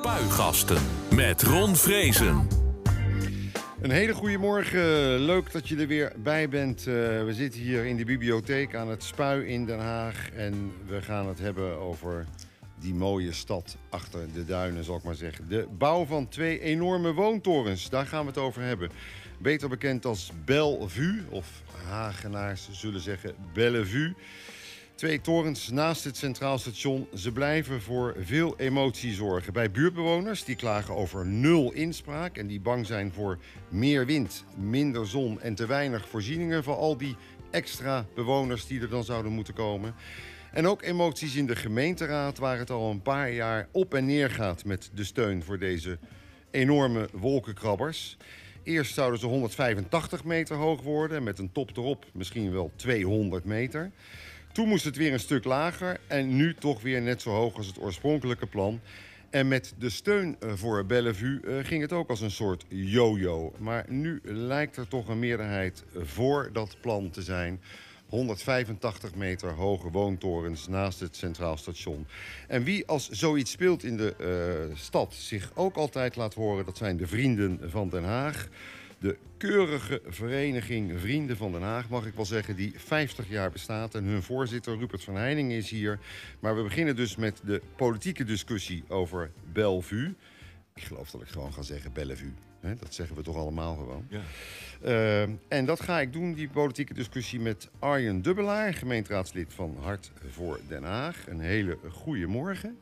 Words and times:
Spuigasten 0.00 0.82
met 1.14 1.42
Ron 1.42 1.76
Vrezen. 1.76 2.48
Een 3.80 3.90
hele 3.90 4.14
goede 4.14 4.38
morgen. 4.38 5.18
Leuk 5.18 5.52
dat 5.52 5.68
je 5.68 5.76
er 5.76 5.86
weer 5.86 6.12
bij 6.16 6.48
bent. 6.48 6.78
Uh, 6.78 6.84
we 7.24 7.32
zitten 7.32 7.60
hier 7.60 7.86
in 7.86 7.96
de 7.96 8.04
bibliotheek 8.04 8.74
aan 8.74 8.88
het 8.88 9.02
Spui 9.02 9.46
in 9.46 9.66
Den 9.66 9.78
Haag. 9.78 10.30
En 10.30 10.72
we 10.86 11.02
gaan 11.02 11.28
het 11.28 11.38
hebben 11.38 11.78
over 11.78 12.26
die 12.78 12.94
mooie 12.94 13.32
stad 13.32 13.76
achter 13.88 14.32
de 14.32 14.44
duinen, 14.44 14.84
zal 14.84 14.96
ik 14.96 15.02
maar 15.02 15.14
zeggen. 15.14 15.48
De 15.48 15.66
bouw 15.78 16.04
van 16.04 16.28
twee 16.28 16.60
enorme 16.60 17.12
woontorens, 17.12 17.88
daar 17.88 18.06
gaan 18.06 18.22
we 18.22 18.28
het 18.28 18.38
over 18.38 18.62
hebben. 18.62 18.90
Beter 19.38 19.68
bekend 19.68 20.04
als 20.04 20.32
Bellevue, 20.44 21.22
of 21.30 21.46
Hagenaars 21.88 22.68
zullen 22.72 23.00
zeggen 23.00 23.34
Bellevue. 23.52 24.14
Twee 25.00 25.20
torens 25.20 25.70
naast 25.70 26.04
het 26.04 26.16
Centraal 26.16 26.58
Station. 26.58 27.08
Ze 27.14 27.32
blijven 27.32 27.82
voor 27.82 28.14
veel 28.18 28.54
emotie 28.58 29.12
zorgen. 29.12 29.52
Bij 29.52 29.70
buurtbewoners 29.70 30.44
die 30.44 30.56
klagen 30.56 30.94
over 30.94 31.26
nul 31.26 31.72
inspraak 31.72 32.36
en 32.36 32.46
die 32.46 32.60
bang 32.60 32.86
zijn 32.86 33.12
voor 33.12 33.38
meer 33.68 34.06
wind, 34.06 34.44
minder 34.56 35.06
zon 35.06 35.40
en 35.40 35.54
te 35.54 35.66
weinig 35.66 36.08
voorzieningen 36.08 36.64
voor 36.64 36.76
al 36.76 36.96
die 36.96 37.16
extra 37.50 38.06
bewoners 38.14 38.66
die 38.66 38.80
er 38.80 38.88
dan 38.88 39.04
zouden 39.04 39.32
moeten 39.32 39.54
komen. 39.54 39.94
En 40.52 40.66
ook 40.66 40.82
emoties 40.82 41.34
in 41.34 41.46
de 41.46 41.56
gemeenteraad, 41.56 42.38
waar 42.38 42.58
het 42.58 42.70
al 42.70 42.90
een 42.90 43.02
paar 43.02 43.32
jaar 43.32 43.68
op 43.72 43.94
en 43.94 44.06
neer 44.06 44.30
gaat 44.30 44.64
met 44.64 44.90
de 44.94 45.04
steun 45.04 45.42
voor 45.42 45.58
deze 45.58 45.98
enorme 46.50 47.08
wolkenkrabbers. 47.12 48.16
Eerst 48.62 48.94
zouden 48.94 49.20
ze 49.20 49.26
185 49.26 50.24
meter 50.24 50.56
hoog 50.56 50.82
worden, 50.82 51.22
met 51.22 51.38
een 51.38 51.52
top 51.52 51.76
erop 51.76 52.06
misschien 52.12 52.52
wel 52.52 52.72
200 52.76 53.44
meter. 53.44 53.90
Toen 54.60 54.68
moest 54.68 54.84
het 54.84 54.96
weer 54.96 55.12
een 55.12 55.20
stuk 55.20 55.44
lager 55.44 56.00
en 56.06 56.36
nu 56.36 56.54
toch 56.54 56.82
weer 56.82 57.02
net 57.02 57.22
zo 57.22 57.30
hoog 57.30 57.56
als 57.56 57.66
het 57.66 57.80
oorspronkelijke 57.80 58.46
plan. 58.46 58.80
En 59.30 59.48
met 59.48 59.74
de 59.78 59.90
steun 59.90 60.36
eh, 60.40 60.52
voor 60.54 60.86
Bellevue 60.86 61.40
eh, 61.40 61.64
ging 61.66 61.82
het 61.82 61.92
ook 61.92 62.08
als 62.08 62.20
een 62.20 62.30
soort 62.30 62.64
yo-yo. 62.68 63.52
Maar 63.58 63.84
nu 63.88 64.20
lijkt 64.22 64.76
er 64.76 64.88
toch 64.88 65.08
een 65.08 65.18
meerderheid 65.18 65.84
voor 65.94 66.50
dat 66.52 66.76
plan 66.80 67.10
te 67.10 67.22
zijn. 67.22 67.60
185 68.06 69.14
meter 69.14 69.50
hoge 69.50 69.90
woontorens 69.90 70.68
naast 70.68 71.00
het 71.00 71.16
Centraal 71.16 71.56
Station. 71.56 72.06
En 72.48 72.64
wie 72.64 72.86
als 72.86 73.08
zoiets 73.08 73.50
speelt 73.50 73.84
in 73.84 73.96
de 73.96 74.14
uh, 74.70 74.76
stad 74.76 75.14
zich 75.14 75.50
ook 75.54 75.76
altijd 75.76 76.16
laat 76.16 76.34
horen, 76.34 76.64
dat 76.64 76.76
zijn 76.76 76.96
de 76.96 77.06
vrienden 77.06 77.60
van 77.70 77.88
Den 77.88 78.04
Haag. 78.04 78.48
De 79.00 79.16
keurige 79.36 80.02
vereniging 80.06 81.00
Vrienden 81.00 81.36
van 81.36 81.52
Den 81.52 81.62
Haag, 81.62 81.88
mag 81.88 82.06
ik 82.06 82.14
wel 82.14 82.24
zeggen, 82.24 82.56
die 82.56 82.72
50 82.76 83.28
jaar 83.28 83.50
bestaat. 83.50 83.94
En 83.94 84.04
hun 84.04 84.22
voorzitter 84.22 84.78
Rupert 84.78 85.04
van 85.04 85.16
Heiningen 85.16 85.56
is 85.56 85.70
hier. 85.70 85.98
Maar 86.40 86.56
we 86.56 86.62
beginnen 86.62 86.96
dus 86.96 87.16
met 87.16 87.40
de 87.44 87.62
politieke 87.76 88.24
discussie 88.24 88.84
over 88.88 89.30
Bellevue. 89.52 90.14
Ik 90.74 90.82
geloof 90.82 91.10
dat 91.10 91.22
ik 91.22 91.28
gewoon 91.28 91.52
ga 91.52 91.62
zeggen 91.62 91.92
Bellevue. 91.92 92.32
dat 92.60 92.94
zeggen 92.94 93.16
we 93.16 93.22
toch 93.22 93.36
allemaal 93.36 93.74
gewoon. 93.74 94.06
Ja. 94.08 94.20
Uh, 94.84 95.22
en 95.48 95.64
dat 95.64 95.80
ga 95.80 96.00
ik 96.00 96.12
doen, 96.12 96.32
die 96.32 96.48
politieke 96.48 96.94
discussie, 96.94 97.40
met 97.40 97.68
Arjen 97.78 98.22
Dubbelaar, 98.22 98.74
gemeenteraadslid 98.74 99.54
van 99.54 99.76
Hart 99.80 100.12
voor 100.30 100.60
Den 100.68 100.82
Haag. 100.82 101.26
Een 101.26 101.40
hele 101.40 101.78
goede 101.90 102.26
morgen. 102.26 102.76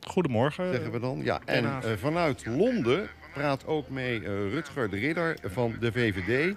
Goedemorgen. 0.00 0.72
Zeggen 0.72 0.92
we 0.92 1.00
dan. 1.00 1.20
Ja, 1.22 1.40
en 1.44 1.64
uh, 1.64 1.78
vanuit 1.96 2.46
Londen 2.46 3.08
praat 3.34 3.66
ook 3.66 3.88
mee 3.88 4.20
uh, 4.20 4.26
Rutger 4.26 4.90
de 4.90 4.96
Ridder 4.96 5.36
van 5.44 5.76
de 5.80 5.92
VVD. 5.92 6.54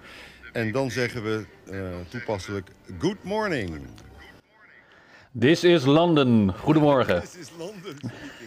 En 0.54 0.72
dan 0.72 0.92
zeggen 0.92 1.24
we 1.24 1.46
toepasselijk 2.10 2.70
good 3.00 3.24
morning. 3.24 3.88
This 5.40 5.64
is 5.64 5.86
London. 5.86 6.54
Goedemorgen. 6.54 7.22
This 7.22 7.36
is 7.36 7.50
London. 7.58 7.96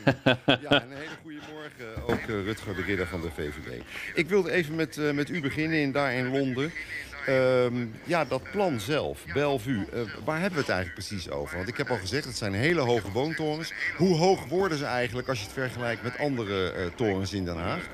ja, 0.69 0.83
een 0.83 0.93
hele 0.93 1.17
goede 1.23 1.39
morgen 1.53 2.07
ook 2.07 2.21
uh, 2.21 2.45
Rutger 2.45 2.77
de 2.77 2.83
Ridder 2.83 3.07
van 3.07 3.21
de 3.21 3.31
VVD. 3.31 3.83
Ik 4.15 4.29
wilde 4.29 4.51
even 4.51 4.75
met, 4.75 4.97
uh, 4.97 5.13
met 5.13 5.29
u 5.29 5.41
beginnen 5.41 5.79
in, 5.79 5.93
daar 5.93 6.13
in 6.13 6.31
Londen. 6.31 6.73
Uh, 7.29 7.67
ja, 8.05 8.25
dat 8.25 8.43
plan 8.53 8.81
zelf, 8.81 9.25
Bellevue, 9.33 9.87
uh, 9.95 10.01
waar 10.25 10.41
hebben 10.41 10.59
we 10.59 10.65
het 10.65 10.75
eigenlijk 10.75 11.07
precies 11.07 11.31
over? 11.31 11.57
Want 11.57 11.69
ik 11.69 11.77
heb 11.77 11.91
al 11.91 11.97
gezegd, 11.97 12.25
het 12.25 12.37
zijn 12.37 12.53
hele 12.53 12.81
hoge 12.81 13.11
woontorens. 13.13 13.73
Hoe 13.97 14.17
hoog 14.17 14.49
worden 14.49 14.79
ze 14.79 14.85
eigenlijk 14.85 15.29
als 15.29 15.39
je 15.39 15.45
het 15.45 15.53
vergelijkt 15.53 16.03
met 16.03 16.19
andere 16.19 16.73
torens 16.95 17.33
in 17.33 17.45
Den 17.45 17.57
Haag? 17.57 17.89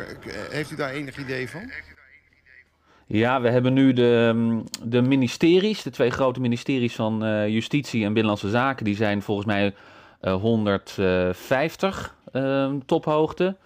Heeft 0.51 0.71
u 0.71 0.77
daar 0.77 0.91
enig 0.91 1.19
idee 1.19 1.51
van? 1.51 1.71
Ja, 3.07 3.41
we 3.41 3.51
hebben 3.51 3.73
nu 3.73 3.93
de, 3.93 4.63
de 4.83 5.03
ministeries, 5.03 5.83
de 5.83 5.91
twee 5.91 6.11
grote 6.11 6.41
ministeries 6.41 6.95
van 6.95 7.19
Justitie 7.51 8.01
en 8.01 8.13
Binnenlandse 8.13 8.51
Zaken, 8.51 8.85
die 8.85 8.97
zijn 8.97 9.23
volgens 9.23 9.47
mij 9.47 9.75
uh, 10.23 10.35
150 10.35 12.15
uh, 12.33 12.73
tophoogte. 12.87 13.57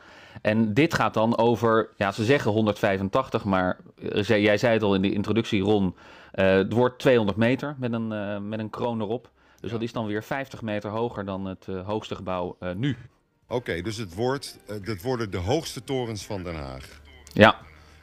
En 0.40 0.74
dit 0.74 0.94
gaat 0.94 1.14
dan 1.14 1.38
over, 1.38 1.88
ja, 1.96 2.12
ze 2.12 2.24
zeggen 2.24 2.50
185, 2.50 3.44
maar 3.44 3.78
jij 4.24 4.58
zei 4.58 4.72
het 4.72 4.82
al 4.82 4.94
in 4.94 5.02
de 5.02 5.12
introductie, 5.12 5.62
Ron, 5.62 5.94
uh, 6.34 6.52
het 6.52 6.72
wordt 6.72 6.98
200 6.98 7.38
meter 7.38 7.76
met 7.78 7.92
een, 7.92 8.12
uh, 8.12 8.38
met 8.38 8.58
een 8.58 8.70
kroon 8.70 9.00
erop. 9.00 9.30
Dus 9.60 9.70
dat 9.70 9.82
is 9.82 9.92
dan 9.92 10.06
weer 10.06 10.22
50 10.22 10.62
meter 10.62 10.90
hoger 10.90 11.24
dan 11.24 11.44
het 11.44 11.66
uh, 11.68 11.86
hoogste 11.86 12.14
gebouw 12.14 12.56
nu. 12.76 12.96
Oké, 13.44 13.54
okay, 13.54 13.82
dus 13.82 13.96
het, 13.96 14.14
wordt, 14.14 14.58
het 14.66 15.02
worden 15.02 15.30
de 15.30 15.36
hoogste 15.36 15.84
torens 15.84 16.26
van 16.26 16.42
Den 16.42 16.54
Haag. 16.54 17.00
Ja, 17.32 17.56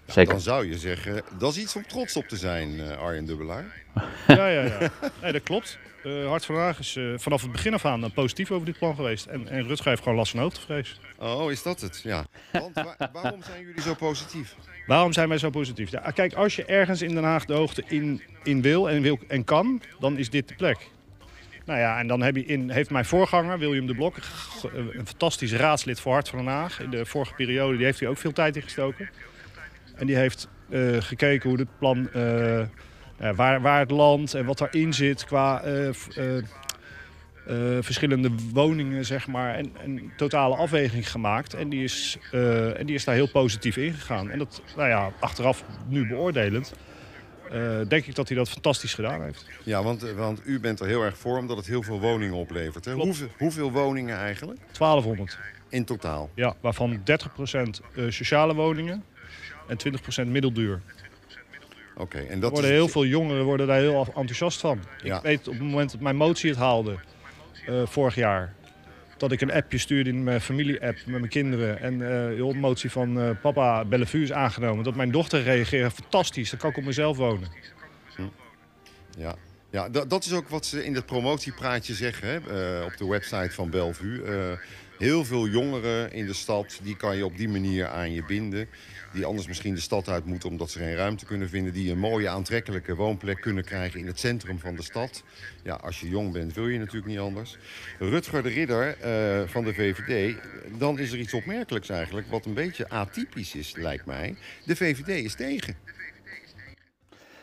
Zeker. 0.08 0.34
Dan 0.34 0.42
zou 0.42 0.68
je 0.68 0.78
zeggen, 0.78 1.22
dat 1.38 1.52
is 1.52 1.58
iets 1.58 1.75
om 1.75 1.88
trots 1.88 2.16
op 2.16 2.28
te 2.28 2.38
zijn, 2.38 2.69
uh, 2.69 2.98
Arjen 2.98 3.25
Dubbelaar. 3.25 3.84
Ja, 4.28 4.48
ja, 4.48 4.62
ja. 4.62 4.92
Nee, 5.22 5.31
dat 5.31 5.44
klopt. 5.44 5.78
Uh, 6.03 6.28
Hart 6.28 6.46
van 6.46 6.56
Haag 6.56 6.80
is 6.80 6.96
uh, 6.96 7.13
vanaf 7.18 7.41
het 7.41 7.52
begin 7.52 7.74
af 7.74 7.85
aan 7.85 8.12
positief 8.13 8.52
over 8.52 8.66
dit 8.66 8.78
plan 8.78 8.96
geweest. 8.96 9.25
En, 9.25 9.47
en 9.47 9.68
Rutger 9.68 9.88
heeft 9.88 10.02
gewoon 10.02 10.18
last 10.18 10.31
van 10.31 10.40
hoogtevrees. 10.40 11.00
Oh, 11.18 11.52
is 11.52 11.63
dat 11.63 11.81
het? 11.81 12.02
Ja. 12.03 12.25
Want 12.52 12.75
wa 12.75 13.09
waarom 13.13 13.44
zijn 13.44 13.62
jullie 13.62 13.81
zo 13.81 13.94
positief? 13.94 14.56
Waarom 14.88 15.13
zijn 15.13 15.30
wij 15.30 15.38
zo 15.38 15.50
positief? 15.50 15.91
Ja, 15.91 16.12
kijk, 16.12 16.34
als 16.34 16.56
je 16.56 16.66
ergens 16.66 17.02
in 17.02 17.13
Den 17.13 17.24
Haag 17.24 17.46
de 17.46 17.53
hoogte 17.53 17.84
in, 17.88 18.22
in 18.44 18.62
wil, 18.62 18.90
en 18.90 19.02
wil 19.02 19.19
en 19.28 19.44
kan, 19.44 19.81
dan 20.00 20.18
is 20.18 20.30
dit 20.30 20.47
de 20.47 20.56
plek. 20.56 20.90
Nou 21.66 21.80
ja, 21.80 22.00
en 22.00 22.07
dan 22.07 22.22
heb 22.22 22.36
je 22.36 22.46
in, 22.46 22.69
heeft 22.69 22.90
mijn 22.90 23.06
voorganger, 23.06 23.59
William 23.59 23.88
de 23.88 23.96
Blok, 23.96 24.16
een 24.74 25.07
fantastisch 25.07 25.53
raadslid 25.53 26.00
voor 26.00 26.13
Hart 26.13 26.30
van 26.30 26.40
Den 26.40 26.47
Haag. 26.47 26.81
In 26.81 26.90
de 26.90 27.06
vorige 27.06 27.34
periode 27.34 27.75
die 27.78 27.86
heeft 27.86 28.00
hij 28.00 28.09
ook 28.09 28.18
veel 28.18 28.34
tijd 28.34 28.56
in 28.56 28.62
gestoken. 28.62 29.09
En 29.96 30.07
die 30.07 30.16
heeft 30.16 30.47
uh, 30.69 31.02
gekeken 31.02 31.50
hoe 31.50 31.57
dit 31.57 31.78
plan, 31.80 32.09
waar, 33.18 33.62
waar 33.62 33.80
het 33.80 33.92
land 33.92 34.34
en 34.34 34.46
wat 34.46 34.58
daarin 34.58 34.94
zit 34.94 35.26
qua 35.26 35.64
uh, 35.66 35.90
verschillende 37.80 38.32
woningen, 38.54 39.06
zeg 39.06 39.28
maar. 39.28 39.56
En 39.56 39.72
een 39.84 40.12
totale 40.18 40.56
afweging 40.56 41.12
gemaakt. 41.12 41.54
En 41.54 41.70
die, 41.70 41.84
is, 41.84 42.18
en 42.32 42.86
die 42.86 42.96
is 42.96 43.04
daar 43.04 43.16
heel 43.16 43.30
positief 43.30 43.78
ingegaan. 43.78 44.30
En 44.30 44.38
dat, 44.38 44.62
nou 44.76 44.90
ja, 44.90 45.12
achteraf 45.20 45.64
nu 45.88 46.08
beoordelend, 46.08 46.74
denk 47.88 48.06
ik 48.06 48.16
dat 48.16 48.28
hij 48.28 48.38
dat 48.38 48.50
fantastisch 48.50 48.94
gedaan 48.94 49.22
heeft. 49.22 49.46
Ja, 49.64 49.84
want, 49.84 50.02
want 50.02 50.42
u 50.46 50.60
bent 50.60 50.80
er 50.80 50.88
heel 50.88 51.04
erg 51.04 51.18
voor 51.18 51.38
omdat 51.38 51.58
het 51.58 51.66
heel 51.66 51.84
veel 51.84 52.00
woningen 52.00 52.36
oplevert. 52.36 52.86
Hè? 52.86 52.94
Hoeveel, 52.94 53.28
hoeveel 53.38 53.72
woningen 53.72 54.18
eigenlijk? 54.18 54.60
1200. 54.78 55.38
In 55.70 55.86
totaal? 55.86 56.30
Ja, 56.34 56.56
waarvan 56.62 57.00
30% 57.00 57.02
sociale 58.08 58.54
woningen 58.54 59.04
en 59.68 59.78
20% 60.26 60.28
middelduur. 60.28 60.82
Oké, 62.00 62.18
okay, 62.18 62.28
en 62.28 62.40
dat 62.40 62.50
er 62.50 62.52
worden 62.52 62.72
heel 62.72 62.88
veel 62.88 63.06
jongeren 63.06 63.44
worden 63.44 63.68
daar 63.68 63.80
heel 63.80 64.06
enthousiast 64.16 64.59
van. 64.59 64.80
Ja. 65.03 65.18
Ik 65.18 65.24
weet 65.24 65.47
op 65.47 65.53
het 65.53 65.63
moment 65.63 65.91
dat 65.91 66.02
mijn 66.02 66.16
motie 66.16 66.50
het 66.50 66.59
haalde, 66.59 66.97
uh, 67.69 67.85
vorig 67.85 68.16
jaar, 68.16 68.53
dat 69.18 69.31
ik 69.31 69.41
een 69.41 69.52
appje 69.52 69.78
stuurde 69.78 70.09
in 70.09 70.24
mijn 70.24 70.41
familie-app 70.41 70.97
met 71.06 71.19
mijn 71.19 71.30
kinderen. 71.30 71.80
En 71.80 71.94
uh, 71.94 72.00
de 72.50 72.53
motie 72.56 72.91
van 72.91 73.19
uh, 73.19 73.30
papa 73.41 73.86
Bellevue 73.86 74.22
is 74.22 74.31
aangenomen. 74.31 74.84
Dat 74.84 74.96
mijn 74.96 75.12
dochter 75.12 75.44
reageerde, 75.44 75.91
fantastisch, 75.91 76.50
dan 76.50 76.59
kan 76.59 76.69
ik 76.69 76.78
op 76.78 76.84
mezelf 76.84 77.18
wonen. 77.18 77.50
Hm. 78.16 78.22
Ja, 79.18 79.36
ja 79.69 79.90
dat 79.90 80.25
is 80.25 80.34
ook 80.34 80.50
wat 80.50 80.66
ze 80.66 80.86
in 80.86 80.96
het 80.96 81.06
promotiepraatje 81.06 81.94
zeggen 81.94 82.28
hè, 82.28 82.38
op 82.84 82.97
de 82.97 83.07
website 83.07 83.52
van 83.52 83.69
Bellevue. 83.69 84.22
heel 84.97 85.25
veel 85.25 85.47
jongeren 85.47 86.12
in 86.12 86.25
de 86.25 86.34
stad, 86.34 86.80
die 86.84 86.97
kan 86.97 87.18
je 87.18 87.25
op 87.25 87.38
die 87.38 87.50
manier 87.50 87.88
aan 87.88 88.12
je 88.12 88.24
binden 88.25 88.68
die 89.13 89.25
anders 89.25 89.48
misschien 89.48 89.74
de 89.74 89.80
stad 89.80 90.09
uit 90.09 90.25
moeten 90.25 90.50
omdat 90.50 90.71
ze 90.71 90.80
geen 90.80 90.95
ruimte 90.95 91.25
kunnen 91.25 91.50
vinden... 91.50 91.74
die 91.74 91.92
een 91.92 92.00
mooie, 92.00 92.30
aantrekkelijke 92.30 92.95
woonplek 92.95 93.42
kunnen 93.42 93.63
krijgen 93.63 94.00
in 94.00 94.07
het 94.07 94.19
centrum 94.19 94.59
van 94.59 94.75
de 94.75 94.83
stad. 94.83 95.24
Ja, 95.63 95.75
als 95.75 96.00
je 96.00 96.09
jong 96.09 96.33
bent 96.33 96.54
wil 96.54 96.68
je 96.68 96.80
natuurlijk 96.80 97.06
niet 97.06 97.19
anders. 97.19 97.57
Rutger 98.00 98.44
de 98.44 98.50
Ridder 98.50 98.88
uh, 98.88 99.48
van 99.48 99.63
de 99.63 99.74
VVD, 99.74 100.36
dan 100.77 101.00
is 101.00 101.12
er 101.12 101.19
iets 101.19 101.33
opmerkelijks 101.33 101.89
eigenlijk... 101.89 102.27
wat 102.27 102.45
een 102.45 102.54
beetje 102.54 102.89
atypisch 102.89 103.56
is, 103.56 103.75
lijkt 103.75 104.06
mij. 104.06 104.36
De 104.65 104.75
VVD 104.75 105.07
is 105.07 105.36
tegen. 105.36 105.75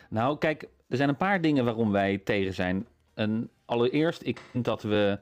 Nou, 0.08 0.38
kijk, 0.38 0.62
er 0.88 0.96
zijn 0.96 1.08
een 1.08 1.16
paar 1.16 1.40
dingen 1.40 1.64
waarom 1.64 1.92
wij 1.92 2.18
tegen 2.18 2.54
zijn. 2.54 2.86
En 3.14 3.50
allereerst, 3.64 4.22
ik 4.24 4.40
vind 4.50 4.64
dat 4.64 4.82
we 4.82 5.18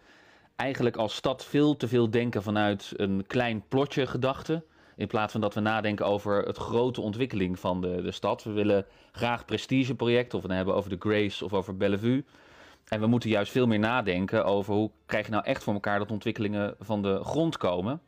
eigenlijk 0.56 0.96
als 0.96 1.14
stad 1.14 1.44
veel 1.44 1.76
te 1.76 1.88
veel 1.88 2.10
denken 2.10 2.42
vanuit 2.42 2.92
een 2.96 3.24
klein 3.26 3.64
plotje 3.68 4.06
gedachte. 4.06 4.64
In 4.96 5.06
plaats 5.06 5.32
van 5.32 5.40
dat 5.40 5.54
we 5.54 5.60
nadenken 5.60 6.06
over 6.06 6.42
het 6.42 6.56
grote 6.56 7.00
ontwikkeling 7.00 7.58
van 7.58 7.80
de, 7.80 8.02
de 8.02 8.10
stad. 8.10 8.42
We 8.42 8.52
willen 8.52 8.86
graag 9.12 9.44
prestigeprojecten, 9.44 10.38
of 10.38 10.44
we 10.44 10.54
hebben 10.54 10.74
over 10.74 10.90
de 10.90 10.96
Grace 10.98 11.44
of 11.44 11.52
over 11.52 11.76
Bellevue. 11.76 12.24
En 12.88 13.00
we 13.00 13.06
moeten 13.06 13.30
juist 13.30 13.52
veel 13.52 13.66
meer 13.66 13.78
nadenken 13.78 14.44
over 14.44 14.74
hoe 14.74 14.90
krijg 15.06 15.26
je 15.26 15.32
nou 15.32 15.44
echt 15.44 15.62
voor 15.62 15.74
elkaar 15.74 15.98
dat 15.98 16.10
ontwikkelingen 16.10 16.74
van 16.80 17.02
de 17.02 17.20
grond 17.24 17.56
komen. 17.56 18.00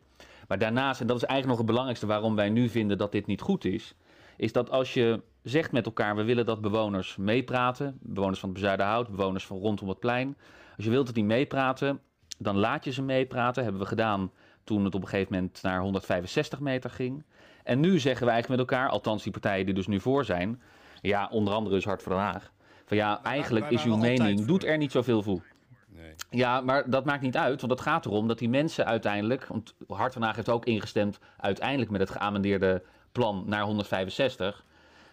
Maar 0.48 0.58
daarnaast, 0.58 1.00
en 1.00 1.06
dat 1.06 1.16
is 1.16 1.22
eigenlijk 1.22 1.50
nog 1.50 1.58
het 1.58 1.66
belangrijkste 1.66 2.06
waarom 2.06 2.36
wij 2.36 2.50
nu 2.50 2.68
vinden 2.68 2.98
dat 2.98 3.12
dit 3.12 3.26
niet 3.26 3.40
goed 3.40 3.64
is, 3.64 3.94
is 4.36 4.52
dat 4.52 4.70
als 4.70 4.94
je 4.94 5.22
zegt 5.42 5.72
met 5.72 5.86
elkaar, 5.86 6.16
we 6.16 6.22
willen 6.22 6.46
dat 6.46 6.60
bewoners 6.60 7.16
meepraten, 7.16 7.98
bewoners 8.00 8.40
van 8.40 8.48
het 8.48 8.58
Bezuidenhout, 8.58 9.08
bewoners 9.08 9.46
van 9.46 9.58
rondom 9.58 9.88
het 9.88 9.98
plein, 9.98 10.36
als 10.76 10.84
je 10.84 10.90
wilt 10.90 11.06
dat 11.06 11.14
die 11.14 11.24
meepraten, 11.24 12.00
dan 12.38 12.56
laat 12.56 12.84
je 12.84 12.92
ze 12.92 13.02
meepraten. 13.02 13.62
Hebben 13.62 13.80
we 13.80 13.88
gedaan 13.88 14.30
toen 14.64 14.84
het 14.84 14.94
op 14.94 15.02
een 15.02 15.08
gegeven 15.08 15.32
moment 15.32 15.62
naar 15.62 15.80
165 15.80 16.60
meter 16.60 16.90
ging. 16.90 17.22
En 17.64 17.80
nu 17.80 17.98
zeggen 17.98 18.26
we 18.26 18.32
eigenlijk 18.32 18.60
met 18.60 18.70
elkaar, 18.70 18.88
althans 18.88 19.22
die 19.22 19.32
partijen 19.32 19.64
die 19.64 19.74
dus 19.74 19.86
nu 19.86 20.00
voor 20.00 20.24
zijn, 20.24 20.62
ja, 21.00 21.28
onder 21.30 21.54
andere 21.54 21.76
is 21.76 21.84
Hart 21.84 22.02
voor 22.02 22.12
Den 22.12 22.20
Haag, 22.20 22.52
van 22.84 22.96
ja, 22.96 23.22
eigenlijk 23.22 23.64
wij 23.64 23.74
is 23.74 23.84
uw 23.84 23.96
mening, 23.96 24.44
doet 24.44 24.64
er 24.64 24.76
niet 24.76 24.92
zoveel 24.92 25.22
voor. 25.22 25.42
Nee. 25.88 26.14
Ja, 26.30 26.60
maar 26.60 26.90
dat 26.90 27.04
maakt 27.04 27.22
niet 27.22 27.36
uit, 27.36 27.60
want 27.60 27.72
het 27.72 27.80
gaat 27.80 28.06
erom 28.06 28.28
dat 28.28 28.38
die 28.38 28.48
mensen 28.48 28.86
uiteindelijk, 28.86 29.46
want 29.46 29.74
Hart 29.88 30.12
van 30.12 30.22
Haag 30.22 30.36
heeft 30.36 30.48
ook 30.48 30.64
ingestemd 30.64 31.18
uiteindelijk 31.36 31.90
met 31.90 32.00
het 32.00 32.10
geamendeerde 32.10 32.82
plan 33.12 33.44
naar 33.46 33.62
165, 33.62 34.64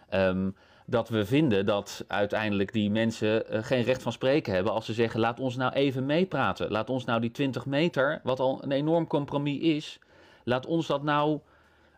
ehm, 0.08 0.50
dat 0.92 1.08
we 1.08 1.26
vinden 1.26 1.66
dat 1.66 2.04
uiteindelijk 2.08 2.72
die 2.72 2.90
mensen 2.90 3.48
eh, 3.48 3.62
geen 3.62 3.82
recht 3.82 4.02
van 4.02 4.12
spreken 4.12 4.54
hebben 4.54 4.72
als 4.72 4.86
ze 4.86 4.92
zeggen 4.92 5.20
laat 5.20 5.40
ons 5.40 5.56
nou 5.56 5.72
even 5.72 6.06
meepraten. 6.06 6.70
Laat 6.70 6.90
ons 6.90 7.04
nou 7.04 7.20
die 7.20 7.30
20 7.30 7.66
meter, 7.66 8.20
wat 8.22 8.40
al 8.40 8.62
een 8.62 8.72
enorm 8.72 9.06
compromis 9.06 9.60
is, 9.60 9.98
laat 10.44 10.66
ons 10.66 10.86
dat 10.86 11.02
nou, 11.02 11.40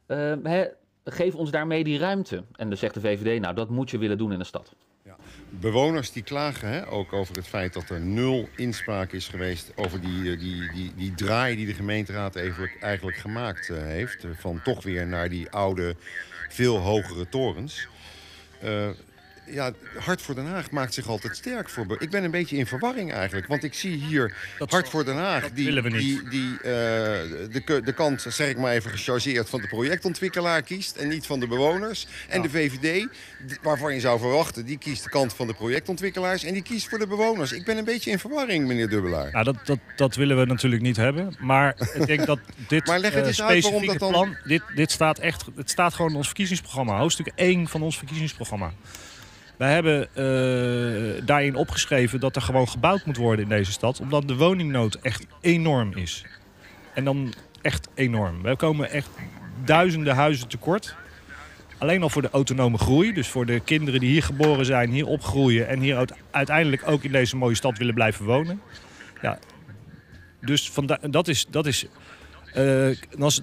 eh, 0.07 0.63
geef 1.05 1.35
ons 1.35 1.51
daarmee 1.51 1.85
die 1.85 1.99
ruimte. 1.99 2.45
En 2.57 2.69
dan 2.69 2.77
zegt 2.79 2.95
de 2.95 3.01
VVD, 3.01 3.41
nou 3.41 3.55
dat 3.55 3.69
moet 3.69 3.91
je 3.91 3.99
willen 3.99 4.19
doen 4.19 4.33
in 4.33 4.39
de 4.39 4.45
stad. 4.45 4.75
Bewoners 5.49 6.13
die 6.13 6.23
klagen 6.23 6.69
hè, 6.69 6.89
ook 6.89 7.13
over 7.13 7.37
het 7.37 7.47
feit 7.47 7.73
dat 7.73 7.89
er 7.89 8.01
nul 8.01 8.49
inspraak 8.57 9.13
is 9.13 9.29
geweest 9.29 9.73
over 9.77 10.01
die, 10.01 10.33
eh, 10.33 10.39
die, 10.39 10.71
die, 10.73 10.93
die 10.97 11.15
draai 11.15 11.57
die 11.57 11.67
de 11.67 11.75
gemeenteraad 11.75 12.37
eigenlijk, 12.37 12.77
eigenlijk 12.81 13.17
gemaakt 13.17 13.69
heeft. 13.69 14.27
Van 14.33 14.63
toch 14.63 14.83
weer 14.83 15.07
naar 15.07 15.29
die 15.29 15.51
oude, 15.51 15.97
veel 16.49 16.77
hogere 16.77 17.29
torens. 17.29 17.89
Uh, 18.63 18.95
ja, 19.47 19.73
Hart 19.99 20.23
voor 20.23 20.35
Den 20.35 20.47
Haag 20.47 20.71
maakt 20.71 20.95
zich 20.95 21.09
altijd 21.09 21.37
sterk 21.37 21.69
voor. 21.69 21.97
Ik 21.99 22.11
ben 22.11 22.25
een 22.25 22.31
beetje 22.31 22.57
in 22.57 22.67
verwarring 22.67 23.13
eigenlijk. 23.13 23.47
Want 23.47 23.65
ik 23.65 23.75
zie 23.75 23.97
hier 23.97 24.35
Dat 24.59 24.71
Hart 24.71 24.89
voor 24.89 25.05
Den 25.05 25.17
Haag. 25.17 25.51
die. 25.51 25.83
Die, 25.83 26.29
die 26.29 26.53
eh, 26.57 26.63
de, 26.63 27.81
de 27.85 27.93
kant, 27.93 28.25
zeg 28.29 28.49
ik 28.49 28.59
maar 28.59 28.73
even 28.73 28.91
gechargeerd, 28.91 29.49
van 29.49 29.61
de 29.61 29.67
projectontwikkelaar 29.69 30.63
kiest. 30.63 30.97
En 30.97 31.09
niet 31.09 31.27
van 31.27 31.41
de 31.41 31.47
bewoners. 31.47 32.07
En 32.29 32.43
de 32.43 32.51
VVD, 32.51 33.07
waarvan 33.63 33.95
je 33.95 34.01
zou 34.01 34.19
verwachten, 34.19 34.65
die 34.65 34.79
kiest 34.79 35.05
de 35.05 35.11
kant 35.11 35.35
van 35.35 35.47
de 35.47 35.55
projectontwikkelaars. 35.55 36.45
En 36.45 36.53
die 36.53 36.63
kiest 36.63 36.89
voor 36.89 36.99
de 36.99 37.07
bewoners. 37.07 37.53
Ik 37.53 37.65
ben 37.65 37.77
een 37.77 37.85
beetje 37.85 38.11
in 38.11 38.19
verwarring, 38.19 38.67
meneer 38.67 38.89
Dubbelaar. 38.89 39.33
Nou, 39.33 39.45
dat, 39.45 39.57
dat, 39.65 39.79
dat 39.97 40.15
willen 40.15 40.39
we 40.39 40.45
natuurlijk 40.45 40.83
niet 40.83 40.97
hebben. 40.97 41.37
Maar 41.41 41.77
ik 41.95 42.07
denk 42.07 42.27
dat 42.27 42.39
dit 42.69 42.87
Maar 42.87 42.99
leg 42.99 43.13
het 43.13 43.23
eh, 43.23 43.29
eens 43.29 43.43
uit 43.43 43.63
waarom 43.63 43.87
dat 43.87 43.99
dan- 43.99 44.11
plan... 44.11 44.37
Dit, 44.45 44.63
dit 44.75 44.91
staat 44.91 45.19
echt... 45.19 45.45
Het 45.57 45.71
staat 45.71 45.95
gewoon 45.95 46.11
in 46.11 46.17
ons 46.17 46.27
verkiezingsprogramma. 46.27 46.99
Hoofdstuk 46.99 47.31
1 47.35 47.69
van 47.69 47.83
ons 47.83 47.99
verkiezingsprogramma. 47.99 48.73
Wij 49.57 49.73
hebben 49.73 50.09
eh, 50.15 51.27
daarin 51.27 51.55
opgeschreven 51.55 52.21
dat 52.21 52.37
er 52.37 52.43
gewoon 52.43 52.69
gebouwd 52.69 53.05
moet 53.07 53.17
worden 53.17 53.45
in 53.45 53.51
deze 53.51 53.73
stad. 53.73 54.01
Omdat 54.01 54.29
de 54.29 54.37
woningnood 54.37 54.95
echt 54.95 55.27
enorm 55.41 55.97
is. 55.97 56.25
En 56.95 57.05
dan 57.05 57.35
echt 57.63 57.89
enorm. 57.95 58.43
We 58.43 58.57
komen 58.57 58.91
echt 58.91 59.09
duizenden 59.65 60.15
huizen 60.15 60.49
tekort. 60.49 60.95
Alleen 61.79 62.03
al 62.03 62.09
voor 62.09 62.23
de 62.23 62.31
autonome 62.31 62.79
groei. 62.79 63.13
Dus 63.13 63.29
voor 63.29 63.47
de 63.47 63.61
kinderen 63.61 64.01
die 64.01 64.11
hier 64.11 64.23
geboren 64.23 64.67
zijn, 64.67 64.91
hier 64.91 65.07
opgroeien... 65.07 65.69
en 65.69 65.81
hier 65.81 65.97
uite- 65.97 66.15
uiteindelijk 66.31 66.83
ook 66.87 67.03
in 67.03 67.13
deze 67.13 67.37
mooie 67.37 67.55
stad 67.55 67.79
willen 67.79 67.95
blijven 67.95 68.25
wonen. 68.25 68.61
Ja, 69.23 69.39
dus 70.41 70.73
dat 71.11 71.29
is... 71.29 71.47
Dat 71.51 71.67
is 71.67 71.87
eh, 72.55 72.89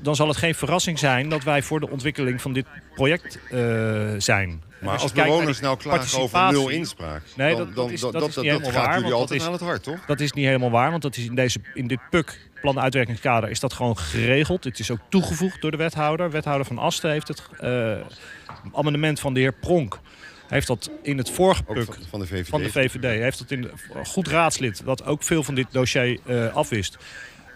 dan 0.01 0.15
zal 0.15 0.27
het 0.27 0.37
geen 0.37 0.55
verrassing 0.55 0.99
zijn 0.99 1.29
dat 1.29 1.43
wij 1.43 1.61
voor 1.61 1.79
de 1.79 1.89
ontwikkeling 1.89 2.41
van 2.41 2.53
dit 2.53 2.65
project 2.95 3.39
eh, 3.49 4.13
zijn. 4.17 4.63
Maar 4.81 4.99
als 4.99 5.13
naar 5.13 5.25
bewoners 5.25 5.59
nou 5.59 5.77
klagen 5.77 6.19
over 6.19 6.51
nul 6.51 6.69
inspraak, 6.69 7.21
Nee, 7.35 7.55
dan, 7.55 7.65
dat- 7.65 7.75
dan, 7.75 8.11
dat 8.11 8.13
dat 8.13 8.33
gaat 8.43 8.73
waar, 8.73 8.97
jullie 8.99 9.13
altijd 9.13 9.39
is- 9.39 9.45
aan 9.45 9.51
het 9.51 9.61
hart, 9.61 9.83
toch? 9.83 10.05
Dat 10.05 10.19
is 10.19 10.31
niet 10.31 10.45
helemaal 10.45 10.71
waar, 10.71 10.89
want 10.89 11.01
dat 11.01 11.17
is 11.17 11.25
in, 11.25 11.35
deze, 11.35 11.59
in 11.73 11.87
dit 11.87 11.99
PUC, 12.09 12.49
plan 12.61 12.79
uitwerkingskader, 12.79 13.49
is 13.49 13.59
dat 13.59 13.73
gewoon 13.73 13.97
geregeld. 13.97 14.63
Het 14.63 14.79
is 14.79 14.91
ook 14.91 14.99
toegevoegd 15.09 15.61
door 15.61 15.71
de 15.71 15.77
wethouder. 15.77 16.31
Wethouder 16.31 16.65
van 16.65 16.77
Asten 16.77 17.11
heeft 17.11 17.27
het 17.27 17.43
eh, 17.59 17.93
amendement 18.73 19.19
van 19.19 19.33
de 19.33 19.39
heer 19.39 19.53
Pronk. 19.53 19.99
Heeft 20.47 20.67
dat 20.67 20.91
in 21.03 21.17
het 21.17 21.29
vorige 21.29 21.63
PUC 21.63 21.87
van, 22.09 22.19
de 22.19 22.27
VVD. 22.27 22.47
van 22.47 22.61
de 22.61 22.71
VVD. 22.71 23.03
Heeft 23.03 23.39
dat 23.39 23.51
in 23.51 23.71
goed 24.05 24.27
raadslid, 24.27 24.81
dat 24.85 25.05
ook 25.05 25.23
veel 25.23 25.43
van 25.43 25.55
dit 25.55 25.67
dossier 25.71 26.19
eh, 26.25 26.55
afwist. 26.55 26.97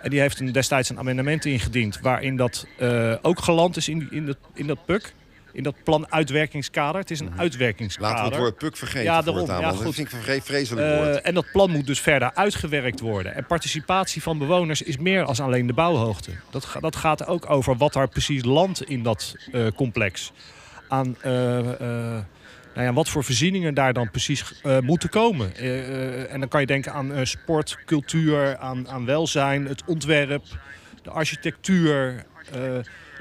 En 0.02 0.10
die 0.10 0.20
heeft 0.20 0.40
een, 0.40 0.52
destijds 0.52 0.90
een 0.90 1.00
amendement 1.00 1.46
ingediend 1.46 2.00
waarin 2.02 2.36
dat 2.36 2.68
eh, 2.78 3.14
ook 3.22 3.40
geland 3.40 3.78
is 3.78 3.90
in, 3.90 4.08
in, 4.12 4.26
dat, 4.26 4.38
in 4.54 4.68
dat 4.68 4.86
PUC. 4.86 5.14
In 5.56 5.64
dat 5.64 5.76
plan 5.84 6.12
uitwerkingskader. 6.12 7.02
Het 7.02 7.12
is 7.12 7.20
een 7.20 7.34
uitwerkingskader. 7.38 8.10
Laten 8.10 8.24
we 8.26 8.30
het 8.30 8.40
woord 8.40 8.58
puk 8.58 8.78
vergeten 8.78 9.04
Ja, 9.04 9.22
daarom. 9.22 9.46
Ja, 9.46 9.62
want 9.62 9.78
dat 9.78 9.86
goed. 9.86 9.96
vind 9.96 10.14
ik 10.28 10.44
vreselijk 10.44 10.98
woord. 10.98 11.22
en 11.22 11.34
dat 11.34 11.46
plan 11.52 11.72
moet 11.72 11.88
dus 11.88 12.00
verder 12.00 12.34
uitgewerkt 12.34 13.00
worden. 13.00 13.36
En 13.36 13.46
participatie 13.46 14.22
van 14.22 14.38
bewoners 14.38 14.82
is 14.82 14.98
meer 14.98 15.24
als 15.24 15.40
alleen 15.40 15.68
de 15.68 15.74
bouwhoogte. 15.74 16.32
Dat, 16.50 16.68
dat 16.80 16.96
gaat 16.96 17.28
ook 17.28 17.50
over 17.50 17.78
wat 17.78 17.96
er 17.96 18.08
precies 18.08 18.44
landt 18.44 18.84
in 18.84 19.04
dat 19.04 19.36
eh, 19.52 19.68
complex. 19.76 20.32
Aan 20.88 21.16
eh, 21.22 21.32
nou 21.32 22.88
ja, 22.88 22.94
wat 22.94 23.10
voor 23.10 23.24
voorzieningen 23.24 23.74
daar 23.74 23.94
dan 23.94 24.12
precies 24.12 24.44
moeten 24.82 25.10
komen. 25.10 25.56
En 26.30 26.40
dan 26.40 26.50
kan 26.50 26.62
je 26.62 26.68
denken 26.68 26.94
aan 26.94 27.28
sport, 27.28 27.78
cultuur, 27.86 28.58
aan, 28.58 28.90
aan 28.90 29.06
welzijn, 29.06 29.66
het 29.66 29.84
ontwerp, 29.86 30.44
de 31.04 31.10
architectuur. 31.10 32.26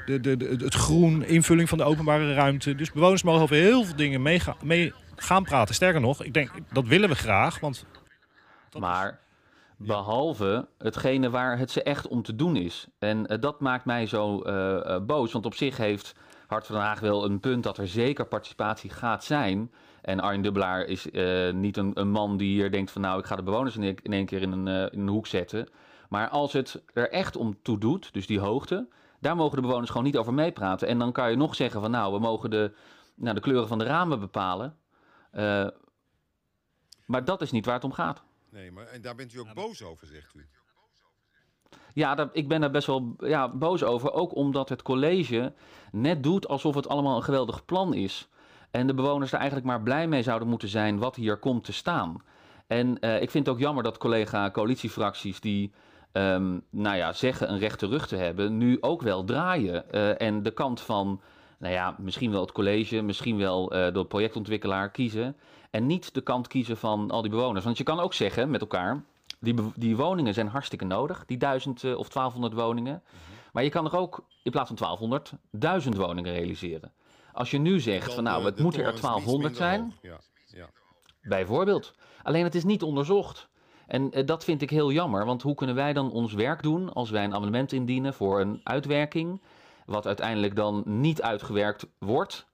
De, 0.05 0.19
de, 0.37 0.45
het 0.63 0.73
groen, 0.73 1.23
invulling 1.23 1.69
van 1.69 1.77
de 1.77 1.83
openbare 1.83 2.33
ruimte. 2.33 2.75
Dus 2.75 2.91
bewoners 2.91 3.23
mogen 3.23 3.41
over 3.41 3.55
heel 3.55 3.83
veel 3.83 3.95
dingen 3.95 4.21
mee, 4.21 4.39
ga- 4.39 4.55
mee 4.63 4.93
gaan 5.15 5.43
praten. 5.43 5.75
Sterker 5.75 6.01
nog, 6.01 6.23
ik 6.23 6.33
denk, 6.33 6.51
dat 6.71 6.85
willen 6.87 7.09
we 7.09 7.15
graag. 7.15 7.59
Want 7.59 7.85
Maar 8.79 9.19
behalve 9.77 10.67
hetgene 10.77 11.29
waar 11.29 11.57
het 11.57 11.71
ze 11.71 11.83
echt 11.83 12.07
om 12.07 12.21
te 12.23 12.35
doen 12.35 12.55
is. 12.55 12.87
En 12.99 13.27
eh, 13.27 13.41
dat 13.41 13.59
maakt 13.59 13.85
mij 13.85 14.05
zo 14.07 14.41
eh, 14.41 14.95
eh, 14.95 15.01
boos. 15.05 15.31
Want 15.31 15.45
op 15.45 15.53
zich 15.55 15.77
heeft 15.77 16.15
Hart 16.47 16.65
van 16.65 16.75
Den 16.75 16.85
Haag 16.85 16.99
wel 16.99 17.25
een 17.25 17.39
punt 17.39 17.63
dat 17.63 17.77
er 17.77 17.87
zeker 17.87 18.25
participatie 18.25 18.89
gaat 18.89 19.23
zijn. 19.23 19.71
En 20.01 20.19
Arjen 20.19 20.41
Dubbelaar 20.41 20.81
is 20.85 21.05
niet 21.53 21.77
een, 21.77 21.91
een 21.93 22.09
man 22.09 22.37
die 22.37 22.49
hier 22.49 22.71
denkt 22.71 22.91
van 22.91 23.01
nou 23.01 23.19
ik 23.19 23.25
ga 23.25 23.35
de 23.35 23.43
bewoners 23.43 23.75
in, 23.75 23.83
één- 23.83 23.97
in 24.03 24.13
één 24.13 24.25
keer 24.25 24.41
in 24.41 24.51
een, 24.51 24.91
in 24.91 24.99
een 24.99 25.07
hoek 25.07 25.27
zetten. 25.27 25.67
Maar 26.09 26.29
als 26.29 26.53
het 26.53 26.83
er 26.93 27.09
echt 27.11 27.35
om 27.35 27.57
toe 27.61 27.77
doet, 27.79 28.13
dus 28.13 28.27
die 28.27 28.39
hoogte, 28.39 28.87
daar 29.19 29.35
mogen 29.35 29.55
de 29.55 29.61
bewoners 29.61 29.89
gewoon 29.89 30.05
niet 30.05 30.17
over 30.17 30.33
meepraten. 30.33 30.87
En 30.87 30.99
dan 30.99 31.11
kan 31.11 31.29
je 31.29 31.35
nog 31.35 31.55
zeggen 31.55 31.81
van 31.81 31.91
nou 31.91 32.13
we 32.13 32.19
mogen 32.19 32.49
de, 32.49 32.75
nou, 33.15 33.35
de 33.35 33.41
kleuren 33.41 33.67
van 33.67 33.77
de 33.77 33.85
ramen 33.85 34.19
bepalen. 34.19 34.77
Eh, 35.31 35.67
maar 37.05 37.25
dat 37.25 37.41
is 37.41 37.51
niet 37.51 37.65
waar 37.65 37.75
het 37.75 37.83
om 37.83 37.93
gaat. 37.93 38.23
Nee, 38.49 38.71
maar 38.71 38.85
en 38.85 39.01
daar 39.01 39.15
bent 39.15 39.33
u 39.33 39.39
ook 39.39 39.53
boos 39.53 39.83
over, 39.83 40.07
zegt 40.07 40.35
u. 40.35 40.47
Ja, 41.93 42.15
dat, 42.15 42.29
ik 42.31 42.47
ben 42.47 42.61
daar 42.61 42.71
best 42.71 42.87
wel 42.87 43.15
ja, 43.19 43.49
boos 43.49 43.83
over. 43.83 44.13
Ook 44.13 44.35
omdat 44.35 44.69
het 44.69 44.81
college 44.81 45.53
net 45.91 46.23
doet 46.23 46.47
alsof 46.47 46.75
het 46.75 46.87
allemaal 46.87 47.15
een 47.15 47.23
geweldig 47.23 47.65
plan 47.65 47.93
is. 47.93 48.29
En 48.71 48.87
de 48.87 48.93
bewoners 48.93 49.31
er 49.31 49.37
eigenlijk 49.37 49.67
maar 49.67 49.81
blij 49.81 50.07
mee 50.07 50.23
zouden 50.23 50.47
moeten 50.47 50.69
zijn 50.69 50.97
wat 50.97 51.15
hier 51.15 51.37
komt 51.37 51.63
te 51.63 51.73
staan. 51.73 52.23
En 52.67 52.99
eh, 52.99 53.21
ik 53.21 53.31
vind 53.31 53.45
het 53.45 53.55
ook 53.55 53.61
jammer 53.61 53.83
dat 53.83 53.97
collega 53.97 54.51
coalitiefracties 54.51 55.39
die 55.39 55.73
ehm, 56.15 56.59
nou 56.69 56.97
ja, 56.97 57.13
zeggen 57.13 57.51
een 57.51 57.59
rechte 57.59 57.87
rug 57.87 58.07
te 58.07 58.15
hebben, 58.15 58.57
nu 58.57 58.77
ook 58.81 59.01
wel 59.01 59.23
draaien. 59.23 59.91
Eh, 59.91 60.21
en 60.21 60.43
de 60.43 60.51
kant 60.51 60.81
van, 60.81 61.21
nou 61.57 61.73
ja, 61.73 61.95
misschien 61.97 62.31
wel 62.31 62.41
het 62.41 62.51
college, 62.51 63.01
misschien 63.01 63.37
wel 63.37 63.71
eh 63.71 63.93
de 63.93 64.05
projectontwikkelaar 64.05 64.91
kiezen. 64.91 65.35
En 65.71 65.85
niet 65.85 66.13
de 66.13 66.21
kant 66.21 66.47
kiezen 66.47 66.77
van 66.77 67.11
al 67.11 67.21
die 67.21 67.31
bewoners. 67.31 67.65
Want 67.65 67.77
je 67.77 67.83
kan 67.83 67.99
ook 67.99 68.13
zeggen 68.13 68.49
met 68.49 68.61
elkaar, 68.61 69.03
die, 69.39 69.55
die 69.75 69.95
woningen 69.95 70.33
zijn 70.33 70.47
hartstikke 70.47 70.85
nodig, 70.85 71.25
die 71.25 71.37
1000 71.37 71.83
eh, 71.83 71.97
of 71.97 72.09
1200 72.09 72.53
woningen. 72.53 73.03
Maar 73.51 73.63
je 73.63 73.69
kan 73.69 73.85
er 73.85 73.97
ook 73.97 74.25
in 74.43 74.51
plaats 74.51 74.67
van 74.67 74.77
1200 74.77 75.33
1000 75.51 75.95
woningen 75.95 76.33
realiseren. 76.33 76.91
Als 77.33 77.51
je 77.51 77.57
nu 77.57 77.79
zegt 77.79 78.13
van 78.13 78.23
nou, 78.23 78.45
het 78.45 78.59
moeten 78.59 78.83
er 78.83 78.93
torens 78.93 79.23
iets 79.23 79.31
1200 79.31 79.59
minder 79.59 79.91
zijn. 80.01 80.11
Ja, 80.11 80.19
ja. 80.59 80.69
bijvoorbeeld. 81.21 81.93
Alleen 82.23 82.43
het 82.43 82.55
is 82.55 82.63
niet 82.63 82.83
onderzocht. 82.83 83.47
En 83.87 84.11
eh, 84.11 84.25
dat 84.25 84.43
vind 84.43 84.61
ik 84.61 84.69
heel 84.69 84.91
jammer, 84.91 85.25
want 85.25 85.41
hoe 85.41 85.55
kunnen 85.55 85.75
wij 85.75 85.93
dan 85.93 86.11
ons 86.11 86.33
werk 86.33 86.63
doen 86.63 86.93
als 86.93 87.09
wij 87.09 87.23
een 87.23 87.33
amendement 87.33 87.71
indienen 87.71 88.13
voor 88.13 88.39
een 88.39 88.61
uitwerking, 88.63 89.41
wat 89.85 90.05
uiteindelijk 90.05 90.55
dan 90.55 90.83
niet 90.85 91.21
uitgewerkt 91.21 91.87
wordt? 91.97 92.45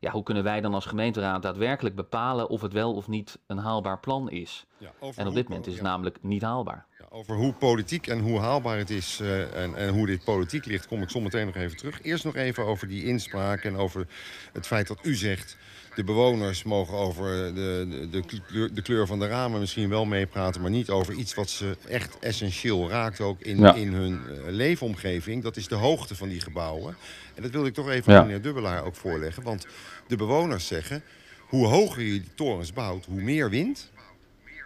Ja, 0.00 0.10
hoe 0.10 0.22
kunnen 0.22 0.44
wij 0.44 0.60
dan 0.60 0.74
als 0.74 0.86
gemeenteraad 0.86 1.42
daadwerkelijk 1.42 1.94
bepalen 1.94 2.48
of 2.48 2.60
het 2.60 2.72
wel 2.72 2.94
of 2.94 3.08
niet 3.08 3.38
een 3.46 3.58
haalbaar 3.58 4.00
plan 4.00 4.30
is? 4.30 4.66
Ja, 4.78 4.92
En 5.16 5.26
op 5.26 5.34
dit 5.34 5.48
moment 5.48 5.66
is 5.66 5.72
het 5.72 5.82
namelijk 5.82 6.18
niet 6.22 6.42
haalbaar. 6.42 6.86
Ja, 6.98 7.04
over 7.08 7.36
hoe 7.36 7.52
politiek 7.52 8.06
en 8.06 8.20
hoe 8.20 8.38
haalbaar 8.38 8.78
het 8.78 8.90
is 8.90 9.20
eh, 9.20 9.62
en, 9.62 9.74
en 9.74 9.88
hoe 9.88 10.06
dit 10.06 10.24
politiek 10.24 10.64
ligt, 10.64 10.86
kom 10.86 11.02
ik 11.02 11.10
zometeen 11.10 11.46
nog 11.46 11.54
even 11.54 11.76
terug. 11.76 12.02
Eerst 12.02 12.24
nog 12.24 12.34
even 12.34 12.64
over 12.64 12.88
die 12.88 13.04
inspraak 13.04 13.64
en 13.64 13.76
over 13.76 14.06
het 14.52 14.66
feit 14.66 14.86
dat 14.86 14.98
u 15.02 15.14
zegt... 15.14 15.56
de 15.96 16.04
bewoners 16.04 16.62
mogen 16.62 16.96
over 16.96 17.54
de, 17.54 17.86
de, 18.10 18.70
de, 18.72 18.82
kleur, 18.82 19.06
van 19.06 19.18
de 19.18 19.26
ramen 19.26 19.60
misschien 19.60 19.88
wel 19.88 20.04
meepraten... 20.04 20.60
maar 20.60 20.70
niet 20.70 20.90
over 20.90 21.14
iets 21.14 21.34
wat 21.34 21.50
ze 21.50 21.76
echt 21.88 22.18
essentieel 22.18 22.88
raakt 22.88 23.20
ook 23.20 23.40
in, 23.40 23.58
Ja. 23.58 23.74
in 23.74 23.92
hun 23.92 24.20
eh, 24.28 24.52
leefomgeving. 24.52 25.42
Dat 25.42 25.56
is 25.56 25.68
de 25.68 25.74
hoogte 25.74 26.14
van 26.14 26.28
die 26.28 26.40
gebouwen. 26.40 26.96
En 27.34 27.42
dat 27.42 27.50
wilde 27.50 27.68
ik 27.68 27.74
toch 27.74 27.88
even 27.90 28.12
Ja. 28.12 28.18
aan 28.18 28.26
meneer 28.26 28.42
Dubbelaar 28.42 28.84
ook 28.84 28.94
voorleggen. 28.94 29.42
Want 29.42 29.66
de 30.06 30.16
bewoners 30.16 30.66
zeggen, 30.66 31.02
hoe 31.38 31.66
hoger 31.66 32.02
je 32.02 32.10
die 32.10 32.34
torens 32.34 32.72
bouwt, 32.72 33.04
hoe 33.06 33.22
meer 33.22 33.50
wind... 33.50 33.90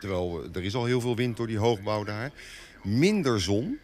Terwijl 0.00 0.42
eh, 0.42 0.56
er 0.56 0.64
is 0.64 0.74
al 0.74 0.84
heel 0.84 1.00
veel 1.00 1.16
wind 1.16 1.36
door 1.36 1.46
die 1.46 1.58
hoogbouw 1.58 2.04
daar. 2.04 2.30
Minder 2.82 3.40
zon. 3.40 3.78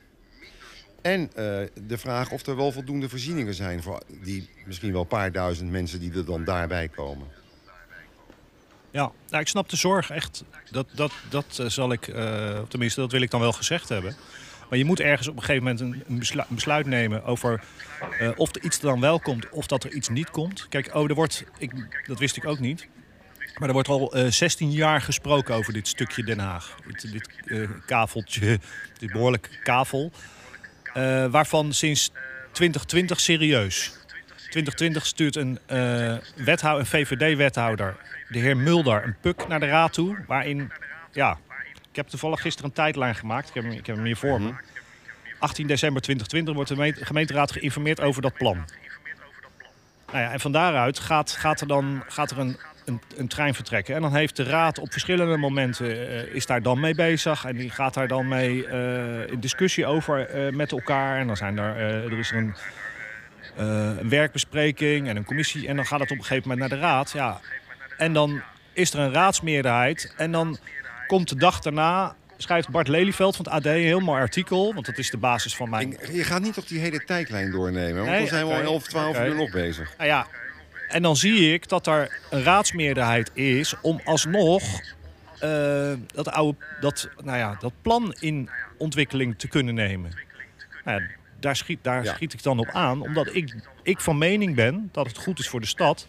En 1.02 1.20
eh, 1.34 1.44
de 1.86 1.98
vraag 1.98 2.30
of 2.30 2.46
er 2.46 2.56
wel 2.56 2.72
voldoende 2.72 3.08
voorzieningen 3.08 3.54
zijn 3.54 3.82
voor 3.82 4.02
die 4.22 4.48
misschien 4.66 4.92
wel 4.92 5.00
een 5.00 5.06
paar 5.06 5.32
duizend 5.32 5.70
mensen 5.70 6.00
die 6.00 6.12
er 6.12 6.24
dan 6.24 6.44
daarbij 6.44 6.88
komen. 6.88 7.26
Ja, 8.90 9.12
nou, 9.28 9.42
ik 9.42 9.48
snap 9.48 9.68
de 9.68 9.76
zorg 9.76 10.10
echt. 10.10 10.44
Dat, 10.70 10.86
dat, 10.92 11.12
dat 11.30 11.58
eh, 11.60 11.66
zal 11.66 11.92
ik, 11.92 12.08
of 12.62 12.68
tenminste, 12.68 13.00
dat 13.00 13.12
wil 13.12 13.20
ik 13.20 13.30
dan 13.30 13.40
wel 13.40 13.52
gezegd 13.52 13.88
hebben. 13.88 14.16
Maar 14.68 14.78
je 14.78 14.84
moet 14.84 15.00
ergens 15.00 15.28
op 15.28 15.36
een 15.36 15.42
gegeven 15.42 15.62
moment 15.62 15.80
een, 15.80 16.04
een 16.08 16.18
beslu- 16.18 16.44
een 16.48 16.54
besluit 16.54 16.86
nemen 16.86 17.24
over 17.24 17.62
eh, 18.18 18.30
of 18.36 18.54
er 18.54 18.62
iets 18.62 18.80
dan 18.80 19.00
wel 19.00 19.20
komt 19.20 19.50
of 19.50 19.66
dat 19.66 19.84
er 19.84 19.92
iets 19.92 20.08
niet 20.08 20.30
komt. 20.30 20.66
Kijk, 20.68 20.94
oh, 20.94 21.08
er 21.08 21.14
wordt, 21.14 21.44
ik, 21.58 21.72
dat 22.06 22.18
wist 22.18 22.36
ik 22.36 22.44
ook 22.44 22.58
niet. 22.58 22.88
Maar 23.58 23.68
er 23.68 23.74
wordt 23.74 23.88
al 23.88 24.14
eh 24.14 24.30
16 24.30 24.70
jaar 24.70 25.00
gesproken 25.00 25.54
over 25.54 25.72
dit 25.72 25.88
stukje 25.88 26.24
Den 26.24 26.38
Haag. 26.38 26.76
Dit, 26.86 27.28
kaveltje, 27.86 28.58
dit 28.98 29.12
behoorlijke 29.12 29.48
kavel. 29.62 30.12
waarvan 31.30 31.72
sinds 31.72 32.10
2020 32.52 33.20
serieus. 33.20 33.92
2020 34.50 35.06
stuurt 35.06 35.36
een, 35.36 35.58
eh 35.66 36.16
wethouder, 36.36 36.80
een 36.80 36.86
VVD-wethouder, 37.06 37.96
de 38.28 38.38
heer 38.38 38.56
Mulder, 38.56 39.04
een 39.04 39.16
puk 39.20 39.48
naar 39.48 39.60
de 39.60 39.66
raad 39.66 39.92
toe. 39.92 40.16
Waarin, 40.26 40.72
ja, 41.12 41.38
ik 41.90 41.96
heb 41.96 42.06
toevallig 42.08 42.40
gisteren 42.40 42.68
een 42.68 42.74
tijdlijn 42.76 43.14
gemaakt. 43.14 43.48
Ik 43.48 43.54
heb, 43.54 43.62
hem- 43.62 43.72
ik 43.72 43.86
heb 43.86 43.96
hem 43.96 44.04
hier 44.04 44.16
voor 44.16 44.40
me. 44.40 44.50
18 45.38 45.66
december 45.66 46.02
2020 46.02 46.54
wordt 46.54 46.68
de 46.68 46.74
gemeente- 46.76 47.04
gemeenteraad 47.04 47.52
geïnformeerd 47.52 48.00
over 48.00 48.22
dat 48.22 48.34
plan. 48.34 48.64
Nou 50.06 50.18
ja, 50.18 50.32
en 50.32 50.40
van 50.40 50.52
daaruit 50.52 50.98
gaat, 50.98 51.30
gaat 51.32 51.60
er 51.60 51.66
dan 51.66 52.04
gaat 52.08 52.30
er 52.30 52.38
een, 52.38 52.56
een, 52.84 53.00
een 53.16 53.28
trein 53.28 53.54
vertrekken. 53.54 53.94
En 53.94 54.02
dan 54.02 54.14
heeft 54.14 54.36
de 54.36 54.42
raad 54.42 54.78
op 54.78 54.92
verschillende 54.92 55.36
momenten 55.36 56.08
eh, 56.08 56.34
is 56.34 56.46
daar 56.46 56.62
dan 56.62 56.80
mee 56.80 56.94
bezig. 56.94 57.44
En 57.44 57.56
die 57.56 57.70
gaat 57.70 57.94
daar 57.94 58.08
dan 58.08 58.28
mee 58.28 58.66
eh, 58.66 59.30
in 59.32 59.40
discussie 59.40 59.86
over 59.86 60.28
met 60.54 60.72
elkaar. 60.72 61.18
En 61.18 61.26
dan 61.26 61.36
zijn 61.36 61.58
eh, 61.58 61.64
er 62.04 62.18
is 62.18 62.30
er 62.30 62.36
een, 62.36 62.54
een 63.56 64.08
werkbespreking 64.08 65.08
en 65.08 65.16
een 65.16 65.24
commissie. 65.24 65.68
En 65.68 65.76
dan 65.76 65.86
gaat 65.86 66.00
het 66.00 66.10
op 66.10 66.18
een 66.18 66.24
gegeven 66.24 66.48
moment 66.48 66.68
naar 66.70 66.78
de 66.78 66.84
raad. 66.84 67.10
Ja. 67.10 67.40
En 67.96 68.12
dan 68.12 68.42
is 68.72 68.92
er 68.92 69.00
een 69.00 69.12
raadsmeerderheid. 69.12 70.14
En 70.16 70.32
dan 70.32 70.58
komt 71.06 71.28
de 71.28 71.36
dag 71.36 71.60
daarna, 71.60 72.16
schrijft 72.36 72.68
Bart 72.68 72.88
Lelyveld 72.88 73.36
van 73.36 73.44
het 73.44 73.54
AD 73.54 73.66
een 73.66 73.72
heel 73.72 74.00
mooi 74.00 74.20
artikel. 74.20 74.74
Want 74.74 74.86
dat 74.86 74.98
is 74.98 75.10
de 75.10 75.16
basis 75.16 75.56
van 75.56 75.70
mijn... 75.70 75.96
Je 76.12 76.24
gaat 76.24 76.42
niet 76.42 76.54
toch 76.54 76.66
die 76.66 76.80
hele 76.80 77.04
tijdlijn 77.04 77.50
doornemen, 77.50 77.96
want 77.96 78.08
Nee, 78.08 78.18
dan 78.18 78.28
zijn 78.28 78.46
we 78.46 78.52
al 78.52 78.58
oké, 78.58 78.68
11, 78.68 78.86
12 78.86 79.16
oké. 79.16 79.26
uur 79.26 79.34
nog 79.34 79.50
bezig. 79.50 79.94
Nou 79.96 80.08
ja, 80.08 80.26
en 80.88 81.02
dan 81.02 81.16
zie 81.16 81.52
ik 81.52 81.68
dat 81.68 81.86
er 81.86 82.20
een 82.30 82.42
raadsmeerderheid 82.42 83.30
is 83.34 83.74
om 83.80 84.00
alsnog 84.04 84.62
eh, 85.38 85.92
dat, 86.14 86.30
oude, 86.30 86.58
dat, 86.80 87.08
nou 87.24 87.38
ja, 87.38 87.56
dat 87.60 87.72
plan 87.82 88.14
in 88.18 88.50
ontwikkeling 88.78 89.38
te 89.38 89.48
kunnen 89.48 89.74
nemen. 89.74 90.10
Nou 90.84 91.00
ja, 91.00 91.06
daar 91.40 91.56
schiet, 91.56 91.78
daar 91.82 92.04
Ja. 92.04 92.14
schiet 92.14 92.32
ik 92.32 92.42
dan 92.42 92.58
op 92.58 92.68
aan, 92.72 93.02
omdat 93.02 93.34
ik, 93.34 93.54
ik 93.82 94.00
van 94.00 94.18
mening 94.18 94.54
ben 94.54 94.88
dat 94.92 95.06
het 95.06 95.18
goed 95.18 95.38
is 95.38 95.48
voor 95.48 95.60
de 95.60 95.66
stad, 95.66 96.06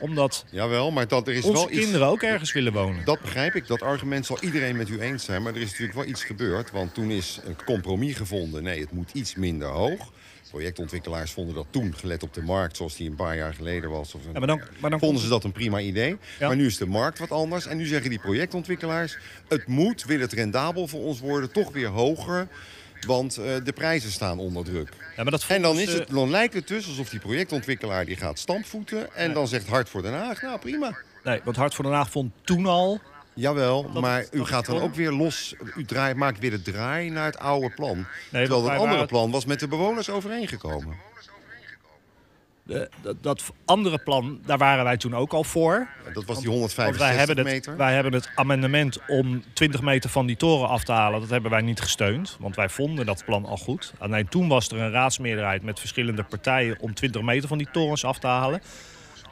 omdat 0.00 0.44
Jawel, 0.50 0.90
maar 0.90 1.08
dat 1.08 1.28
er 1.28 1.34
is 1.34 1.44
onze 1.44 1.52
wel 1.62 1.70
iets... 1.70 1.80
kinderen 1.80 2.06
ook 2.06 2.22
ergens 2.22 2.52
willen 2.52 2.72
wonen. 2.72 3.04
Dat 3.04 3.20
begrijp 3.20 3.54
ik, 3.54 3.66
dat 3.66 3.82
argument 3.82 4.26
zal 4.26 4.38
iedereen 4.40 4.76
met 4.76 4.88
u 4.88 5.00
eens 5.00 5.24
zijn. 5.24 5.42
Maar 5.42 5.54
er 5.54 5.60
is 5.60 5.70
natuurlijk 5.70 5.98
wel 5.98 6.06
iets 6.06 6.24
gebeurd, 6.24 6.70
want 6.70 6.94
toen 6.94 7.10
is 7.10 7.40
een 7.44 7.56
compromis 7.64 8.16
gevonden. 8.16 8.62
Nee, 8.62 8.80
het 8.80 8.92
moet 8.92 9.10
iets 9.12 9.34
minder 9.34 9.68
hoog. 9.68 10.12
Projectontwikkelaars 10.50 11.30
vonden 11.32 11.54
dat 11.54 11.66
toen, 11.70 11.94
gelet 11.96 12.22
op 12.22 12.34
de 12.34 12.42
markt 12.42 12.76
zoals 12.76 12.96
die 12.96 13.10
een 13.10 13.16
paar 13.16 13.36
jaar 13.36 13.54
geleden 13.54 13.90
was. 13.90 14.14
Of 14.14 14.20
Ja, 14.32 14.38
maar 14.38 14.46
dan, 14.46 14.60
maar 14.78 14.90
dan 14.90 14.98
vonden 14.98 15.22
ze 15.22 15.28
dat 15.28 15.44
een 15.44 15.52
prima 15.52 15.80
idee. 15.80 16.16
Ja. 16.38 16.46
Maar 16.46 16.56
nu 16.56 16.66
is 16.66 16.76
de 16.76 16.86
markt 16.86 17.18
wat 17.18 17.30
anders. 17.30 17.66
En 17.66 17.76
nu 17.76 17.86
zeggen 17.86 18.10
die 18.10 18.18
projectontwikkelaars... 18.18 19.18
het 19.48 19.66
moet, 19.66 20.04
wil 20.04 20.20
het 20.20 20.32
rendabel 20.32 20.86
voor 20.88 21.00
ons 21.02 21.20
worden, 21.20 21.52
toch 21.52 21.72
weer 21.72 21.88
hoger. 21.88 22.48
Want 23.06 23.36
eh, 23.36 23.44
de 23.64 23.72
prijzen 23.72 24.10
staan 24.10 24.38
onder 24.38 24.64
druk. 24.64 24.88
Ja, 25.16 25.22
maar 25.22 25.30
dat 25.32 25.44
En 25.48 25.62
dan, 25.62 25.78
is 25.78 25.92
het, 25.92 26.08
dan 26.08 26.30
lijkt 26.30 26.54
het 26.54 26.68
dus 26.68 26.86
alsof 26.86 27.08
die 27.08 27.20
projectontwikkelaar 27.20 28.04
die 28.04 28.16
gaat 28.16 28.38
stampvoeten. 28.38 29.14
En 29.14 29.32
dan 29.32 29.48
zegt 29.48 29.66
Hart 29.68 29.88
voor 29.88 30.02
Den 30.02 30.12
Haag, 30.14 30.42
nou 30.42 30.58
prima. 30.58 30.96
Nee, 31.24 31.40
want 31.44 31.56
Hart 31.56 31.74
voor 31.74 31.84
Den 31.84 31.92
Haag 31.94 32.10
vond 32.10 32.32
toen 32.44 32.66
al... 32.66 33.00
Jawel, 33.34 33.92
Dat- 33.92 34.02
maar 34.02 34.20
dat 34.22 34.34
u 34.34 34.44
gaat 34.44 34.66
dan 34.66 34.80
ook 34.80 34.94
weer 34.94 35.10
los. 35.12 35.54
U 35.76 35.84
draait, 35.84 36.16
maakt 36.16 36.38
weer 36.38 36.50
de 36.50 36.62
draai 36.62 37.10
naar 37.10 37.24
het 37.26 37.38
oude 37.38 37.70
plan. 37.70 37.96
Nee, 37.96 38.06
Terwijl 38.46 38.62
het 38.62 38.72
andere 38.72 38.90
waren- 38.92 39.06
plan 39.06 39.30
was 39.30 39.44
met 39.44 39.60
de 39.60 39.68
bewoners 39.68 40.10
overeengekomen. 40.10 40.96
Dat, 42.66 43.16
dat 43.20 43.52
andere 43.64 43.98
plan, 43.98 44.40
daar 44.46 44.58
waren 44.58 44.84
wij 44.84 44.96
toen 44.96 45.14
ook 45.14 45.32
al 45.32 45.44
voor. 45.44 45.88
Dat 46.14 46.24
was 46.24 46.38
die 46.38 46.50
Want 46.50 46.74
165 46.74 46.98
wij 46.98 47.16
hebben, 47.16 47.36
het, 47.36 47.46
meter. 47.46 47.76
wij 47.76 47.94
hebben 47.94 48.12
het 48.12 48.30
amendement 48.34 48.98
om 49.06 49.42
20 49.52 49.82
meter 49.82 50.10
van 50.10 50.26
die 50.26 50.36
toren 50.36 50.68
af 50.68 50.84
te 50.84 50.92
halen. 50.92 51.20
Dat 51.20 51.30
hebben 51.30 51.50
wij 51.50 51.60
niet 51.60 51.80
gesteund. 51.80 52.36
Want 52.40 52.56
wij 52.56 52.68
vonden 52.68 53.06
dat 53.06 53.24
plan 53.24 53.44
al 53.44 53.56
goed. 53.56 53.92
Alleen 53.98 54.28
toen 54.28 54.48
was 54.48 54.68
er 54.68 54.80
een 54.80 54.90
raadsmeerderheid 54.90 55.62
met 55.62 55.80
verschillende 55.80 56.22
partijen 56.22 56.80
om 56.80 56.94
20 56.94 57.22
meter 57.22 57.48
van 57.48 57.58
die 57.58 57.68
torens 57.72 58.04
af 58.04 58.18
te 58.18 58.26
halen. 58.26 58.62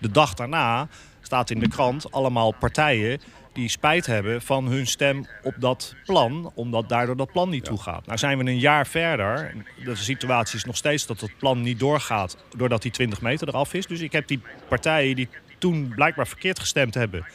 De 0.01 0.11
dag 0.11 0.35
daarna 0.35 0.89
staat 1.21 1.51
in 1.51 1.59
de 1.59 1.69
krant 1.69 2.13
allemaal 2.13 2.53
partijen 2.53 3.21
die 3.55 3.69
spijt 3.69 4.07
hebben 4.07 4.43
van 4.43 4.67
hun 4.67 4.87
stem 4.87 5.27
op 5.43 5.55
dat 5.59 5.95
plan, 6.05 6.53
omdat 6.55 6.89
daardoor 6.89 7.17
dat 7.17 7.33
plan 7.33 7.49
niet 7.51 7.65
toegaat. 7.65 8.07
Nou 8.07 8.19
zijn 8.19 8.39
we 8.39 8.45
een 8.45 8.59
jaar 8.59 8.87
verder. 8.87 9.55
De 9.85 9.95
situatie 9.95 10.57
is 10.57 10.65
nog 10.65 10.77
steeds 10.77 11.07
dat 11.07 11.21
het 11.21 11.39
plan 11.39 11.61
niet 11.63 11.79
doorgaat, 11.79 12.37
doordat 12.57 12.83
die 12.83 12.91
20 12.91 13.21
meter 13.21 13.49
eraf 13.49 13.75
is. 13.75 13.87
Dus 13.87 14.01
ik 14.01 14.13
heb 14.13 14.27
die 14.29 14.41
partijen 14.69 15.17
die 15.17 15.29
toen 15.59 15.93
blijkbaar 15.95 16.27
verkeerd 16.27 16.59
gestemd 16.59 16.95
hebben, 16.95 17.27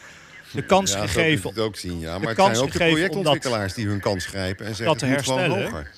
de 0.52 0.66
kans 0.66 0.94
ja, 0.94 1.00
gegeven 1.00 1.42
kunt 1.42 1.56
u 1.58 1.60
het 1.60 1.68
ook 1.70 1.76
zien, 1.76 2.00
ja. 2.00 2.18
Maar 2.18 2.28
het 2.28 2.38
kans 2.38 2.58
zijn 2.58 2.66
ook 2.68 2.72
de 2.74 2.78
projectontwikkelaars 2.78 3.74
die 3.74 3.88
hun 3.88 4.00
kans 4.00 4.26
grijpen 4.26 4.66
en 4.66 4.76
zeggen 4.76 5.00
dat 5.00 5.02
het 5.02 5.10
moet 5.10 5.22
gewoon 5.24 5.40
herstellen. 5.40 5.72
hoger. 5.72 5.92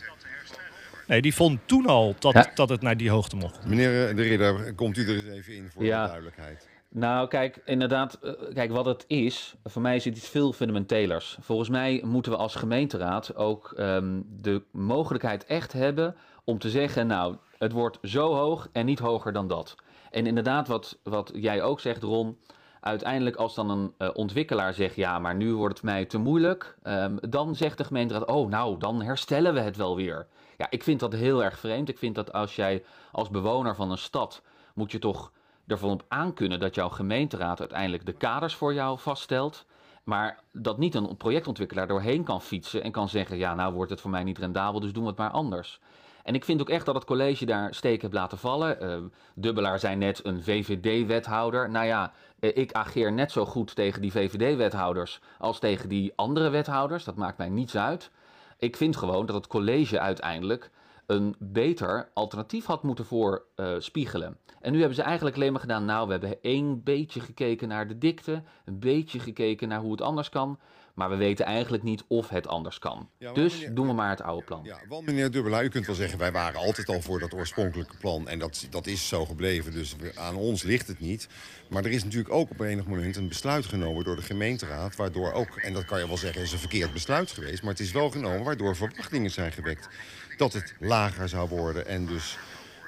Nee, 1.08 1.22
die 1.22 1.34
vond 1.34 1.60
toen 1.66 1.86
al 1.86 2.16
dat, 2.20 2.34
Ja. 2.34 2.51
dat 2.56 2.70
het 2.70 2.82
naar 2.82 2.98
die 2.98 3.10
hoogte 3.10 3.36
mocht. 3.36 3.66
Meneer 3.66 4.10
eh, 4.10 4.16
De 4.16 4.22
Ridder, 4.22 4.74
komt 4.74 4.98
u 4.98 5.04
er 5.08 5.16
eens 5.16 5.24
even 5.38 5.56
in 5.56 5.70
voor 5.74 5.84
Ja. 5.86 6.01
de 6.01 6.08
duidelijkheid. 6.08 6.68
Nou, 6.93 7.27
kijk, 7.27 7.62
inderdaad, 7.65 8.13
eh, 8.13 8.33
kijk 8.53 8.71
wat 8.71 8.86
het 8.86 9.03
is. 9.07 9.55
Voor 9.63 9.81
mij 9.81 9.95
is 9.95 10.05
het 10.05 10.17
iets 10.17 10.29
veel 10.29 10.53
fundamentelers. 10.53 11.38
Volgens 11.41 11.69
mij 11.69 12.01
moeten 12.05 12.31
we 12.31 12.38
als 12.38 12.55
gemeenteraad 12.55 13.36
ook 13.36 13.71
ehm, 13.71 14.21
de 14.25 14.63
mogelijkheid 14.71 15.45
echt 15.45 15.74
hebben 15.74 16.15
om 16.43 16.60
te 16.60 16.69
zeggen, 16.69 17.07
nou, 17.07 17.36
het 17.57 17.71
wordt 17.71 18.00
zo 18.03 18.33
hoog 18.33 18.69
en 18.71 18.86
niet 18.86 19.00
hoger 19.00 19.33
dan 19.33 19.48
dat. 19.48 19.75
En 20.10 20.27
inderdaad, 20.27 20.67
wat, 20.67 21.00
wat 21.03 21.31
jij 21.33 21.62
ook 21.63 21.79
zegt, 21.79 22.03
Ron, 22.03 22.38
uiteindelijk 22.79 23.36
als 23.36 23.55
dan 23.55 23.69
een 23.69 23.93
eh, 23.98 24.10
ontwikkelaar 24.13 24.74
zegt, 24.74 24.95
ja, 24.95 25.19
maar 25.19 25.36
nu 25.36 25.53
wordt 25.53 25.75
het 25.75 25.83
mij 25.83 26.05
te 26.05 26.17
moeilijk, 26.17 26.77
ehm, 26.83 27.17
dan 27.29 27.55
zegt 27.55 27.77
de 27.77 27.83
gemeenteraad, 27.83 28.27
oh, 28.27 28.50
nou, 28.50 28.77
dan 28.79 29.01
herstellen 29.01 29.53
we 29.53 29.60
het 29.60 29.77
wel 29.77 29.95
weer. 29.95 30.27
Ja, 30.57 30.67
ik 30.69 30.83
vind 30.83 31.00
dat 31.00 31.13
heel 31.13 31.43
erg 31.43 31.60
vreemd. 31.60 31.89
Ik 31.89 31.98
vind 31.98 32.15
dat 32.15 32.33
als 32.33 32.55
jij 32.55 32.83
als 33.12 33.29
bewoner 33.29 33.75
van 33.75 33.91
een 33.91 33.98
stad 33.98 34.41
moet 34.74 34.91
je 34.91 35.00
toch 35.00 35.31
ervan 35.72 35.90
op 35.90 36.06
aankunnen 36.08 36.60
dat 36.60 36.75
jouw 36.75 36.90
gemeenteraad 36.90 37.60
uiteindelijk 37.60 38.06
de 38.06 38.13
kaders 38.13 38.56
voor 38.56 38.74
jou 38.74 39.00
vaststelt. 39.00 39.66
Maar 40.04 40.40
dat 40.51 40.78
niet 40.78 40.96
een 40.96 41.18
projectontwikkelaar 41.18 41.88
doorheen 41.88 42.24
kan 42.24 42.42
fietsen 42.42 42.84
en 42.84 42.92
kan 42.92 43.10
zeggen: 43.10 43.38
Ja, 43.38 43.56
nou 43.56 43.74
wordt 43.74 43.92
het 43.92 44.01
voor 44.01 44.12
mij 44.12 44.24
niet 44.24 44.38
rendabel, 44.38 44.80
dus 44.80 44.94
doen 44.94 45.04
we 45.04 45.10
het 45.10 45.18
maar 45.18 45.30
anders. 45.30 45.80
En 46.24 46.36
ik 46.36 46.46
vind 46.46 46.62
ook 46.62 46.70
echt 46.70 46.86
dat 46.86 46.96
het 46.96 47.06
college 47.06 47.46
daar 47.46 47.74
steek 47.74 48.01
heeft 48.01 48.13
laten 48.13 48.38
vallen. 48.38 48.82
Eh, 48.82 48.98
Dubbelaar 49.36 49.80
zei 49.80 49.96
net 49.96 50.25
een 50.25 50.44
VVD-wethouder. 50.44 51.70
Nou 51.70 51.86
ja, 51.86 52.12
eh, 52.40 52.58
ik 52.58 52.72
ageer 52.72 53.12
net 53.12 53.32
zo 53.32 53.46
goed 53.46 53.75
tegen 53.75 54.01
die 54.01 54.12
VVD-wethouders 54.12 55.20
als 55.38 55.60
tegen 55.60 55.90
die 55.90 56.13
andere 56.16 56.50
wethouders. 56.50 57.04
Dat 57.04 57.16
maakt 57.16 57.38
mij 57.38 57.50
niets 57.50 57.78
uit. 57.78 58.12
Ik 58.58 58.75
vind 58.75 58.96
gewoon 58.96 59.25
dat 59.25 59.36
het 59.36 59.48
college 59.48 60.00
uiteindelijk 60.00 60.70
een 61.12 61.36
beter 61.39 62.10
alternatief 62.13 62.65
had 62.65 62.84
moeten 62.84 63.06
voorspiegelen. 63.06 64.38
en 64.62 64.72
nu 64.72 64.77
hebben 64.80 64.96
ze 64.96 65.01
eigenlijk 65.01 65.36
alleen 65.36 65.51
maar 65.51 65.62
gedaan, 65.62 65.86
nou, 65.86 66.06
we 66.06 66.12
hebben 66.12 66.41
één 66.41 66.84
beetje 66.84 67.20
gekeken 67.20 67.68
naar 67.68 67.88
de 67.88 67.98
dikte, 67.98 68.44
een 68.65 68.80
beetje 68.80 69.20
gekeken 69.20 69.68
naar 69.68 69.80
hoe 69.80 69.91
het 69.91 70.01
anders 70.01 70.30
kan. 70.30 70.60
Maar 70.96 71.10
we 71.10 71.15
weten 71.15 71.46
eigenlijk 71.46 71.84
niet 71.84 72.03
of 72.08 72.30
het 72.30 72.48
anders 72.48 72.80
kan. 72.80 73.10
Ja, 73.18 73.34
dus 73.34 73.53
meneer- 73.53 73.74
doen 73.74 73.88
we 73.88 73.94
maar 73.94 74.10
het 74.10 74.22
oude 74.22 74.46
plan. 74.46 74.63
Ja, 74.63 74.77
want 74.88 75.06
meneer 75.06 75.32
Dubbelaar, 75.32 75.63
u 75.63 75.68
kunt 75.68 75.86
wel 75.86 75.96
zeggen... 75.96 76.20
wij 76.20 76.32
waren 76.32 76.60
altijd 76.60 76.89
al 76.89 77.01
voor 77.01 77.20
dat 77.20 77.34
oorspronkelijke 77.34 77.98
plan. 77.98 78.27
En 78.27 78.39
dat, 78.39 78.68
dat 78.70 78.88
is 78.88 79.08
zo 79.08 79.25
gebleven, 79.25 79.72
dus 79.72 79.96
aan 80.15 80.36
ons 80.36 80.63
ligt 80.63 80.88
het 80.88 81.00
niet. 81.00 81.27
Maar 81.70 81.86
er 81.86 81.91
is 81.91 82.03
natuurlijk 82.03 82.34
ook 82.34 82.50
op 82.50 82.60
enig 82.60 82.86
moment 82.86 83.15
een 83.15 83.27
besluit 83.27 83.65
genomen 83.65 84.03
door 84.03 84.15
de 84.15 84.22
gemeenteraad... 84.22 84.96
waardoor 84.96 85.32
ook, 85.32 85.56
en 85.56 85.74
dat 85.74 85.86
kan 85.86 86.00
je 86.00 86.08
wel 86.08 86.18
zeggen, 86.18 86.41
is 86.41 86.51
een 86.51 86.60
verkeerd 86.60 86.94
besluit 86.94 87.32
geweest... 87.32 87.62
maar 87.62 87.72
het 87.72 87.82
is 87.82 87.91
wel 87.91 88.10
genomen 88.10 88.44
waardoor 88.44 88.75
verwachtingen 88.75 89.32
zijn 89.32 89.51
gewekt... 89.51 89.89
dat 90.38 90.53
het 90.53 90.73
lager 90.79 91.29
zou 91.29 91.50
worden 91.50 91.88
en 91.88 92.05
dus 92.05 92.38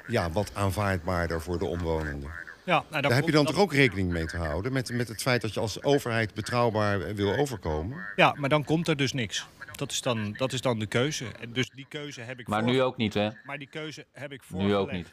ja, 0.08 0.32
wat 0.32 0.52
aanvaardbaarder 0.54 1.42
voor 1.42 1.60
de 1.60 1.66
omwonenden. 1.66 2.30
Ja, 2.66 2.74
nou, 2.74 2.86
dan 2.90 3.02
Daar 3.02 3.14
heb 3.14 3.26
je 3.26 3.32
dan 3.32 3.46
toch 3.46 3.58
ook 3.60 3.74
rekening 3.74 4.10
mee 4.12 4.26
te 4.26 4.38
houden... 4.38 4.74
met, 4.74 4.92
met 4.92 5.08
het 5.08 5.22
feit 5.22 5.42
dat 5.42 5.54
je 5.54 5.60
als 5.60 5.84
overheid 5.84 6.34
betrouwbaar 6.34 7.16
wil 7.16 7.36
overkomen? 7.36 8.06
Ja, 8.16 8.36
maar 8.38 8.50
dan 8.50 8.64
komt 8.64 8.88
er 8.88 8.96
dus 8.96 9.14
niks. 9.14 9.48
Dat 9.76 9.92
is 9.92 10.02
dan, 10.02 10.34
dat 10.38 10.54
is 10.54 10.62
dan 10.62 10.80
de 10.80 10.86
keuze. 10.86 11.26
En 11.40 11.54
dus 11.54 11.70
die 11.70 11.86
keuze 11.90 12.22
heb 12.22 12.40
ik 12.40 12.48
Maar 12.48 12.64
voor- 12.64 12.72
nu 12.72 12.82
ook 12.82 12.98
niet, 12.98 13.14
hè? 13.14 13.30
Maar 13.44 13.58
die 13.58 13.70
keuze 13.70 14.06
heb 14.12 14.32
ik 14.32 14.42
Nu 14.50 14.76
ook 14.76 14.92
niet. 14.92 15.12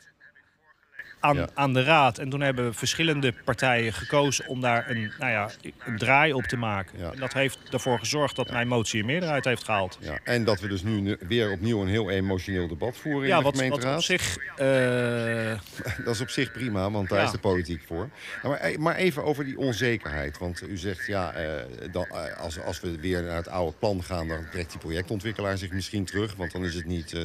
Aan, 1.21 1.37
Ja. 1.37 1.49
aan 1.55 1.73
de 1.73 1.83
raad. 1.83 2.19
En 2.19 2.31
toen 2.31 2.41
hebben 2.41 2.75
verschillende 2.75 3.35
partijen 3.45 3.93
gekozen 3.93 4.49
om 4.49 4.61
daar 4.61 4.91
een, 4.91 5.13
nou 5.19 5.31
ja, 5.33 5.51
een 5.87 5.97
draai 5.99 6.33
op 6.33 6.43
te 6.45 6.57
maken. 6.57 6.99
Ja. 6.99 7.11
En 7.13 7.19
dat 7.21 7.33
heeft 7.33 7.59
ervoor 7.71 7.99
gezorgd 7.99 8.37
dat 8.37 8.51
mijn 8.51 8.69
motie 8.69 9.01
een 9.01 9.07
meerderheid 9.07 9.45
heeft 9.45 9.65
gehaald. 9.65 9.99
Ja, 10.01 10.19
en 10.25 10.45
dat 10.45 10.61
we 10.61 10.69
dus 10.69 10.83
nu 10.83 11.17
weer 11.29 11.51
opnieuw 11.51 11.81
een 11.83 11.89
heel 11.89 12.11
emotioneel 12.11 12.69
debat 12.69 12.97
voeren 12.97 13.23
in 13.23 13.29
de 13.29 13.35
wat, 13.35 13.43
wat 13.45 13.55
gemeenteraad. 13.55 13.97
op 13.97 14.03
zich... 14.03 14.37
eh, 14.57 15.53
Dat 16.05 16.15
is 16.15 16.21
op 16.21 16.31
zich 16.31 16.53
prima, 16.53 16.91
want 16.91 17.09
daar 17.09 17.25
is 17.25 17.31
de 17.31 17.39
politiek 17.39 17.83
voor. 17.87 18.09
Nou, 18.43 18.59
maar, 18.59 18.81
maar 18.81 18.95
even 18.95 19.25
over 19.25 19.45
die 19.45 19.59
onzekerheid. 19.59 20.39
Want 20.39 20.63
u 20.69 20.77
zegt, 20.77 21.07
ja, 21.07 21.33
eh, 21.33 21.49
dan, 21.93 22.07
eh, 22.07 22.37
als, 22.41 22.61
als 22.61 22.81
we 22.81 22.99
weer 23.01 23.23
naar 23.23 23.37
het 23.37 23.49
oude 23.49 23.77
plan 23.79 24.03
gaan... 24.03 24.29
dan 24.29 24.47
trekt 24.51 24.71
die 24.71 24.81
projectontwikkelaar 24.81 25.59
zich 25.59 25.71
misschien 25.71 26.05
terug. 26.05 26.35
Want 26.37 26.53
dan 26.53 26.65
is 26.65 26.75
het 26.75 26.87
niet 26.87 27.13
eh, 27.13 27.23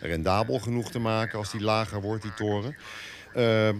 rendabel 0.00 0.58
genoeg 0.58 0.90
te 0.90 0.98
maken 0.98 1.38
als 1.38 1.50
die 1.50 1.60
lager 1.60 2.00
wordt, 2.00 2.22
die 2.22 2.34
toren. 2.34 2.76
Eh, 3.34 3.68
eh, 3.68 3.74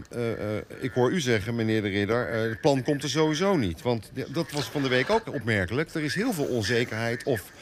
eh, 0.57 0.65
ik 0.81 0.93
hoor 0.93 1.11
u 1.11 1.21
zeggen, 1.21 1.55
meneer 1.55 1.83
de 1.83 1.89
Ridder, 1.89 2.29
het 2.33 2.61
plan 2.61 2.83
komt 2.83 3.03
er 3.03 3.09
sowieso 3.09 3.57
niet. 3.57 3.83
Want 3.83 4.11
dat 4.33 4.51
was 4.51 4.65
van 4.71 4.83
de 4.83 4.89
week 4.89 5.11
ook 5.11 5.35
opmerkelijk. 5.35 5.95
Er 5.95 6.03
is 6.03 6.15
heel 6.15 6.33
veel 6.33 6.45
onzekerheid 6.45 7.23
of 7.25 7.53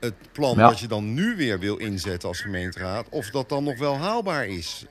het 0.00 0.14
plan 0.32 0.56
Ja. 0.56 0.68
wat 0.68 0.78
je 0.80 0.86
dan 0.88 1.14
nu 1.14 1.36
weer 1.36 1.58
wil 1.58 1.76
inzetten 1.76 2.28
als 2.28 2.40
gemeenteraad... 2.40 3.08
of 3.08 3.30
dat 3.30 3.48
dan 3.48 3.64
nog 3.64 3.78
wel 3.78 3.96
haalbaar 3.96 4.46
is. 4.46 4.86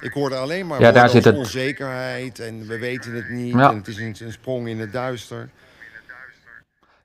Ik 0.00 0.12
hoorde 0.12 0.36
alleen 0.36 0.66
maar 0.66 0.80
Ja, 0.80 0.92
daar 0.92 1.08
zit 1.08 1.24
het- 1.24 1.36
onzekerheid 1.36 2.38
en 2.38 2.66
we 2.66 2.78
weten 2.78 3.14
het 3.14 3.28
niet... 3.28 3.54
Ja. 3.54 3.70
en 3.70 3.76
het 3.76 3.88
is 3.88 3.96
een, 3.98 4.16
een 4.20 4.32
sprong 4.32 4.68
in 4.68 4.78
het 4.80 4.92
duister. 4.92 5.50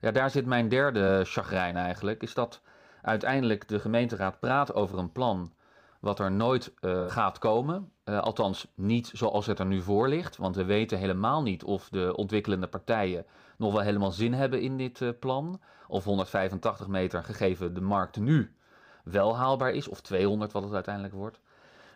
Ja, 0.00 0.10
daar 0.10 0.30
zit 0.30 0.46
mijn 0.46 0.68
derde 0.68 1.24
chagrijn 1.26 1.76
eigenlijk. 1.76 2.22
Is 2.22 2.34
dat 2.34 2.60
uiteindelijk 3.02 3.68
de 3.68 3.80
gemeenteraad 3.80 4.40
praat 4.40 4.74
over 4.74 4.98
een 4.98 5.12
plan 5.12 5.52
wat 6.00 6.18
er 6.18 6.32
nooit 6.32 6.72
gaat 7.08 7.38
komen. 7.38 7.92
Eh, 8.04 8.20
althans, 8.20 8.66
niet 8.74 9.10
zoals 9.12 9.46
het 9.46 9.58
er 9.58 9.66
nu 9.66 9.82
voor 9.82 10.08
ligt. 10.08 10.36
Want 10.36 10.56
we 10.56 10.64
weten 10.64 10.98
helemaal 10.98 11.42
niet 11.42 11.64
of 11.64 11.88
de 11.88 12.16
ontwikkelende 12.16 12.66
partijen 12.66 13.26
nog 13.56 13.72
wel 13.72 13.82
helemaal 13.82 14.10
zin 14.10 14.32
hebben 14.32 14.60
in 14.60 14.76
dit 14.76 15.00
eh, 15.00 15.08
plan. 15.20 15.60
Of 15.88 16.04
185 16.04 16.86
meter 16.86 17.24
gegeven 17.24 17.74
de 17.74 17.80
markt 17.80 18.16
nu 18.16 18.54
wel 19.04 19.36
haalbaar 19.36 19.72
is. 19.72 19.88
Of 19.88 20.00
200 20.00 20.52
wat 20.52 20.62
het 20.62 20.72
uiteindelijk 20.72 21.14
wordt. 21.14 21.40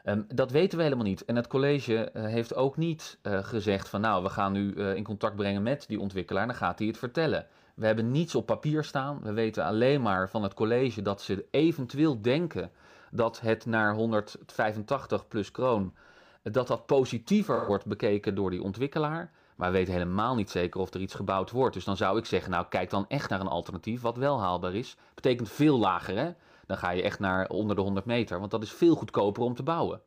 Ehm, 0.04 0.22
dat 0.34 0.50
weten 0.50 0.78
we 0.78 0.84
helemaal 0.84 1.04
niet. 1.04 1.24
En 1.24 1.36
het 1.36 1.46
college 1.46 2.10
eh, 2.10 2.24
heeft 2.24 2.54
ook 2.54 2.76
niet 2.76 3.18
gezegd 3.22 3.88
van 3.88 4.00
nou, 4.00 4.22
we 4.22 4.28
gaan 4.28 4.52
nu 4.52 4.74
in 4.74 5.04
contact 5.04 5.36
brengen 5.36 5.62
met 5.62 5.84
die 5.88 6.00
ontwikkelaar. 6.00 6.46
Dan 6.46 6.56
gaat 6.56 6.78
hij 6.78 6.88
het 6.88 6.98
vertellen. 6.98 7.46
We 7.74 7.86
hebben 7.86 8.10
niets 8.10 8.34
op 8.34 8.46
papier 8.46 8.84
staan. 8.84 9.20
We 9.22 9.32
weten 9.32 9.64
alleen 9.64 10.02
maar 10.02 10.28
van 10.28 10.42
het 10.42 10.54
college 10.54 11.02
dat 11.02 11.22
ze 11.22 11.46
eventueel 11.50 12.22
denken 12.22 12.70
dat 13.10 13.40
het 13.40 13.66
naar 13.66 13.94
185 13.94 15.28
plus 15.28 15.50
kroon, 15.50 15.94
dat 16.42 16.66
dat 16.66 16.86
positiever 16.86 17.66
wordt 17.66 17.86
bekeken 17.86 18.34
door 18.34 18.50
die 18.50 18.62
ontwikkelaar. 18.62 19.30
Maar 19.56 19.70
we 19.70 19.76
weten 19.76 19.92
helemaal 19.92 20.34
niet 20.34 20.50
zeker 20.50 20.80
of 20.80 20.94
er 20.94 21.00
iets 21.00 21.14
gebouwd 21.14 21.50
wordt. 21.50 21.74
Dus 21.74 21.84
dan 21.84 21.96
zou 21.96 22.18
ik 22.18 22.24
zeggen, 22.24 22.50
nou 22.50 22.66
kijk 22.68 22.90
dan 22.90 23.04
echt 23.08 23.30
naar 23.30 23.40
een 23.40 23.46
alternatief 23.46 24.00
wat 24.00 24.16
wel 24.16 24.40
haalbaar 24.40 24.74
is. 24.74 24.96
Betekent 25.14 25.50
veel 25.50 25.78
lager 25.78 26.16
hè. 26.16 26.30
Dan 26.66 26.78
ga 26.78 26.90
je 26.90 27.02
echt 27.02 27.18
naar 27.18 27.48
onder 27.48 27.76
de 27.76 27.82
100 27.82 28.06
meter, 28.06 28.38
want 28.38 28.50
dat 28.50 28.62
is 28.62 28.72
veel 28.72 28.94
goedkoper 28.94 29.42
om 29.42 29.54
te 29.54 29.62
bouwen. 29.62 30.00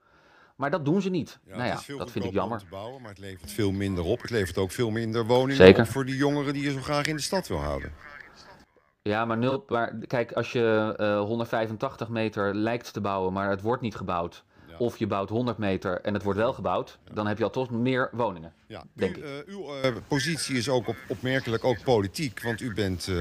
Maar 0.56 0.72
dat 0.72 0.86
doen 0.86 1.02
ze 1.02 1.10
niet. 1.10 1.40
nou 1.46 1.64
ja, 1.64 1.80
dat 1.98 2.12
vind 2.12 2.26
ik 2.26 2.32
jammer. 2.32 2.58
om 2.58 2.64
te 2.64 2.70
bouwen, 2.70 3.02
maar 3.02 3.10
het 3.10 3.20
levert 3.20 3.52
veel 3.52 3.72
minder 3.72 4.04
op. 4.04 4.22
Het 4.22 4.30
levert 4.30 4.58
ook 4.58 4.72
veel 4.72 4.90
minder 4.90 5.26
woningen 5.26 5.56
Zeker. 5.56 5.82
op 5.82 5.88
voor 5.88 6.06
die 6.06 6.16
jongeren 6.16 6.54
die 6.54 6.64
je 6.64 6.72
zo 6.72 6.82
graag 6.82 7.06
in 7.06 7.16
de 7.16 7.22
stad 7.22 7.48
wil 7.48 7.58
houden. 7.58 7.94
Ja, 9.04 9.26
maar, 9.26 9.38
nul, 9.38 9.64
maar 9.68 9.96
kijk, 10.08 10.32
als 10.32 10.52
je 10.52 10.94
eh, 10.98 11.20
185 11.20 12.10
meter 12.10 12.56
lijkt 12.56 12.94
te 12.94 13.02
bouwen, 13.02 13.34
maar 13.34 13.50
het 13.50 13.62
wordt 13.62 13.82
niet 13.82 13.96
gebouwd. 13.96 14.44
Ja. 14.70 14.76
Of 14.78 14.98
je 14.98 15.08
bouwt 15.08 15.30
100 15.30 15.58
meter 15.58 16.02
en 16.02 16.14
het 16.14 16.24
wordt 16.24 16.40
wel 16.40 16.54
gebouwd, 16.54 16.98
dan 17.14 17.28
heb 17.28 17.38
je 17.38 17.44
al 17.44 17.50
toch 17.50 17.70
meer 17.70 18.10
woningen. 18.12 18.54
Ja, 18.68 18.84
Denk 18.94 19.18
u, 19.18 19.20
ik. 19.20 19.26
eh, 19.26 19.54
uw 19.54 19.76
eh, 19.76 19.96
positie 20.08 20.58
is 20.58 20.70
ook 20.70 20.88
op, 20.88 20.96
opmerkelijk 21.08 21.64
ook 21.64 21.84
politiek. 21.84 22.42
Want 22.42 22.62
u 22.62 22.74
bent 22.74 23.08
eh, 23.08 23.16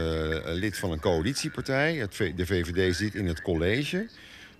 lid 0.45 0.79
van 0.79 0.91
een 0.93 1.01
coalitiepartij. 1.01 1.95
Het 1.95 2.17
de 2.37 2.47
VVD 2.47 2.97
zit 2.97 3.15
in 3.15 3.27
het 3.27 3.43
college. 3.43 4.09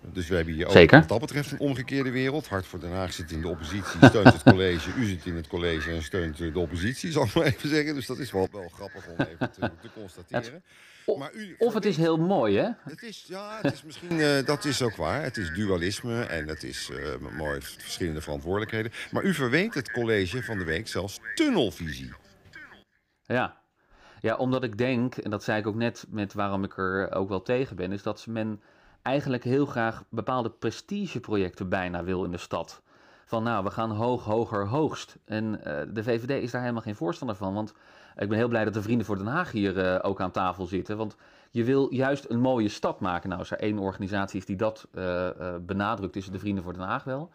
Dus 0.01 0.29
we 0.29 0.35
hebben 0.35 0.55
hier 0.55 0.67
ook 0.67 0.73
Zeker. 0.73 0.99
wat 0.99 1.09
dat 1.09 1.21
betreft 1.21 1.51
een 1.51 1.59
omgekeerde 1.59 2.11
wereld. 2.11 2.49
Hart 2.49 2.67
voor 2.67 2.81
Den 2.81 2.93
Haag 2.93 3.13
zit 3.13 3.31
in 3.31 3.41
de 3.41 3.49
oppositie, 3.49 4.07
steunt 4.07 4.33
het 4.33 4.43
college. 4.55 4.91
U 4.99 5.05
zit 5.05 5.27
in 5.27 5.35
het 5.37 5.47
college 5.47 5.91
en 5.91 6.03
steunt 6.03 6.41
eh, 6.41 6.53
de 6.53 6.59
oppositie, 6.59 7.13
zal 7.13 7.25
ik 7.25 7.35
maar 7.35 7.45
even 7.45 7.69
zeggen. 7.69 7.95
Dus 7.95 8.07
dat 8.07 8.19
is 8.19 8.33
wel, 8.33 8.49
wel 8.53 8.69
grappig 8.69 9.07
om 9.07 9.17
even 9.19 9.53
te, 9.53 9.61
te 9.81 9.89
constateren. 10.01 10.63
Maar 11.19 11.33
u 11.35 11.55
Of 11.59 11.75
het 11.75 11.85
is 11.85 11.97
heel 11.97 12.17
mooi, 12.17 12.57
hè? 12.57 12.69
het 12.85 13.03
is, 13.03 13.25
ja, 13.29 13.59
het 13.63 13.73
is 13.73 13.83
misschien, 13.83 14.21
eh, 14.21 14.45
dat 14.45 14.65
is 14.65 14.83
ook 14.83 14.97
waar. 14.97 15.23
Het 15.23 15.37
is 15.37 15.51
dualisme 15.55 16.23
en 16.23 16.49
het 16.49 16.63
is 16.63 16.91
eh, 16.91 17.37
mooi 17.37 17.61
verschillende 17.61 18.21
verantwoordelijkheden. 18.21 18.93
Maar 19.11 19.23
u 19.25 19.35
verweet 19.35 19.75
het 19.75 19.91
college 19.91 20.43
van 20.43 20.59
de 20.59 20.65
week 20.65 20.89
zelfs 20.89 21.19
tunnelvisie. 21.35 22.13
Ja. 23.23 23.59
Ja, 24.21 24.37
omdat 24.37 24.65
ik 24.65 24.79
denk, 24.79 25.17
en 25.17 25.31
dat 25.31 25.45
zei 25.45 25.59
ik 25.59 25.67
ook 25.67 25.75
net 25.75 26.07
met 26.09 26.33
waarom 26.33 26.65
ik 26.65 26.79
er 26.79 27.13
ook 27.13 27.29
wel 27.29 27.43
tegen 27.43 27.77
ben, 27.77 27.93
is 27.93 28.03
dat 28.03 28.27
men 28.27 28.61
eigenlijk 29.03 29.45
heel 29.45 29.67
graag 29.67 30.05
bepaalde 30.09 30.51
prestigeprojecten 30.51 31.69
bijna 31.69 32.05
wil 32.05 32.25
in 32.25 32.31
de 32.31 32.39
stad. 32.39 32.83
Van 33.31 33.43
nou, 33.43 33.65
we 33.65 33.71
gaan 33.71 33.91
hoog, 33.91 34.25
hoger, 34.25 34.67
hoogst. 34.67 35.19
En 35.25 35.65
eh, 35.65 35.87
de 35.95 36.03
VVD 36.03 36.43
is 36.43 36.51
daar 36.51 36.61
helemaal 36.61 36.83
geen 36.83 36.97
voorstander 36.97 37.37
van. 37.37 37.55
Want 37.55 37.75
ik 38.17 38.29
ben 38.29 38.39
heel 38.39 38.49
blij 38.49 38.65
dat 38.65 38.75
de 38.75 38.83
Vrienden 38.83 39.07
voor 39.07 39.17
Den 39.17 39.27
Haag 39.27 39.53
hier 39.53 39.79
eh, 39.79 39.99
ook 40.11 40.21
aan 40.21 40.31
tafel 40.31 40.67
zitten. 40.67 40.97
Want 40.97 41.17
je 41.51 41.65
wil 41.65 41.95
juist 41.95 42.27
een 42.29 42.41
mooie 42.41 42.69
stad 42.69 43.01
maken. 43.01 43.29
Nou, 43.29 43.41
als 43.41 43.51
er 43.51 43.59
één 43.59 43.79
organisatie 43.79 44.41
is 44.41 44.47
die 44.47 44.57
dat 44.57 44.89
eh, 44.95 45.29
benadrukt, 45.61 46.17
is 46.17 46.25
het 46.25 46.33
de 46.33 46.39
Vrienden 46.39 46.65
voor 46.65 46.73
Den 46.73 46.83
Haag 46.83 47.05
wel. 47.05 47.31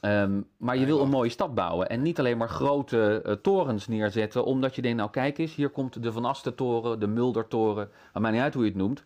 Ehm, 0.00 0.40
maar 0.56 0.76
je 0.76 0.86
wil 0.86 1.00
een 1.00 1.08
mooie 1.08 1.30
stad 1.30 1.54
bouwen 1.54 1.88
en 1.88 2.02
niet 2.02 2.18
alleen 2.18 2.36
maar 2.36 2.48
grote 2.48 3.38
torens 3.42 3.88
neerzetten, 3.88 4.44
omdat 4.44 4.74
je 4.74 4.82
denkt, 4.82 4.98
nou 4.98 5.10
kijk 5.10 5.38
eens, 5.38 5.54
hier 5.54 5.70
komt 5.70 6.02
de 6.02 6.12
Van 6.12 6.24
Asten-toren, 6.24 7.00
de 7.00 7.06
Mulder-toren, 7.06 7.90
maar 8.12 8.22
mij 8.22 8.30
niet 8.30 8.40
uit 8.40 8.54
hoe 8.54 8.62
je 8.62 8.68
het 8.68 8.78
noemt. 8.78 9.04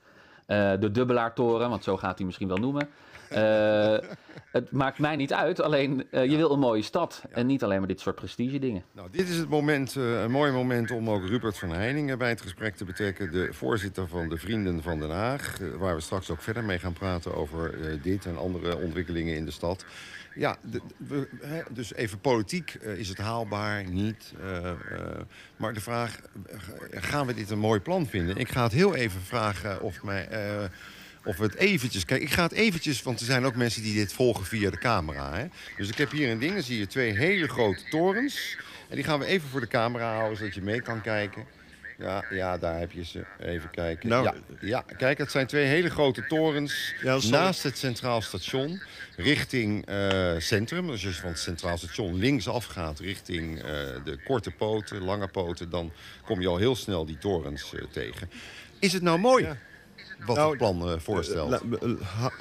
Eh, 0.52 0.72
de 0.80 0.90
Dubbelaar-toren, 0.90 1.68
want 1.68 1.84
zo 1.84 1.96
gaat 1.96 2.16
hij 2.16 2.26
misschien 2.26 2.48
wel 2.48 2.56
noemen. 2.56 2.88
Eh, 3.34 4.08
het 4.52 4.70
maakt 4.70 4.98
mij 4.98 5.16
niet 5.16 5.32
uit, 5.32 5.60
alleen 5.60 6.06
eh, 6.10 6.24
je 6.30 6.36
wil 6.36 6.50
een 6.52 6.58
mooie 6.58 6.82
stad 6.82 7.22
en 7.30 7.46
niet 7.46 7.62
alleen 7.62 7.78
maar 7.78 7.88
dit 7.88 8.00
soort 8.00 8.14
prestige 8.14 8.58
dingen. 8.58 8.82
Nou, 8.92 9.08
dit 9.10 9.28
is 9.28 9.36
het 9.36 9.48
moment, 9.48 9.96
eh, 9.96 10.22
een 10.22 10.30
mooi 10.30 10.52
moment 10.52 10.90
om 10.90 11.10
ook 11.10 11.26
Rupert 11.26 11.58
van 11.58 11.70
Heiningen 11.70 12.18
bij 12.18 12.28
het 12.28 12.40
gesprek 12.40 12.76
te 12.76 12.84
betrekken. 12.84 13.32
De 13.32 13.48
voorzitter 13.52 14.08
van 14.08 14.28
de 14.28 14.36
Vrienden 14.38 14.82
van 14.82 14.98
Den 14.98 15.10
Haag. 15.10 15.58
waar 15.78 15.94
we 15.94 16.00
straks 16.00 16.30
ook 16.30 16.42
verder 16.42 16.64
mee 16.64 16.78
gaan 16.78 16.92
praten 16.92 17.34
over 17.34 17.74
dit 18.02 18.26
en 18.26 18.38
andere 18.38 18.76
ontwikkelingen 18.76 19.36
in 19.36 19.44
de 19.44 19.50
stad. 19.50 19.84
Ja, 20.34 20.56
de- 20.60 20.80
we, 20.96 21.28
hè, 21.42 21.60
dus 21.70 21.94
even 21.94 22.18
politiek. 22.20 22.74
is 22.74 23.08
het 23.08 23.18
haalbaar? 23.18 23.84
Niet? 23.84 24.32
Maar 25.56 25.74
de 25.74 25.80
vraag, 25.80 26.20
gaan 26.90 27.26
we 27.26 27.34
dit 27.34 27.50
een 27.50 27.58
mooi 27.58 27.80
plan 27.80 28.06
vinden? 28.06 28.36
Ik 28.36 28.48
ga 28.48 28.62
het 28.62 28.72
heel 28.72 28.94
even 28.94 29.20
vragen 29.20 29.80
of 29.80 30.02
mij... 30.02 30.28
of 31.24 31.36
we 31.36 31.44
het 31.44 31.54
eventjes... 31.54 32.04
Kijk, 32.04 32.22
ik 32.22 32.30
ga 32.30 32.42
het 32.42 32.52
eventjes... 32.52 33.02
Want 33.02 33.20
er 33.20 33.26
zijn 33.26 33.44
ook 33.44 33.56
mensen 33.56 33.82
die 33.82 33.94
dit 33.94 34.12
volgen 34.12 34.44
via 34.44 34.70
de 34.70 34.78
camera. 34.78 35.34
Hè? 35.36 35.46
Dus 35.76 35.88
ik 35.88 35.98
heb 35.98 36.10
hier 36.10 36.30
een 36.30 36.38
ding. 36.38 36.52
Dan 36.52 36.62
zie 36.62 36.78
je 36.78 36.86
twee 36.86 37.16
hele 37.16 37.48
grote 37.48 37.82
torens. 37.90 38.56
En 38.88 38.96
die 38.96 39.04
gaan 39.04 39.18
we 39.18 39.24
even 39.24 39.48
voor 39.48 39.60
de 39.60 39.66
camera 39.66 40.14
houden, 40.14 40.38
zodat 40.38 40.54
je 40.54 40.62
mee 40.62 40.80
kan 40.80 41.00
kijken. 41.00 41.44
Ja, 41.98 42.24
ja 42.30 42.58
daar 42.58 42.78
heb 42.78 42.92
je 42.92 43.04
ze. 43.04 43.24
Even 43.40 43.70
kijken. 43.70 44.08
Nou, 44.08 44.24
ja, 44.24 44.34
ja, 44.60 44.84
kijk, 44.96 45.18
het 45.18 45.30
zijn 45.30 45.46
twee 45.46 45.64
hele 45.64 45.90
grote 45.90 46.26
torens 46.26 46.94
Ja, 47.02 47.18
naast 47.30 47.62
het 47.62 47.78
Centraal 47.78 48.20
Station. 48.20 48.80
Richting 49.16 49.86
eh, 49.86 50.34
centrum. 50.38 50.86
Dus 50.86 51.04
als 51.06 51.14
je 51.14 51.20
van 51.20 51.30
het 51.30 51.38
Centraal 51.38 51.78
Station 51.78 52.14
linksaf 52.14 52.64
gaat 52.64 52.98
richting 52.98 53.58
eh, 53.58 53.64
de 54.04 54.18
korte 54.24 54.50
poten, 54.50 55.02
lange 55.02 55.28
poten... 55.28 55.70
dan 55.70 55.92
kom 56.24 56.40
je 56.40 56.48
al 56.48 56.56
heel 56.56 56.76
snel 56.76 57.06
die 57.06 57.18
torens 57.18 57.74
eh, 57.74 57.82
tegen. 57.90 58.30
Is 58.78 58.92
het 58.92 59.02
nou 59.02 59.18
mooi? 59.18 59.44
Ja. 59.44 59.56
Wat 60.26 60.36
Nou, 60.36 60.48
het 60.48 60.58
plan 60.58 60.88
eh, 60.88 60.94
voorstelt. 60.98 61.50
La- 61.50 61.60
eh, 61.80 61.90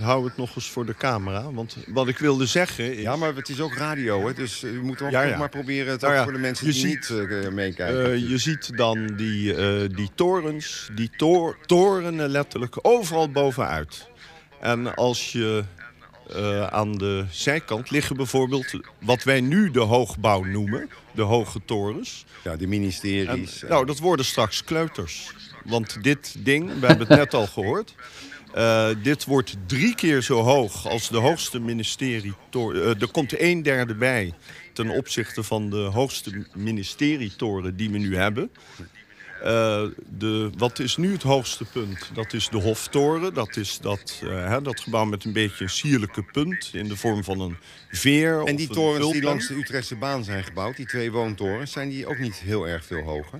hou- 0.05 0.25
het 0.25 0.37
nog 0.37 0.55
eens 0.55 0.69
voor 0.69 0.85
de 0.85 0.95
camera. 0.95 1.51
Want 1.51 1.77
wat 1.87 2.07
ik 2.07 2.17
wilde 2.17 2.45
zeggen 2.45 2.95
is... 2.95 3.01
ja, 3.01 3.15
maar 3.15 3.35
het 3.35 3.49
is 3.49 3.59
ook 3.61 3.73
radio, 3.75 4.27
hè? 4.27 4.33
dus 4.33 4.63
eh, 4.63 4.73
u 4.73 4.81
moet 4.83 5.01
ook 5.01 5.09
Ja, 5.11 5.21
nog 5.21 5.31
ja. 5.31 5.37
maar 5.37 5.49
proberen 5.49 5.91
het 5.91 6.01
Nou 6.01 6.13
ja, 6.13 6.23
voor 6.23 6.31
de 6.33 6.39
mensen 6.39 6.65
je 6.67 6.71
die 6.73 6.81
ziet, 6.81 7.09
niet 7.09 7.29
eh, 7.29 7.49
meekijken. 7.51 8.11
Eh, 8.11 8.29
je 8.29 8.37
ziet 8.37 8.77
dan 8.77 9.07
die, 9.07 9.55
eh, 9.55 9.89
die 9.95 10.09
torens, 10.15 10.89
die 10.95 11.09
tor 11.17 11.57
torenen 11.65 12.29
letterlijk 12.29 12.75
overal 12.81 13.29
bovenuit. 13.31 14.09
En 14.59 14.95
als 14.95 15.31
je 15.31 15.63
eh, 16.29 16.67
aan 16.67 16.97
de 16.97 17.25
zijkant 17.29 17.89
liggen 17.89 18.15
bijvoorbeeld 18.15 18.65
wat 19.01 19.23
wij 19.23 19.41
nu 19.41 19.71
de 19.71 19.79
hoogbouw 19.79 20.43
noemen, 20.43 20.89
de 21.11 21.21
hoge 21.21 21.59
torens. 21.65 22.25
ja, 22.43 22.55
de 22.55 22.63
En, 22.63 22.69
ministeries. 22.69 23.63
nou, 23.69 23.85
dat 23.85 23.99
worden 23.99 24.25
straks 24.25 24.63
kleuters. 24.63 25.31
Want 25.65 26.03
dit 26.03 26.35
ding, 26.39 26.79
we 26.79 26.87
hebben 26.87 27.07
het 27.07 27.17
net 27.17 27.33
al 27.33 27.47
gehoord. 27.47 27.95
eh, 28.53 28.89
dit 29.03 29.25
wordt 29.25 29.55
drie 29.67 29.95
keer 29.95 30.21
zo 30.21 30.41
hoog 30.41 30.87
als 30.87 31.09
de 31.09 31.17
hoogste 31.17 31.59
ministerie. 31.59 32.33
er 32.99 33.11
komt 33.11 33.41
een 33.41 33.63
derde 33.63 33.95
bij 33.95 34.33
ten 34.73 34.89
opzichte 34.89 35.43
van 35.43 35.69
de 35.69 35.77
hoogste 35.77 36.45
ministerietoren 36.53 37.75
die 37.75 37.89
we 37.89 37.97
nu 37.97 38.15
hebben. 38.15 38.51
Eh, 39.43 39.83
de, 40.17 40.49
wat 40.57 40.79
is 40.79 40.97
nu 40.97 41.11
het 41.11 41.23
hoogste 41.23 41.65
punt? 41.65 42.11
Dat 42.13 42.33
is 42.33 42.49
de 42.49 42.57
Hoftoren. 42.57 43.33
Dat 43.33 43.55
is 43.55 43.79
dat, 43.79 44.21
eh, 44.23 44.47
hè, 44.47 44.61
dat 44.61 44.79
gebouw 44.79 45.05
met 45.05 45.23
een 45.23 45.33
beetje 45.33 45.63
een 45.63 45.69
sierlijke 45.69 46.23
punt 46.23 46.69
in 46.73 46.87
de 46.87 46.95
vorm 46.95 47.23
van 47.23 47.39
een 47.39 47.57
veer. 47.89 48.43
en 48.43 48.55
die 48.55 48.67
torens 48.67 49.11
die 49.11 49.21
langs 49.23 49.47
de 49.47 49.55
Utrechtse 49.55 49.95
baan 49.95 50.23
zijn 50.23 50.43
gebouwd, 50.43 50.75
die 50.75 50.85
twee 50.85 51.11
woontorens, 51.11 51.71
zijn 51.71 51.89
die 51.89 52.07
ook 52.07 52.19
niet 52.19 52.35
heel 52.35 52.67
erg 52.67 52.85
veel 52.85 53.01
hoger? 53.01 53.39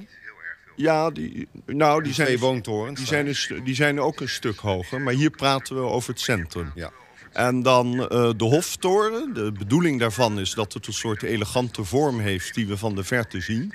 Ja, 0.81 1.09
die, 1.11 1.47
nou, 1.65 1.93
die 1.95 2.03
Die 2.03 2.13
zijn, 2.13 2.27
twee 2.27 2.39
woontorens. 2.39 2.97
die, 2.99 3.07
zijn 3.07 3.27
een 3.27 3.35
stu- 3.35 3.63
die 3.63 3.75
zijn 3.75 3.99
ook 3.99 4.19
een 4.19 4.29
stuk 4.29 4.57
hoger. 4.59 5.01
Maar 5.01 5.13
hier 5.13 5.29
praten 5.29 5.75
we 5.75 5.81
over 5.81 6.09
het 6.09 6.19
centrum. 6.19 6.71
Ja. 6.75 6.91
En 7.31 7.61
dan 7.61 8.09
eh, 8.09 8.29
de 8.37 8.43
Hoftoren. 8.43 9.33
De 9.33 9.51
bedoeling 9.51 9.99
daarvan 9.99 10.39
is 10.39 10.53
dat 10.53 10.73
het 10.73 10.87
een 10.87 10.93
soort 10.93 11.23
elegante 11.23 11.83
vorm 11.83 12.19
heeft 12.19 12.53
die 12.55 12.67
we 12.67 12.77
van 12.77 12.95
de 12.95 13.03
verte 13.03 13.41
zien. 13.41 13.73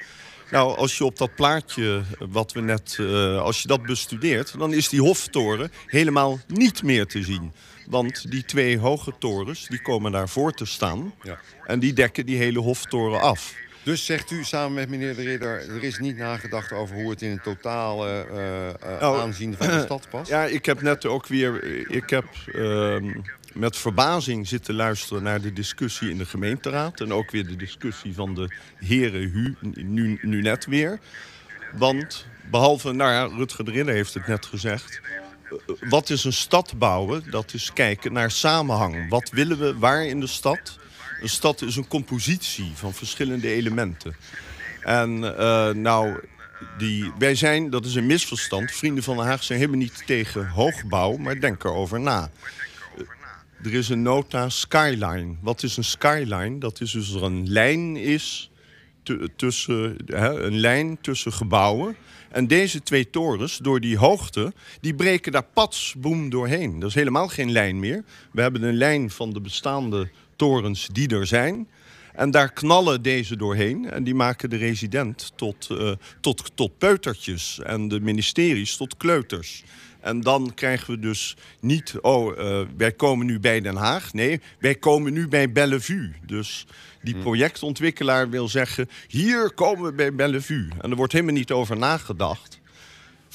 Nou, 0.50 0.76
als 0.76 0.98
je 0.98 1.04
op 1.04 1.16
dat 1.18 1.34
plaatje 1.34 2.02
eh, 2.20 2.26
wat 2.30 2.52
we 2.52 2.60
net, 2.60 2.96
eh, 3.00 3.38
als 3.40 3.62
je 3.62 3.68
dat 3.68 3.82
bestudeert, 3.82 4.58
dan 4.58 4.72
is 4.72 4.88
die 4.88 5.00
Hoftoren 5.00 5.70
helemaal 5.86 6.38
niet 6.46 6.82
meer 6.82 7.06
te 7.06 7.22
zien. 7.22 7.52
Want 7.88 8.30
die 8.30 8.44
twee 8.44 8.78
hoge 8.78 9.12
torens, 9.18 9.66
die 9.68 9.82
komen 9.82 10.12
daar 10.12 10.28
voor 10.28 10.52
te 10.52 10.64
staan. 10.64 11.14
Ja. 11.22 11.38
En 11.66 11.78
die 11.78 11.92
dekken 11.92 12.26
die 12.26 12.36
hele 12.36 12.58
Hoftoren 12.58 13.20
af. 13.20 13.54
Dus 13.87 14.05
zegt 14.05 14.31
u 14.31 14.44
samen 14.44 14.75
met 14.75 14.88
meneer 14.88 15.16
De 15.16 15.22
Ridder, 15.22 15.68
er 15.68 15.83
is 15.83 15.99
niet 15.99 16.16
nagedacht 16.16 16.72
over 16.72 16.94
hoe 16.96 17.11
het 17.11 17.22
in 17.22 17.31
het 17.31 17.42
totale 17.42 18.27
Nou, 19.01 19.20
aanzien 19.20 19.55
van 19.57 19.66
de 19.66 19.81
stad 19.81 20.07
past? 20.11 20.31
Ja, 20.31 20.44
ik 20.44 20.66
heb 20.66 20.83
net 20.83 21.07
ook 21.07 21.27
weer. 21.27 21.64
Ik 21.90 22.11
heb 22.11 22.25
ehm, 22.53 23.20
met 23.55 23.77
verbazing 23.77 24.49
zitten 24.49 24.75
luisteren 24.75 25.22
naar 25.22 25.40
de 25.40 25.53
discussie 25.53 26.11
in 26.11 26.18
de 26.18 26.27
gemeenteraad. 26.27 27.01
En 27.01 27.12
ook 27.12 27.31
weer 27.31 27.46
de 27.46 27.57
discussie 27.57 28.14
van 28.14 28.35
de 28.35 28.55
heren 28.77 29.20
Hu, 29.31 29.55
nu, 29.83 30.18
nu 30.22 30.42
net 30.42 30.64
weer. 30.64 30.99
Want 31.72 32.27
behalve, 32.51 32.92
nou 32.92 33.12
ja, 33.12 33.37
Rutger 33.37 33.64
de 33.64 33.70
Ridder 33.70 33.94
heeft 33.94 34.14
het 34.14 34.27
net 34.27 34.46
gezegd. 34.46 35.01
eh, 35.51 35.57
Wat 35.88 36.11
is 36.11 36.25
een 36.25 36.33
stad 36.33 36.75
bouwen? 36.79 37.31
Dat 37.31 37.55
is 37.55 37.72
kijken 37.72 38.12
naar 38.12 38.31
samenhang. 38.31 39.09
Wat 39.09 39.31
willen 39.31 39.59
we 39.59 39.79
waar 39.79 40.07
in 40.07 40.20
de 40.20 40.27
stad? 40.27 40.79
Een 41.20 41.29
stad 41.29 41.62
is 41.62 41.76
een 41.76 41.88
compositie 41.88 42.70
van 42.74 42.94
verschillende 42.94 43.48
elementen. 43.48 44.16
En 44.83 45.38
eh, 45.38 45.70
nou, 45.70 46.20
die, 46.79 47.12
wij 47.18 47.35
zijn, 47.35 47.70
dat 47.70 47.85
is 47.85 47.94
een 47.94 48.07
misverstand. 48.07 48.70
Vrienden 48.70 49.02
van 49.02 49.16
Den 49.16 49.26
Haag 49.26 49.42
zijn 49.44 49.59
helemaal 49.59 49.81
niet 49.81 50.02
tegen 50.07 50.48
hoogbouw, 50.48 51.16
maar 51.16 51.40
denk 51.40 51.64
erover 51.64 52.00
na. 52.00 52.31
Er 53.62 53.74
is 53.74 53.88
een 53.88 54.02
nota 54.02 54.48
skyline. 54.48 55.35
Wat 55.40 55.62
is 55.62 55.76
een 55.76 55.85
skyline? 55.85 56.59
Dat 56.59 56.81
is 56.81 56.90
dus 56.92 57.12
er 57.14 57.22
een 57.22 57.48
lijn 57.48 57.96
is 57.96 58.50
tu- 59.02 59.29
tussen, 59.37 59.96
hè, 60.07 60.42
een 60.42 60.59
lijn 60.59 60.98
tussen 61.00 61.33
gebouwen. 61.33 61.96
En 62.31 62.46
deze 62.46 62.83
twee 62.83 63.11
torens, 63.11 63.59
door 63.59 63.81
die 63.81 63.96
hoogte, 63.98 64.52
die 64.81 64.94
breken 64.94 65.33
daar 65.33 65.46
pats, 65.55 65.94
boem, 65.98 66.31
doorheen. 66.31 66.79
Dat 66.79 66.88
is 66.88 66.94
helemaal 66.94 67.29
geen 67.29 67.52
lijn 67.52 67.79
meer. 67.79 68.05
We 68.33 68.40
hebben 68.42 68.62
een 68.62 68.76
lijn 68.76 69.11
van 69.11 69.33
de 69.33 69.40
bestaande 69.40 70.11
torens 70.37 70.88
die 70.92 71.09
er 71.09 71.27
zijn. 71.27 71.68
En 72.16 72.31
daar 72.31 72.53
knallen 72.53 73.03
deze 73.03 73.37
doorheen. 73.37 73.90
En 73.90 74.05
die 74.05 74.14
maken 74.14 74.51
de 74.51 74.57
resident 74.57 75.33
tot, 75.37 75.70
eh, 75.70 75.92
tot, 76.20 76.51
tot 76.55 76.79
peutertjes. 76.79 77.61
En 77.62 77.88
de 77.88 78.01
ministeries 78.01 78.77
tot 78.77 78.96
kleuters. 78.96 79.64
En 80.01 80.20
dan 80.20 80.53
krijgen 80.55 80.94
we 80.94 81.01
dus 81.01 81.37
niet, 81.61 81.94
oh, 82.01 82.38
eh, 82.38 82.66
wij 82.77 82.92
komen 82.92 83.27
nu 83.27 83.40
bij 83.40 83.61
Den 83.61 83.77
Haag. 83.77 84.12
Nee, 84.12 84.40
wij 84.59 84.75
komen 84.75 85.12
nu 85.12 85.29
bij 85.29 85.53
Bellevue. 85.53 86.12
Dus 86.27 86.66
die 87.03 87.16
projectontwikkelaar 87.16 88.31
wil 88.31 88.49
zeggen, 88.49 88.88
hier 89.09 89.53
komen 89.55 89.85
we 89.85 89.92
bij 89.92 90.14
Bellevue. 90.14 90.68
En 90.81 90.90
er 90.90 90.96
wordt 90.96 91.12
helemaal 91.12 91.35
niet 91.35 91.53
over 91.53 91.77
nagedacht. 91.77 92.61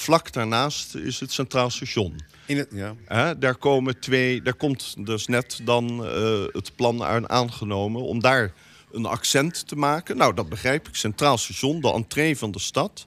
Vlak 0.01 0.31
daarnaast 0.33 0.95
is 0.95 1.19
het 1.19 1.31
Centraal 1.31 1.69
Station. 1.69 2.15
In 2.45 2.57
het, 2.57 2.69
ja. 3.07 3.33
Daar 3.33 3.55
komen 3.55 3.99
twee, 3.99 4.41
daar 4.41 4.53
komt 4.53 5.05
dus 5.05 5.27
net 5.27 5.59
dan 5.63 6.05
eh, 6.05 6.43
het 6.51 6.71
plan 6.75 7.03
aan 7.03 7.29
aangenomen 7.29 8.01
om 8.01 8.19
daar 8.19 8.53
een 8.91 9.05
accent 9.05 9.67
te 9.67 9.75
maken. 9.75 10.17
Nou, 10.17 10.33
dat 10.33 10.49
begrijp 10.49 10.87
ik. 10.87 10.95
Centraal 10.95 11.37
station, 11.37 11.81
de 11.81 11.91
entree 11.91 12.37
van 12.37 12.51
de 12.51 12.59
stad. 12.59 13.05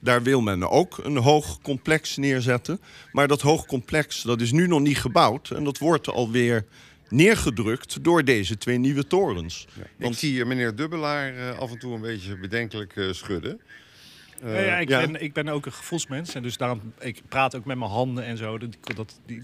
Daar 0.00 0.22
wil 0.22 0.40
men 0.40 0.70
ook 0.70 0.98
een 1.02 1.16
hoog 1.16 1.58
complex 1.62 2.16
neerzetten. 2.16 2.80
Maar 3.12 3.28
dat 3.28 3.40
hoog 3.40 3.66
complex 3.66 4.22
dat 4.22 4.40
is 4.40 4.52
nu 4.52 4.66
nog 4.66 4.80
niet 4.80 4.98
gebouwd. 4.98 5.50
En 5.50 5.64
dat 5.64 5.78
wordt 5.78 6.08
alweer 6.08 6.64
neergedrukt 7.08 8.04
door 8.04 8.24
deze 8.24 8.58
twee 8.58 8.78
nieuwe 8.78 9.06
torens. 9.06 9.66
Ik 9.98 10.14
zie 10.14 10.30
hier 10.30 10.46
meneer 10.46 10.74
Dubbelaar 10.74 11.36
eh, 11.36 11.58
af 11.58 11.70
en 11.70 11.78
toe 11.78 11.94
een 11.94 12.00
beetje 12.00 12.36
bedenkelijk 12.36 12.96
eh, 12.96 13.12
schudden. 13.12 13.60
Eh, 14.42 14.54
Ja, 14.54 14.60
ja, 14.60 14.76
ik, 14.78 14.88
ja. 14.88 15.00
Ben, 15.00 15.22
ik 15.22 15.32
ben 15.32 15.48
ook 15.48 15.66
een 15.66 15.72
gevoelsmens. 15.72 16.34
En 16.34 16.42
dus 16.42 16.56
daarom, 16.56 16.92
ik 16.98 17.22
praat 17.28 17.56
ook 17.56 17.64
met 17.64 17.78
mijn 17.78 17.90
handen 17.90 18.24
en 18.24 18.36
zo. 18.36 18.58
Dat, 18.58 18.76
dat, 18.94 19.20
die, 19.26 19.42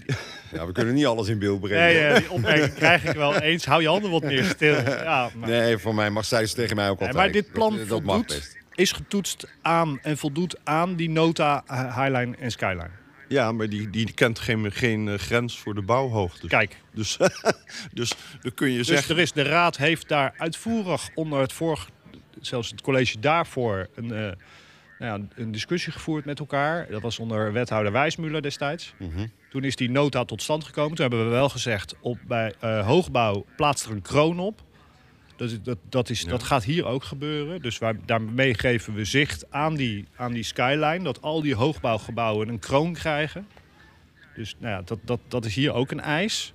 ja, 0.51 0.65
we 0.65 0.71
kunnen 0.71 0.93
niet 0.93 1.05
alles 1.05 1.27
in 1.27 1.39
beeld 1.39 1.59
brengen. 1.61 1.83
nee, 1.83 1.99
eh, 1.99 2.17
die 2.17 2.31
opmerking 2.31 2.73
krijg 2.73 3.05
ik 3.05 3.15
wel 3.15 3.39
eens. 3.39 3.65
Hou 3.65 3.81
je 3.81 3.87
handen 3.87 4.11
wat 4.11 4.23
meer 4.23 4.43
stil. 4.43 4.75
Ja, 5.03 5.29
maar, 5.35 5.49
Nee, 5.49 5.77
voor 5.77 5.95
mij 5.95 6.09
mag 6.09 6.25
zij 6.25 6.45
ze 6.45 6.55
tegen 6.55 6.75
mij 6.75 6.85
ook 6.89 6.97
altijd. 6.99 7.13
maar 7.17 7.31
dit 7.31 7.51
plan 7.51 7.77
dat, 7.77 7.87
dat 7.87 8.03
mag 8.03 8.15
voldoet, 8.15 8.35
best. 8.35 8.57
is 8.75 8.91
getoetst 8.91 9.47
aan 9.61 9.99
en 10.01 10.17
voldoet 10.17 10.57
aan 10.63 10.95
die 10.95 11.09
nota 11.09 11.63
eh, 11.67 11.97
Highline 11.97 12.35
en 12.37 12.51
Skyline. 12.51 12.89
Ja, 13.27 13.51
maar 13.51 13.69
die, 13.69 13.89
die 13.89 14.13
kent 14.13 14.39
geen, 14.39 14.71
geen 14.71 15.19
grens 15.19 15.59
voor 15.59 15.75
de 15.75 15.81
bouwhoogte. 15.81 16.47
Kijk, 16.47 16.77
Dus, 16.93 17.17
dus 17.93 18.13
dan 18.41 18.53
kun 18.53 18.71
je 18.71 18.77
dus 18.77 18.87
zeggen... 18.87 19.15
er 19.15 19.21
is, 19.21 19.31
de 19.31 19.41
raad 19.41 19.77
heeft 19.77 20.07
daar 20.07 20.33
uitvoerig 20.37 21.09
onder 21.13 21.39
het 21.39 21.53
vorige, 21.53 21.89
zelfs 22.41 22.69
het 22.71 22.81
college 22.81 23.19
daarvoor, 23.19 23.87
een, 23.95 24.35
nou 24.99 25.19
ja, 25.19 25.27
een 25.35 25.51
discussie 25.51 25.93
gevoerd 25.93 26.25
met 26.25 26.39
elkaar. 26.39 26.87
Dat 26.89 27.01
was 27.01 27.19
onder 27.19 27.53
wethouder 27.53 27.91
Wijsmuller 27.91 28.41
destijds. 28.41 28.93
Mhm. 28.97 29.27
Toen 29.49 29.63
is 29.63 29.75
die 29.75 29.89
nota 29.89 30.25
tot 30.25 30.41
stand 30.41 30.63
gekomen. 30.63 30.95
Toen 30.95 31.09
hebben 31.09 31.25
we 31.25 31.31
wel 31.31 31.49
gezegd, 31.49 31.95
op, 31.99 32.17
bij 32.27 32.53
eh, 32.59 32.85
hoogbouw 32.85 33.45
plaatst 33.55 33.85
er 33.85 33.91
een 33.91 34.01
kroon 34.01 34.39
op. 34.39 34.61
Dat, 35.35 35.59
dat, 35.63 35.77
dat, 35.89 36.09
is, 36.09 36.25
dat 36.25 36.43
gaat 36.43 36.63
hier 36.63 36.85
ook 36.85 37.03
gebeuren. 37.03 37.61
Dus 37.61 37.77
wij, 37.77 37.95
daarmee 38.05 38.53
geven 38.53 38.93
we 38.93 39.05
zicht 39.05 39.51
aan 39.51 39.75
die, 39.75 40.05
aan 40.15 40.33
die 40.33 40.43
skyline. 40.43 41.03
Dat 41.03 41.21
al 41.21 41.41
die 41.41 41.55
hoogbouwgebouwen 41.55 42.47
een 42.47 42.59
kroon 42.59 42.93
krijgen. 42.93 43.47
Dus 44.35 44.55
nou 44.59 44.73
ja, 44.73 44.81
dat, 44.81 44.99
dat, 45.03 45.19
dat 45.27 45.45
is 45.45 45.55
hier 45.55 45.73
ook 45.73 45.91
een 45.91 46.01
eis. 46.01 46.53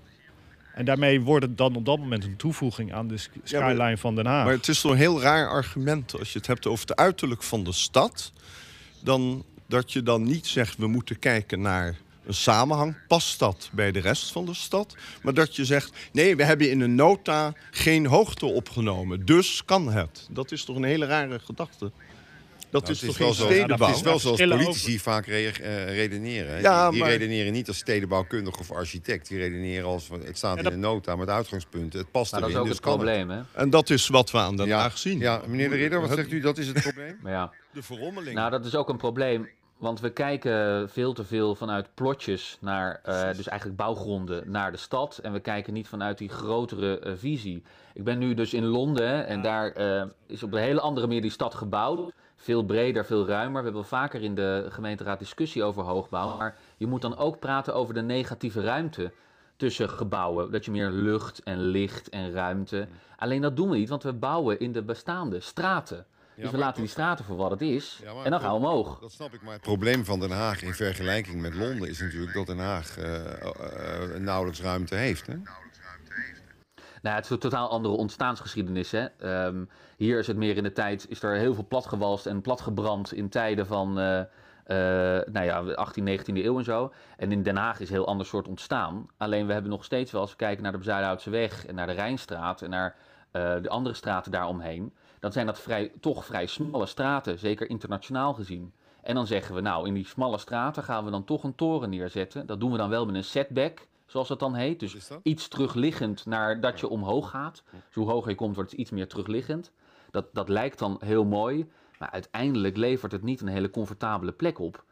En 0.78 0.84
daarmee 0.84 1.20
wordt 1.20 1.44
het 1.44 1.58
dan 1.58 1.76
op 1.76 1.84
dat 1.84 1.98
moment 1.98 2.24
een 2.24 2.36
toevoeging 2.36 2.92
aan 2.92 3.08
de 3.08 3.16
sk- 3.16 3.30
Ja, 3.44 3.60
maar- 3.60 3.70
skyline 3.70 3.96
van 3.98 4.14
Den 4.14 4.26
Haag. 4.26 4.44
Maar 4.44 4.52
het 4.54 4.68
is 4.68 4.80
toch 4.80 4.90
een 4.92 4.96
heel 4.98 5.20
raar 5.20 5.48
argument 5.48 6.18
als 6.18 6.32
je 6.32 6.38
het 6.38 6.46
hebt 6.46 6.66
over 6.66 6.86
het 6.88 6.96
uiterlijk 6.96 7.42
van 7.42 7.64
de 7.64 7.72
stad. 7.72 8.32
Dan, 9.02 9.44
dat 9.66 9.92
je 9.92 10.02
dan 10.02 10.22
niet 10.22 10.46
zegt 10.46 10.76
we 10.76 10.86
moeten 10.86 11.18
kijken 11.18 11.60
naar 11.60 11.96
een 12.26 12.34
samenhang. 12.34 12.96
Past 13.08 13.38
dat 13.38 13.70
bij 13.72 13.92
de 13.92 13.98
rest 14.00 14.32
van 14.32 14.44
de 14.46 14.54
stad? 14.54 14.96
Maar 15.22 15.34
dat 15.34 15.56
je 15.56 15.64
zegt 15.64 15.92
nee, 16.12 16.36
we 16.36 16.44
hebben 16.44 16.70
in 16.70 16.80
een 16.80 16.94
nota 16.94 17.52
geen 17.70 18.06
hoogte 18.06 18.46
opgenomen. 18.46 19.26
Dus 19.26 19.64
kan 19.64 19.92
het. 19.92 20.26
Dat 20.30 20.52
is 20.52 20.64
toch 20.64 20.76
een 20.76 20.84
hele 20.84 21.06
rare 21.06 21.38
gedachte. 21.38 21.90
Dat 22.70 22.82
Nou, 22.82 22.92
is 22.94 23.00
toch 23.00 23.16
geen 23.16 23.34
zo- 23.34 23.44
stedenbouw? 23.44 23.86
Het 23.88 23.96
is 23.96 24.02
wel 24.02 24.18
zoals 24.18 24.40
politici 24.46 24.98
vaak 24.98 25.26
re- 25.26 25.48
eh, 25.48 25.94
redeneren. 25.94 26.52
hè. 26.54 26.58
Ja, 26.60 26.90
die 26.90 27.00
maar- 27.00 27.08
redeneren 27.10 27.52
niet 27.52 27.68
als 27.68 27.76
stedenbouwkundige 27.76 28.58
of 28.58 28.72
architect. 28.72 29.28
Die 29.28 29.38
redeneren 29.38 29.84
als 29.88 30.08
het 30.08 30.36
staat 30.36 30.56
Ja, 30.56 30.62
in 30.64 30.70
de 30.70 30.76
nota 30.76 31.16
met 31.16 31.28
uitgangspunten. 31.28 31.98
Het 32.00 32.10
past 32.10 32.32
Maar 32.32 32.40
dat 32.40 32.48
is 32.48 32.54
erin, 32.56 32.68
ook 32.70 32.72
dus 32.72 32.84
het 32.86 32.86
kan 32.96 33.06
het. 33.06 33.16
probleem, 33.24 33.38
hè? 33.54 33.60
En 33.62 33.70
dat 33.70 33.90
is 33.90 34.08
wat 34.08 34.30
we 34.30 34.38
aan 34.38 34.56
Den 34.56 34.66
Ja, 34.66 34.78
Haag 34.78 34.98
zien. 34.98 35.18
ja, 35.18 35.42
meneer 35.46 35.68
de 35.70 35.76
Ridder, 35.76 36.00
wat 36.00 36.10
zegt 36.14 36.32
u? 36.32 36.40
Dat 36.40 36.58
is 36.58 36.66
het 36.66 36.82
probleem? 36.82 37.18
Maar 37.22 37.32
ja, 37.32 37.52
De 37.72 37.82
verrommeling. 37.82 38.34
nou 38.34 38.50
dat 38.50 38.64
is 38.64 38.74
ook 38.74 38.88
een 38.88 38.96
probleem. 38.96 39.48
Want 39.78 40.00
we 40.00 40.10
kijken 40.10 40.88
veel 40.90 41.12
te 41.12 41.24
veel 41.24 41.54
vanuit 41.54 41.94
plotjes 41.94 42.58
naar, 42.60 43.00
eh, 43.04 43.36
dus 43.36 43.48
eigenlijk 43.48 43.78
bouwgronden, 43.78 44.50
naar 44.50 44.70
de 44.70 44.76
stad. 44.76 45.18
En 45.22 45.32
we 45.32 45.40
kijken 45.40 45.72
niet 45.72 45.88
vanuit 45.88 46.18
die 46.18 46.28
grotere 46.28 46.98
eh, 46.98 47.12
visie. 47.16 47.62
Ik 47.94 48.04
ben 48.04 48.18
nu 48.18 48.34
dus 48.34 48.54
in 48.54 48.64
Londen 48.64 49.26
en 49.26 49.42
daar 49.42 49.72
eh, 49.72 50.02
is 50.26 50.42
op 50.42 50.52
een 50.52 50.60
hele 50.60 50.80
andere 50.80 51.06
manier 51.06 51.22
die 51.22 51.30
stad 51.30 51.54
gebouwd. 51.54 52.12
Veel 52.40 52.62
breder, 52.64 53.04
veel 53.04 53.26
ruimer. 53.26 53.56
We 53.56 53.62
hebben 53.62 53.72
wel 53.72 53.98
vaker 54.00 54.22
in 54.22 54.34
de 54.34 54.66
gemeenteraad 54.68 55.18
discussie 55.18 55.62
over 55.62 55.82
hoogbouw. 55.82 56.36
Maar 56.36 56.56
Je 56.76 56.86
moet 56.86 57.02
dan 57.02 57.16
ook 57.16 57.38
praten 57.38 57.74
over 57.74 57.94
de 57.94 58.02
negatieve 58.02 58.60
ruimte 58.60 59.12
tussen 59.56 59.88
gebouwen. 59.90 60.50
Dat 60.50 60.64
je 60.64 60.70
meer 60.70 60.90
lucht 60.90 61.42
en 61.42 61.60
licht 61.60 62.08
en 62.08 62.32
ruimte. 62.32 62.88
Alleen 63.16 63.40
dat 63.40 63.56
doen 63.56 63.70
we 63.70 63.76
niet, 63.76 63.88
want 63.88 64.02
we 64.02 64.12
bouwen 64.12 64.60
in 64.60 64.72
de 64.72 64.82
bestaande 64.82 65.40
straten. 65.40 66.06
Dus 66.36 66.50
we 66.50 66.58
laten 66.58 66.80
die 66.80 66.90
straten 66.90 67.24
voor 67.24 67.36
wat 67.36 67.50
het 67.50 67.60
is. 67.60 68.00
Ja, 68.02 68.24
en 68.24 68.30
dan 68.30 68.40
gaan 68.40 68.50
we 68.50 68.56
omhoog. 68.56 68.98
Dat 69.00 69.12
snap 69.12 69.34
ik, 69.34 69.42
maar 69.42 69.52
het 69.52 69.62
probleem 69.62 70.04
van 70.04 70.20
Den 70.20 70.30
Haag 70.30 70.62
in 70.62 70.74
vergelijking 70.74 71.40
met 71.40 71.54
Londen 71.54 71.88
is 71.88 72.00
natuurlijk 72.00 72.32
dat 72.32 72.46
Den 72.46 72.58
Haag 72.58 72.98
eh, 72.98 73.42
eh, 73.42 74.20
nauwelijks 74.20 74.60
ruimte 74.60 74.94
heeft. 74.94 75.26
Hè? 75.26 75.34
Nou, 77.02 77.16
het 77.16 77.24
is 77.24 77.30
een 77.30 77.38
totaal 77.38 77.70
andere 77.70 77.94
ontstaansgeschiedenis. 77.94 78.90
Hè? 78.90 79.04
Ehm, 79.04 79.64
hier 79.96 80.18
is 80.18 80.26
het 80.26 80.36
meer 80.36 80.56
in 80.56 80.62
de 80.62 80.72
tijd, 80.72 81.06
is 81.08 81.22
er 81.22 81.34
heel 81.34 81.54
veel 81.54 81.66
platgewalst 81.68 82.26
en 82.26 82.40
platgebrand 82.40 83.12
in 83.12 83.28
tijden 83.28 83.66
van 83.66 83.98
eh, 84.68 84.76
nou 85.32 85.44
ja, 85.44 85.60
18, 85.60 86.04
19e 86.04 86.44
eeuw 86.44 86.58
en 86.58 86.64
zo. 86.64 86.92
En 87.16 87.32
in 87.32 87.42
Den 87.42 87.56
Haag 87.56 87.80
is 87.80 87.88
een 87.88 87.94
heel 87.94 88.06
ander 88.06 88.26
soort 88.26 88.48
ontstaan. 88.48 89.06
Alleen 89.16 89.46
we 89.46 89.52
hebben 89.52 89.70
nog 89.70 89.84
steeds 89.84 90.12
wel, 90.12 90.20
als 90.20 90.30
we 90.30 90.36
kijken 90.36 90.62
naar 90.62 90.72
de 90.72 90.78
Bezuidenhoutse 90.78 91.30
weg 91.30 91.66
en 91.66 91.74
naar 91.74 91.86
de 91.86 91.92
Rijnstraat 91.92 92.62
en 92.62 92.70
naar 92.70 92.96
eh, 93.30 93.54
de 93.62 93.68
andere 93.68 93.94
straten 93.94 94.32
daaromheen, 94.32 94.94
dan 95.20 95.32
zijn 95.32 95.46
dat 95.46 95.60
vrij, 95.60 95.92
toch 96.00 96.24
vrij 96.24 96.46
smalle 96.46 96.86
straten, 96.86 97.38
zeker 97.38 97.70
internationaal 97.70 98.34
gezien. 98.34 98.72
En 99.02 99.14
dan 99.14 99.26
zeggen 99.26 99.54
we, 99.54 99.60
nou, 99.60 99.86
in 99.86 99.94
die 99.94 100.06
smalle 100.06 100.38
straten 100.38 100.82
gaan 100.82 101.04
we 101.04 101.10
dan 101.10 101.24
toch 101.24 101.44
een 101.44 101.54
toren 101.54 101.90
neerzetten. 101.90 102.46
Dat 102.46 102.60
doen 102.60 102.72
we 102.72 102.78
dan 102.78 102.90
wel 102.90 103.06
met 103.06 103.14
een 103.14 103.24
setback, 103.24 103.87
zoals 104.08 104.28
dat 104.28 104.40
dan 104.40 104.54
heet. 104.54 104.80
Dus 104.80 104.96
iets 105.22 105.48
terugliggend 105.48 106.26
naar 106.26 106.60
dat 106.60 106.80
je 106.80 106.88
omhoog 106.88 107.30
gaat. 107.30 107.62
Dus 107.70 107.94
hoe 107.94 108.10
hoger 108.10 108.30
je 108.30 108.36
komt, 108.36 108.54
wordt 108.54 108.70
het 108.70 108.80
iets 108.80 108.90
meer 108.90 109.08
terugliggend. 109.08 109.72
Dat, 110.10 110.26
dat 110.32 110.48
lijkt 110.48 110.78
dan 110.78 110.96
heel 111.04 111.24
mooi, 111.24 111.70
maar 111.98 112.10
uiteindelijk 112.10 112.76
levert 112.76 113.12
het 113.12 113.22
niet 113.22 113.40
een 113.40 113.48
hele 113.48 113.70
comfortabele 113.70 114.32
plek 114.32 114.58
op. 114.58 114.84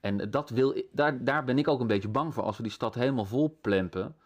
En 0.00 0.30
dat 0.30 0.50
wil, 0.50 0.82
daar, 0.92 1.24
daar 1.24 1.44
ben 1.44 1.58
ik 1.58 1.68
ook 1.68 1.80
een 1.80 1.86
beetje 1.86 2.08
bang 2.08 2.34
voor 2.34 2.42
als 2.42 2.56
we 2.56 2.62
die 2.62 2.72
stad 2.72 2.94
helemaal 2.94 3.24
vol 3.24 3.58
plempen. 3.60 4.16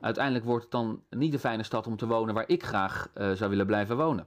Uiteindelijk 0.00 0.44
wordt 0.44 0.62
het 0.62 0.72
dan 0.72 1.02
niet 1.10 1.32
de 1.32 1.38
fijne 1.38 1.62
stad 1.62 1.86
om 1.86 1.96
te 1.96 2.06
wonen 2.06 2.34
waar 2.34 2.48
ik 2.48 2.64
graag 2.64 3.08
eh, 3.14 3.32
zou 3.32 3.50
willen 3.50 3.66
blijven 3.66 3.96
wonen. 3.96 4.26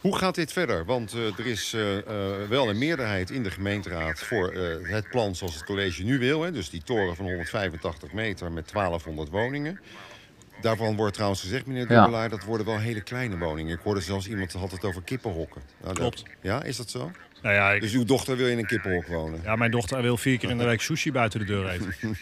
Hoe 0.00 0.16
gaat 0.18 0.34
dit 0.34 0.52
verder? 0.52 0.84
Want 0.84 1.12
eh, 1.12 1.38
er 1.38 1.46
is 1.46 1.72
eh, 1.72 1.98
eh, 1.98 2.48
wel 2.48 2.68
een 2.68 2.78
meerderheid 2.78 3.30
in 3.30 3.42
de 3.42 3.50
gemeenteraad 3.50 4.18
voor 4.18 4.48
eh, 4.52 4.90
het 4.90 5.08
plan 5.08 5.34
zoals 5.34 5.54
het 5.54 5.64
college 5.64 6.02
nu 6.02 6.18
wil. 6.18 6.42
Hè? 6.42 6.52
Dus 6.52 6.70
die 6.70 6.82
toren 6.82 7.16
van 7.16 7.24
185 7.24 8.12
meter 8.12 8.52
met 8.52 8.72
1200 8.72 9.28
woningen. 9.30 9.80
Daarvan 10.60 10.96
wordt 10.96 11.14
trouwens 11.14 11.40
gezegd, 11.40 11.66
meneer 11.66 11.90
Ja. 11.90 12.00
Dubbelaar, 12.02 12.28
dat 12.28 12.44
worden 12.44 12.66
wel 12.66 12.78
hele 12.78 13.00
kleine 13.00 13.38
woningen. 13.38 13.74
Ik 13.76 13.80
hoorde 13.82 14.00
zelfs 14.00 14.28
iemand 14.28 14.52
had 14.52 14.70
het 14.70 14.84
over 14.84 15.02
kippenhokken. 15.02 15.62
Nou, 15.80 15.94
dat- 15.94 15.98
Klopt. 15.98 16.22
ja, 16.40 16.62
is 16.62 16.76
dat 16.76 16.90
zo? 16.90 17.10
Nou 17.42 17.54
ja, 17.54 17.72
ik- 17.72 17.80
Dus 17.80 17.92
uw 17.92 18.04
dochter 18.04 18.36
wil 18.36 18.48
in 18.48 18.58
een 18.58 18.66
kippenhok 18.66 19.06
wonen? 19.06 19.40
ja, 19.44 19.56
mijn 19.56 19.70
dochter 19.70 20.02
wil 20.02 20.16
vier 20.16 20.38
keer 20.38 20.50
in 20.50 20.58
de 20.58 20.64
week 20.64 20.80
sushi 20.80 21.12
buiten 21.12 21.38
de 21.40 21.46
deur 21.46 21.68
eten. 21.68 21.94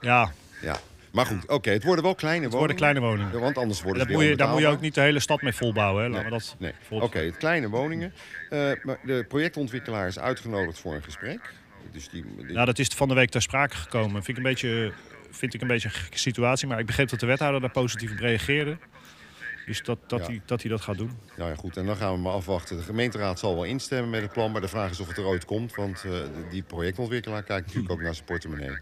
Ja, 0.00 0.32
Ja. 0.62 0.76
Maar 1.16 1.26
goed, 1.26 1.48
oké, 1.48 1.70
het 1.70 1.84
worden 1.84 2.04
wel 2.04 2.14
kleine 2.14 2.44
het 2.44 2.52
woningen. 2.52 2.76
worden 2.76 2.76
kleine 2.76 3.00
woningen. 3.00 3.32
Ja, 3.32 3.44
Want 3.44 3.58
anders 3.58 3.82
worden 3.82 4.06
ze 4.06 4.12
moet 4.12 4.24
je, 4.24 4.36
daar 4.36 4.48
moet 4.48 4.60
je 4.60 4.66
ook 4.66 4.80
niet 4.80 4.94
de 4.94 5.00
hele 5.00 5.20
stad 5.20 5.42
mee 5.42 5.52
volbouwen. 5.52 6.02
Hè. 6.02 6.08
Laten 6.08 6.24
we 6.24 6.30
dat 6.30 6.56
Nee, 6.58 6.72
oké, 6.88 7.18
het 7.18 7.36
kleine 7.36 7.68
woningen. 7.68 8.12
Eh, 8.50 8.70
maar 8.82 8.98
de 9.02 9.24
projectontwikkelaar 9.28 10.06
is 10.06 10.18
uitgenodigd 10.18 10.78
voor 10.78 10.94
een 10.94 11.02
gesprek. 11.02 11.52
Dus 11.92 12.08
die, 12.08 12.24
die- 12.36 12.52
Nou, 12.52 12.66
dat 12.66 12.78
is 12.78 12.86
van 12.88 13.08
de 13.08 13.14
week 13.14 13.30
ter 13.30 13.42
sprake 13.42 13.76
gekomen. 13.76 14.10
Vind 14.22 14.28
ik 14.28 14.36
een 14.36 14.50
beetje, 14.50 14.92
vind 15.30 15.54
ik 15.54 15.60
een 15.60 15.66
beetje 15.66 15.88
een 15.88 15.94
gekke 15.94 16.18
situatie. 16.18 16.68
Maar 16.68 16.78
ik 16.78 16.86
begreep 16.86 17.08
dat 17.08 17.20
de 17.20 17.26
wethouder 17.26 17.60
daar 17.60 17.70
positief 17.70 18.10
op 18.12 18.18
reageerde. 18.18 18.76
Dus 19.66 19.82
dat, 19.82 19.98
dat, 20.06 20.20
Ja. 20.20 20.26
hij, 20.26 20.40
dat 20.46 20.60
hij 20.62 20.70
dat 20.70 20.80
gaat 20.80 20.96
doen. 20.98 21.10
Nou 21.36 21.50
ja, 21.50 21.56
goed, 21.56 21.76
en 21.76 21.86
dan 21.86 21.96
gaan 21.96 22.12
we 22.12 22.18
maar 22.20 22.32
afwachten. 22.32 22.76
De 22.76 22.82
gemeenteraad 22.82 23.38
zal 23.38 23.54
wel 23.54 23.64
instemmen 23.64 24.10
met 24.10 24.22
het 24.22 24.32
plan, 24.32 24.52
maar 24.52 24.60
de 24.60 24.68
vraag 24.68 24.90
is 24.90 25.00
of 25.00 25.08
het 25.08 25.16
er 25.16 25.24
ooit 25.24 25.44
komt. 25.44 25.74
Want 25.74 26.04
eh, 26.04 26.12
die 26.50 26.62
projectontwikkelaar 26.62 27.42
kijkt 27.42 27.66
natuurlijk 27.66 27.92
ook 27.92 28.00
naar 28.02 28.14
zijn 28.14 28.26
portemonnee. 28.26 28.76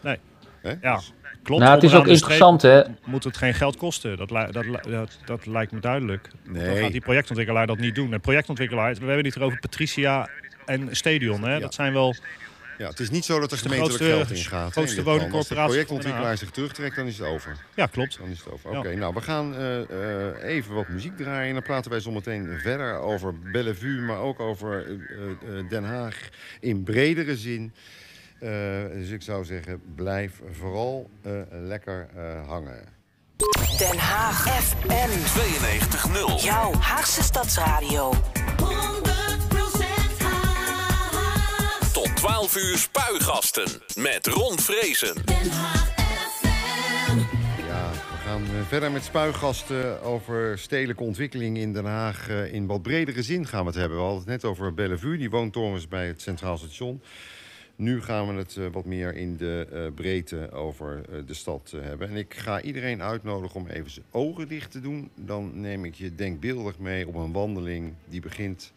Nee. 0.00 0.18
Hè? 0.62 0.72
Ja, 0.80 0.94
Dus- 0.96 1.12
klopt. 1.42 1.62
nou, 1.62 1.74
het 1.74 1.82
is 1.84 1.94
ook 1.94 2.06
interessant, 2.06 2.62
hè? 2.62 2.82
Moet 3.04 3.24
het 3.24 3.36
geen 3.36 3.54
geld 3.54 3.76
kosten? 3.76 4.16
Dat, 4.16 4.30
li- 4.30 4.50
dat, 4.50 4.64
li- 4.64 4.90
dat, 4.90 5.18
dat 5.24 5.46
lijkt 5.46 5.72
me 5.72 5.80
duidelijk. 5.80 6.28
Dan 6.44 6.52
Nee. 6.52 6.82
gaat 6.82 6.92
die 6.92 7.00
projectontwikkelaar 7.00 7.66
dat 7.66 7.78
niet 7.78 7.94
doen. 7.94 8.12
En 8.12 8.20
projectontwikkelaar, 8.20 8.94
we 8.94 9.04
hebben 9.06 9.24
het 9.24 9.34
hier 9.34 9.44
over 9.44 9.58
Patricia 9.58 10.28
en 10.66 10.88
Stadion. 10.96 11.42
Hè? 11.42 11.52
Ja. 11.54 11.58
Dat 11.60 11.74
zijn 11.74 11.92
wel 11.92 12.14
ja, 12.78 12.88
het 12.88 13.00
is 13.00 13.10
niet 13.10 13.24
zo 13.24 13.40
dat 13.40 13.50
er 13.52 13.56
de 13.56 13.62
gemeentelijk 13.62 13.96
grootste- 14.02 14.16
geld 14.26 14.38
in 14.38 14.44
gaat. 14.44 14.76
in. 14.76 14.82
Als 15.32 15.48
de 15.48 15.54
projectontwikkelaar 15.54 16.36
zich 16.36 16.50
terugtrekt, 16.50 16.96
dan 16.96 17.06
is 17.06 17.18
het 17.18 17.26
over. 17.26 17.56
Ja, 17.74 17.86
klopt. 17.86 18.18
Dan 18.18 18.28
is 18.28 18.38
het 18.38 18.52
over. 18.52 18.72
Ja. 18.72 18.78
Oké, 18.78 18.94
nou, 18.94 19.14
we 19.14 19.20
gaan 19.20 19.54
eh, 19.56 19.80
eh, 19.80 20.42
even 20.42 20.74
wat 20.74 20.88
muziek 20.88 21.16
draaien. 21.16 21.46
En 21.48 21.52
dan 21.54 21.62
praten 21.62 21.90
wij 21.90 22.00
zometeen 22.00 22.58
verder 22.62 22.98
over 22.98 23.38
Bellevue, 23.38 24.00
maar 24.00 24.18
ook 24.18 24.40
over 24.40 24.86
eh, 24.86 24.92
eh, 25.58 25.68
Den 25.68 25.84
Haag 25.84 26.28
in 26.60 26.82
bredere 26.82 27.36
zin. 27.36 27.72
Eh, 28.40 28.50
dus 28.92 29.10
ik 29.10 29.22
zou 29.22 29.44
zeggen, 29.44 29.82
blijf 29.94 30.40
vooral 30.52 31.10
eh, 31.22 31.32
lekker 31.50 32.08
eh, 32.16 32.48
hangen. 32.48 32.96
Den 33.78 33.98
Haag 33.98 34.46
FM. 34.48 35.10
92.0. 36.38 36.44
Jouw 36.44 36.72
Haagse 36.72 37.22
Stadsradio. 37.22 38.12
100% 38.12 38.18
Haag. 40.18 41.92
Tot 41.92 42.16
12 42.16 42.56
uur 42.56 42.76
spuigasten 42.78 43.82
met 43.96 44.26
Ron 44.26 44.58
Vrezen. 44.58 45.14
Den 45.24 45.50
Haag 45.50 45.86
FM. 45.88 47.18
Ja, 47.66 47.90
we 47.90 48.16
gaan 48.24 48.42
verder 48.68 48.90
met 48.92 49.04
spuigasten 49.04 50.02
over 50.02 50.58
stedelijke 50.58 51.02
ontwikkeling 51.02 51.58
in 51.58 51.72
Den 51.72 51.84
Haag. 51.84 52.28
Eh, 52.28 52.52
In 52.52 52.66
wat 52.66 52.82
bredere 52.82 53.22
zin 53.22 53.46
gaan 53.46 53.60
we 53.60 53.66
het 53.70 53.78
hebben. 53.78 53.96
We 53.98 54.02
hadden 54.04 54.20
het 54.20 54.28
net 54.30 54.44
over 54.44 54.74
Bellevue, 54.74 55.18
die 55.18 55.30
woontorens 55.30 55.88
bij 55.88 56.06
het 56.06 56.20
Centraal 56.22 56.58
Station. 56.58 57.02
Nu 57.78 58.02
gaan 58.02 58.28
we 58.28 58.34
het 58.34 58.56
eh, 58.56 58.66
wat 58.72 58.84
meer 58.84 59.16
in 59.16 59.36
de 59.36 59.66
eh, 59.72 59.94
breedte 59.94 60.50
over 60.50 61.02
eh, 61.10 61.18
de 61.26 61.34
stad 61.34 61.74
hebben. 61.76 62.08
En 62.08 62.16
ik 62.16 62.34
ga 62.34 62.62
iedereen 62.62 63.02
uitnodigen 63.02 63.60
om 63.60 63.66
even 63.66 63.90
zijn 63.90 64.04
ogen 64.10 64.48
dicht 64.48 64.70
te 64.70 64.80
doen. 64.80 65.10
Dan 65.14 65.60
neem 65.60 65.84
ik 65.84 65.94
je 65.94 66.14
denkbeeldig 66.14 66.78
mee 66.78 67.08
op 67.08 67.14
een 67.14 67.32
wandeling 67.32 67.94
die 68.08 68.20
begint 68.20 68.72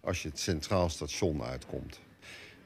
als 0.00 0.22
je 0.22 0.28
het 0.28 0.38
Centraal 0.38 0.88
Station 0.88 1.42
uitkomt. 1.42 2.00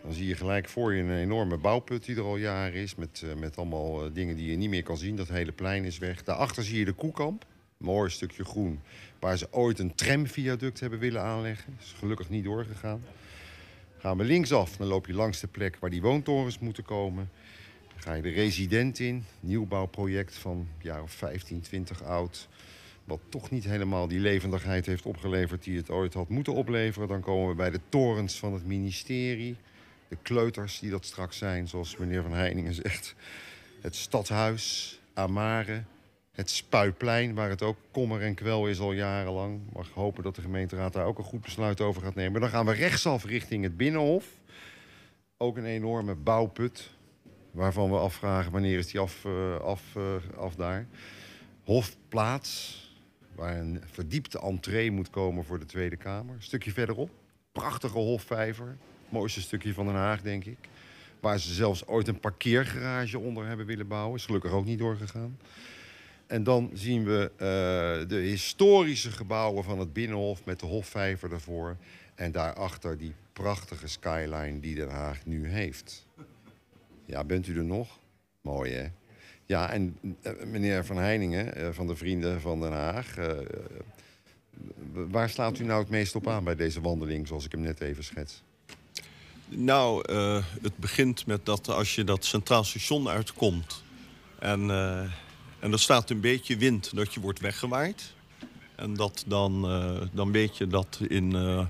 Dan 0.02 0.12
zie 0.12 0.26
je 0.26 0.34
gelijk 0.34 0.68
voor 0.68 0.94
je 0.94 1.02
een 1.02 1.18
enorme 1.18 1.56
bouwput 1.56 2.04
die 2.04 2.16
er 2.16 2.22
al 2.22 2.36
jaren 2.36 2.80
is. 2.80 2.94
Met, 2.94 3.24
met 3.36 3.56
allemaal 3.56 4.12
dingen 4.12 4.36
die 4.36 4.50
je 4.50 4.56
niet 4.56 4.70
meer 4.70 4.82
kan 4.82 4.98
zien. 4.98 5.16
Dat 5.16 5.28
hele 5.28 5.52
plein 5.52 5.84
is 5.84 5.98
weg. 5.98 6.22
Daarachter 6.22 6.64
zie 6.64 6.78
je 6.78 6.84
de 6.84 6.92
Koekamp. 6.92 7.44
Mooi 7.76 8.10
stukje 8.10 8.44
groen. 8.44 8.80
Waar 9.18 9.38
ze 9.38 9.48
ooit 9.50 9.78
een 9.78 9.94
tramviaduct 9.94 10.80
hebben 10.80 10.98
willen 10.98 11.22
aanleggen. 11.22 11.76
Is 11.80 11.94
gelukkig 11.98 12.28
niet 12.28 12.44
doorgegaan. 12.44 13.02
Gaan 14.00 14.16
we 14.16 14.24
linksaf, 14.24 14.76
dan 14.76 14.86
loop 14.86 15.06
je 15.06 15.14
langs 15.14 15.40
de 15.40 15.46
plek 15.46 15.76
waar 15.80 15.90
die 15.90 16.02
woontorens 16.02 16.58
moeten 16.58 16.84
komen. 16.84 17.30
Dan 17.88 18.02
ga 18.02 18.14
je 18.14 18.22
de 18.22 18.30
resident 18.30 18.98
in. 18.98 19.24
Nieuwbouwproject 19.40 20.34
van 20.34 20.68
jaar 20.78 21.02
of 21.02 21.12
15, 21.12 21.60
20 21.60 22.02
oud. 22.02 22.48
Wat 23.04 23.20
toch 23.28 23.50
niet 23.50 23.64
helemaal 23.64 24.08
die 24.08 24.18
levendigheid 24.18 24.86
heeft 24.86 25.06
opgeleverd 25.06 25.64
die 25.64 25.76
het 25.76 25.90
ooit 25.90 26.14
had 26.14 26.28
moeten 26.28 26.52
opleveren. 26.52 27.08
Dan 27.08 27.20
komen 27.20 27.48
we 27.48 27.54
bij 27.54 27.70
de 27.70 27.80
torens 27.88 28.38
van 28.38 28.52
het 28.52 28.66
ministerie. 28.66 29.56
De 30.08 30.16
kleuters 30.22 30.78
die 30.78 30.90
dat 30.90 31.04
straks 31.04 31.38
zijn, 31.38 31.68
zoals 31.68 31.96
meneer 31.96 32.22
Van 32.22 32.32
Heiningen 32.32 32.74
zegt. 32.74 33.14
Het 33.80 33.96
stadhuis, 33.96 34.98
Amare. 35.14 35.82
Het 36.40 36.50
Spuiplein, 36.50 37.34
waar 37.34 37.48
het 37.48 37.62
ook 37.62 37.76
kommer 37.90 38.22
en 38.22 38.34
kwel 38.34 38.68
is 38.68 38.78
al 38.78 38.92
jarenlang. 38.92 39.60
Mag 39.72 39.88
hopen 39.90 40.22
dat 40.22 40.34
de 40.34 40.42
gemeenteraad 40.42 40.92
daar 40.92 41.04
ook 41.04 41.18
een 41.18 41.24
goed 41.24 41.40
besluit 41.40 41.80
over 41.80 42.02
gaat 42.02 42.14
nemen. 42.14 42.40
Dan 42.40 42.50
gaan 42.50 42.66
we 42.66 42.72
rechtsaf 42.72 43.24
richting 43.24 43.62
het 43.62 43.76
Binnenhof. 43.76 44.24
Ook 45.36 45.56
een 45.56 45.64
enorme 45.64 46.14
bouwput. 46.14 46.90
Waarvan 47.50 47.90
we 47.90 47.96
afvragen 47.96 48.52
wanneer 48.52 48.78
is 48.78 48.86
die 48.86 49.00
af, 49.00 49.24
eh, 49.24 49.56
af, 49.56 49.82
eh, 49.96 50.38
af 50.38 50.54
daar. 50.54 50.86
Hofplaats, 51.64 52.84
waar 53.34 53.58
een 53.58 53.82
verdiepte 53.86 54.40
entree 54.40 54.90
moet 54.90 55.10
komen 55.10 55.44
voor 55.44 55.58
de 55.58 55.66
Tweede 55.66 55.96
Kamer. 55.96 56.34
Een 56.34 56.42
stukje 56.42 56.72
verderop, 56.72 57.10
prachtige 57.52 57.98
hofvijver. 57.98 58.76
Mooiste 59.08 59.40
stukje 59.40 59.74
van 59.74 59.86
Den 59.86 59.94
Haag, 59.94 60.22
denk 60.22 60.44
ik. 60.44 60.58
Waar 61.20 61.38
ze 61.38 61.54
zelfs 61.54 61.86
ooit 61.86 62.08
een 62.08 62.20
parkeergarage 62.20 63.18
onder 63.18 63.46
hebben 63.46 63.66
willen 63.66 63.88
bouwen. 63.88 64.16
Is 64.16 64.24
gelukkig 64.24 64.52
ook 64.52 64.64
niet 64.64 64.78
doorgegaan. 64.78 65.38
En 66.30 66.42
dan 66.42 66.70
zien 66.72 67.04
we 67.04 67.30
eh, 67.36 68.08
de 68.08 68.16
historische 68.16 69.10
gebouwen 69.10 69.64
van 69.64 69.78
het 69.78 69.92
Binnenhof 69.92 70.44
met 70.44 70.60
de 70.60 70.66
Hofvijver 70.66 71.32
ervoor. 71.32 71.76
En 72.14 72.32
daarachter 72.32 72.98
die 72.98 73.14
prachtige 73.32 73.88
skyline 73.88 74.60
die 74.60 74.74
Den 74.74 74.88
Haag 74.88 75.26
nu 75.26 75.48
heeft. 75.48 76.06
Ja, 77.04 77.24
bent 77.24 77.46
u 77.46 77.56
er 77.56 77.64
nog? 77.64 77.98
Mooi, 78.40 78.72
hè? 78.72 78.88
Ja, 79.46 79.70
en 79.70 79.96
eh, 80.22 80.32
meneer 80.46 80.84
Van 80.84 80.96
Heiningen 80.96 81.54
eh, 81.54 81.68
van 81.72 81.86
de 81.86 81.96
Vrienden 81.96 82.40
van 82.40 82.60
Den 82.60 82.72
Haag... 82.72 83.14
waar 84.92 85.30
slaat 85.30 85.58
u 85.58 85.64
nou 85.64 85.80
het 85.80 85.90
meest 85.90 86.14
op 86.14 86.28
aan 86.28 86.44
bij 86.44 86.56
deze 86.56 86.80
wandeling, 86.80 87.26
zoals 87.26 87.44
ik 87.44 87.52
hem 87.52 87.60
net 87.60 87.80
even 87.80 88.04
schets? 88.04 88.42
Nou, 89.48 90.12
het 90.62 90.76
begint 90.76 91.26
met 91.26 91.46
dat 91.46 91.68
als 91.68 91.94
je 91.94 92.04
dat 92.04 92.24
Centraal 92.24 92.64
Station 92.64 93.08
uitkomt... 93.08 93.82
en, 94.38 94.70
en 95.60 95.72
er 95.72 95.78
staat 95.78 96.10
een 96.10 96.20
beetje 96.20 96.56
wind, 96.56 96.90
dat 96.94 97.14
je 97.14 97.20
wordt 97.20 97.40
weggewaaid. 97.40 98.12
En 98.74 98.94
dat 98.94 99.24
dan, 99.26 99.64
eh, 99.64 100.00
dan 100.12 100.32
weet 100.32 100.56
je 100.56 100.66
dat 100.66 101.00
in 101.08 101.34
eh, 101.34 101.66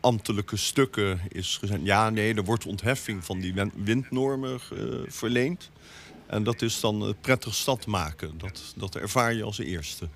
ambtelijke 0.00 0.56
stukken 0.56 1.20
is 1.28 1.56
gezegd... 1.56 1.80
ja, 1.82 2.10
nee, 2.10 2.34
er 2.34 2.44
wordt 2.44 2.66
ontheffing 2.66 3.24
van 3.24 3.40
die 3.40 3.54
win- 3.54 3.72
windnormen 3.74 4.60
eh, 4.72 4.78
verleend. 5.06 5.70
En 6.26 6.42
dat 6.42 6.62
is 6.62 6.80
dan 6.80 7.14
prettig 7.20 7.54
stad 7.54 7.86
maken. 7.86 8.38
Dat, 8.38 8.74
dat 8.76 8.96
ervaar 8.96 9.34
je 9.34 9.42
als 9.42 9.58
eerste. 9.58 10.08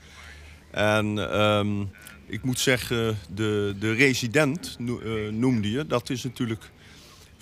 En 0.70 1.30
ehm, 1.32 1.80
ik 2.26 2.42
moet 2.42 2.58
zeggen, 2.58 3.18
de, 3.34 3.74
de 3.78 3.92
resident 3.92 4.76
no- 4.78 5.30
noemde 5.30 5.70
je. 5.70 5.86
Dat 5.86 6.10
is 6.10 6.22
natuurlijk... 6.22 6.70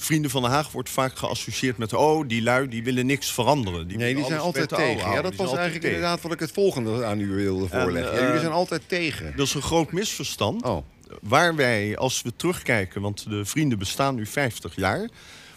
Vrienden 0.01 0.31
van 0.31 0.43
Den 0.43 0.51
Haag 0.51 0.73
wordt 0.73 0.91
vaak 0.91 1.17
geassocieerd 1.17 1.79
met... 1.79 1.93
oh, 1.93 2.29
die 2.29 2.43
lui 2.43 2.69
die 2.69 2.85
willen 2.85 3.07
niks 3.07 3.33
veranderen. 3.33 3.89
Die 3.89 3.97
Nee, 3.97 4.15
die 4.15 4.25
zijn 4.25 4.41
altijd 4.41 4.73
oude 4.73 4.93
tegen. 4.93 5.11
Ja, 5.11 5.23
dat 5.23 5.35
was 5.35 5.47
eigenlijk 5.47 5.81
tegen. 5.81 5.97
inderdaad 5.97 6.21
wat 6.21 6.33
ik 6.33 6.41
het 6.41 6.53
volgende 6.53 7.05
aan 7.05 7.21
u 7.21 7.35
wilde 7.35 7.69
En, 7.71 7.81
voorleggen. 7.81 8.13
Ja, 8.13 8.19
eh, 8.19 8.25
jullie 8.27 8.41
zijn 8.41 8.53
altijd 8.53 8.83
tegen. 8.87 9.33
Dat 9.37 9.47
is 9.47 9.55
een 9.55 9.63
groot 9.63 9.93
misverstand. 9.93 10.63
Oh, 10.63 10.85
Waar 11.21 11.55
wij, 11.55 11.97
als 11.97 12.23
we 12.23 12.33
terugkijken, 12.37 13.01
want 13.01 13.31
de 13.31 13.45
vrienden 13.45 13.79
bestaan 13.79 14.15
nu 14.15 14.27
50 14.27 14.77
jaar... 14.77 15.09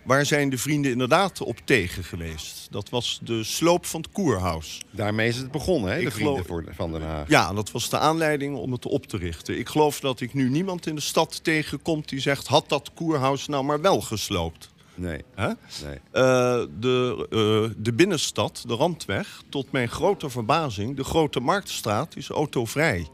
waar 0.03 0.25
zijn 0.25 0.49
de 0.49 0.57
vrienden 0.57 0.91
inderdaad 0.91 1.41
op 1.41 1.57
tegen 1.63 2.03
geweest? 2.03 2.67
Dat 2.71 2.89
was 2.89 3.19
de 3.23 3.43
sloop 3.43 3.85
van 3.85 4.01
het 4.01 4.11
Koerhuis. 4.11 4.81
daarmee 4.91 5.27
is 5.27 5.37
het 5.37 5.51
begonnen, 5.51 5.91
hè, 5.91 5.97
Ik 5.97 6.05
de 6.05 6.11
vrienden 6.11 6.45
geloof- 6.45 6.65
van 6.75 6.91
Den 6.91 7.01
Haag. 7.01 7.29
Ja, 7.29 7.53
dat 7.53 7.71
was 7.71 7.89
de 7.89 7.97
aanleiding 7.97 8.55
om 8.55 8.71
het 8.71 8.85
op 8.85 9.05
te 9.05 9.17
richten. 9.17 9.59
Ik 9.59 9.69
geloof 9.69 9.99
dat 9.99 10.21
ik 10.21 10.33
nu 10.33 10.49
niemand 10.49 10.87
in 10.87 10.95
de 10.95 11.01
stad 11.01 11.43
tegenkom 11.43 12.01
die 12.05 12.19
zegt... 12.19 12.47
had 12.47 12.69
dat 12.69 12.91
Koerhuis 12.93 13.47
nou 13.47 13.63
maar 13.63 13.81
wel 13.81 14.01
gesloopt? 14.01 14.69
Nee, 14.95 15.21
nee. 15.35 15.99
Eh, 16.11 16.63
de, 16.79 17.27
eh, 17.29 17.83
de 17.83 17.93
binnenstad, 17.93 18.63
de 18.67 18.73
Randweg, 18.75 19.41
tot 19.49 19.71
mijn 19.71 19.89
grote 19.89 20.29
verbazing... 20.29 20.95
de 20.95 21.03
Grote 21.03 21.39
Marktstraat 21.39 22.15
is 22.15 22.29
autovrij. 22.29 23.07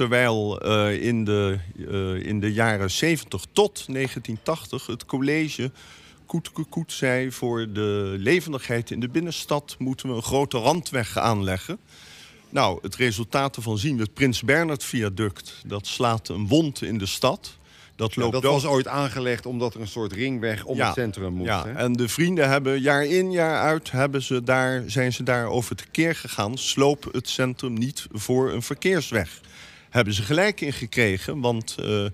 Terwijl 0.00 0.60
eh, 0.60 1.02
in, 1.02 1.24
de, 1.24 1.58
eh, 1.90 2.26
in 2.26 2.40
de 2.40 2.52
jaren 2.52 2.90
70 2.90 3.44
tot 3.52 3.84
1980 3.86 4.86
het 4.86 5.04
college 5.04 5.70
koet 6.26 6.52
koet, 6.52 6.68
koet 6.68 6.92
zei... 6.92 7.32
voor 7.32 7.72
de 7.72 8.14
levendigheid 8.18 8.90
in 8.90 9.00
de 9.00 9.08
binnenstad 9.08 9.76
moeten 9.78 10.08
we 10.08 10.14
een 10.14 10.22
grote 10.22 10.58
randweg 10.58 11.18
aanleggen. 11.18 11.78
Nou, 12.48 12.78
het 12.82 12.96
resultaat 12.96 13.56
ervan 13.56 13.78
zien 13.78 13.96
we 13.96 14.02
het 14.02 14.14
Prins 14.14 14.42
Bernhard 14.42 14.84
viaduct. 14.84 15.62
Dat 15.66 15.86
slaat 15.86 16.28
een 16.28 16.48
wond 16.48 16.82
in 16.82 16.98
de 16.98 17.06
stad. 17.06 17.58
Dat 17.96 18.14
Ja, 18.14 18.20
loopt 18.20 18.32
dat 18.32 18.42
was 18.42 18.64
ooit 18.64 18.88
aangelegd 18.88 19.46
omdat 19.46 19.74
er 19.74 19.80
een 19.80 19.88
soort 19.88 20.12
ringweg 20.12 20.64
om 20.64 20.76
Ja, 20.76 20.86
het 20.86 20.94
centrum 20.94 21.32
moest. 21.32 21.48
Ja, 21.48 21.66
hè? 21.66 21.72
en 21.72 21.92
de 21.92 22.08
vrienden 22.08 22.48
hebben 22.48 22.80
jaar 22.80 23.04
in 23.04 23.30
jaar 23.30 23.60
uit 23.60 23.90
hebben 23.90 24.22
ze 24.22 24.42
daar, 24.42 24.82
zijn 24.86 25.12
ze 25.12 25.22
daar 25.22 25.46
over 25.46 25.76
tekeer 25.76 26.14
gegaan. 26.14 26.58
Sloop 26.58 27.08
het 27.12 27.28
centrum 27.28 27.72
niet 27.72 28.06
voor 28.12 28.52
een 28.52 28.62
verkeersweg. 28.62 29.40
Hebben 29.90 30.14
ze 30.14 30.22
gelijk 30.22 30.60
in 30.60 30.72
gekregen, 30.72 31.40
want 31.40 31.76
eh, 31.80 32.04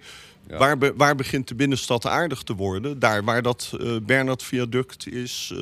Ja. 0.48 0.58
waar, 0.58 0.78
be- 0.78 0.92
waar 0.96 1.14
begint 1.16 1.48
de 1.48 1.54
binnenstad 1.54 2.06
aardig 2.06 2.42
te 2.42 2.54
worden? 2.54 2.98
Daar 2.98 3.24
waar 3.24 3.42
dat 3.42 3.72
Bernhard 4.02 4.42
viaduct 4.42 5.08
is, 5.08 5.52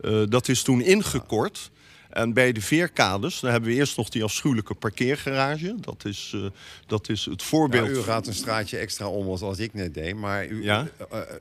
eh, 0.00 0.22
dat 0.28 0.48
is 0.48 0.62
toen 0.62 0.80
ingekort. 0.80 1.70
En 2.10 2.32
bij 2.32 2.52
de 2.52 2.60
veerkades, 2.60 3.40
dan 3.40 3.50
hebben 3.50 3.70
we 3.70 3.76
eerst 3.76 3.96
nog 3.96 4.08
die 4.08 4.22
afschuwelijke 4.24 4.74
parkeergarage. 4.74 5.74
Dat 5.80 6.04
is, 6.04 6.36
dat 6.86 7.08
is 7.08 7.24
het 7.24 7.40
Ja, 7.40 7.46
voorbeeld. 7.46 7.88
u 7.88 7.96
gaat 7.96 8.26
een 8.26 8.34
straatje 8.34 8.76
extra 8.76 9.06
om 9.08 9.28
als, 9.28 9.40
als 9.40 9.58
ik 9.58 9.74
net 9.74 9.94
deed. 9.94 10.14
Maar 10.16 10.46
u, 10.46 10.62
Ja? 10.64 10.86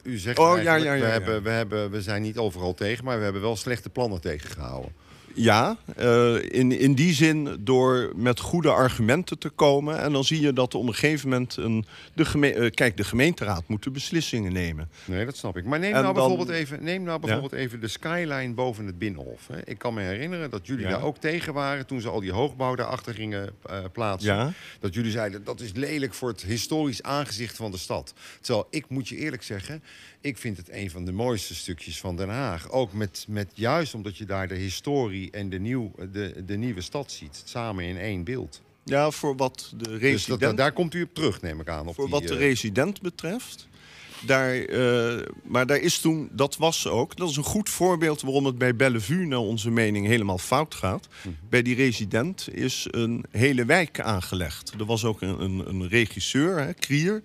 u 0.04 0.18
zegt 0.18 0.40
Oh, 0.40 0.62
ja, 0.62 0.76
ja, 0.76 0.84
ja, 0.84 0.92
we, 0.94 0.98
ja. 0.98 1.06
Hebben, 1.06 1.44
we, 1.44 1.50
hebben, 1.50 1.92
we 1.92 2.02
zijn 2.02 2.22
niet 2.22 2.38
overal 2.38 2.74
tegen, 2.74 3.04
maar 3.04 3.18
we 3.18 3.24
hebben 3.24 3.42
wel 3.42 3.56
slechte 3.56 3.90
plannen 3.90 4.22
tegengehouden. 4.22 4.92
Ja, 5.36 5.78
eh, 5.96 6.36
in, 6.44 6.72
in 6.80 6.94
die 6.94 7.14
zin 7.14 7.58
door 7.60 8.12
met 8.16 8.40
goede 8.40 8.70
argumenten 8.70 9.38
te 9.38 9.50
komen. 9.50 10.00
En 10.00 10.12
dan 10.12 10.24
zie 10.24 10.42
je 10.42 10.54
dat 10.54 10.76
op 10.76 10.88
een 10.88 10.94
gegeven 10.94 11.30
moment... 11.30 11.56
Een, 11.58 11.86
de 12.14 12.26
geme- 12.26 12.52
eh, 12.54 12.72
kijk, 12.72 12.98
de 12.98 13.04
gemeenteraad 13.04 13.68
moet 13.68 13.84
de 13.84 13.90
beslissingen 13.92 14.54
nemen. 14.54 14.90
Nee, 15.06 15.26
dat 15.26 15.38
snap 15.38 15.58
ik. 15.58 15.66
Maar 15.66 15.80
neem 15.80 15.94
En 15.94 16.02
nou, 16.02 16.06
dan- 16.06 16.14
bijvoorbeeld, 16.14 16.50
even, 16.60 16.84
neem 16.84 17.04
nou 17.04 17.20
bijvoorbeeld 17.20 17.54
even 17.54 17.80
de 17.82 17.88
skyline 17.88 18.54
boven 18.54 18.86
het 18.86 18.98
Binnenhof. 19.00 19.48
Hè. 19.48 19.60
Ik 19.66 19.78
kan 19.78 19.94
me 19.94 20.02
herinneren 20.02 20.50
dat 20.50 20.68
jullie 20.68 20.84
Ja. 20.86 20.90
daar 20.90 21.04
ook 21.04 21.18
tegen 21.18 21.54
waren... 21.54 21.86
toen 21.86 22.02
ze 22.02 22.10
al 22.10 22.20
die 22.20 22.32
hoogbouw 22.32 22.76
daarachter 22.76 23.14
gingen 23.14 23.50
eh, 23.66 23.78
plaatsen. 23.92 24.36
Ja. 24.36 24.54
Dat 24.80 24.94
jullie 24.94 25.12
zeiden, 25.12 25.44
dat 25.44 25.60
is 25.60 25.72
lelijk 25.74 26.14
voor 26.14 26.30
het 26.30 26.42
historisch 26.44 27.04
aangezicht 27.04 27.56
van 27.56 27.72
de 27.72 27.78
stad. 27.78 28.14
Terwijl, 28.42 28.68
ik 28.70 28.86
moet 28.90 29.08
je 29.08 29.16
eerlijk 29.18 29.44
zeggen... 29.44 29.84
ik 30.22 30.38
vind 30.38 30.58
het 30.58 30.68
een 30.72 30.90
van 30.92 31.06
de 31.06 31.12
mooiste 31.12 31.56
stukjes 31.56 32.00
van 32.00 32.16
Den 32.16 32.30
Haag. 32.30 32.72
Ook 32.72 32.94
met, 32.94 33.26
met 33.28 33.48
juist 33.54 33.94
omdat 33.94 34.18
je 34.18 34.26
daar 34.26 34.48
de 34.48 34.56
historie 34.56 35.21
en 35.30 35.50
de, 35.50 35.60
nieuw, 35.60 35.92
de, 36.12 36.44
de 36.46 36.58
nieuwe 36.58 36.82
stad 36.82 37.12
ziet. 37.12 37.42
Samen 37.46 37.86
in 37.86 37.98
één 37.98 38.24
beeld. 38.24 38.62
Ja, 38.84 39.12
voor 39.12 39.36
wat 39.36 39.74
de 39.78 39.90
Dus 39.90 40.00
resident, 40.00 40.40
dat, 40.40 40.58
daar 40.58 40.72
komt 40.72 40.94
u 40.94 41.02
op 41.02 41.14
terug, 41.14 41.42
neem 41.42 41.60
ik 41.60 41.68
aan. 41.68 41.88
Op 41.88 41.96
voor 41.96 42.06
die, 42.06 42.14
wat 42.14 42.28
de 42.28 42.34
eh, 42.34 42.40
resident 42.40 43.02
betreft. 43.02 43.68
Daar, 44.26 44.56
eh, 44.56 45.28
maar 45.44 45.66
daar 45.66 45.78
is 45.78 46.00
toen, 46.00 46.30
dat 46.32 46.58
was 46.58 46.88
ook, 46.88 47.16
dat 47.16 47.30
is 47.30 47.36
een 47.36 47.44
goed 47.44 47.70
voorbeeld 47.70 48.22
waarom 48.22 48.46
het 48.46 48.58
bij 48.58 48.76
Bellevue 48.76 49.26
naar 49.26 49.40
onze 49.40 49.70
mening 49.70 50.08
helemaal 50.08 50.38
fout 50.38 50.76
gaat. 50.76 51.08
Mhm. 51.22 51.34
Bij 51.50 51.62
die 51.62 51.76
resident 51.76 52.48
is 52.54 52.88
een 52.90 53.26
hele 53.32 53.66
wijk 53.66 54.00
aangelegd. 54.00 54.74
Er 54.80 54.86
was 54.86 55.06
ook 55.06 55.22
een, 55.22 55.42
een, 55.42 55.70
een 55.70 55.88
regisseur, 55.88 56.60
hè, 56.60 56.74
Krier. 56.74 57.24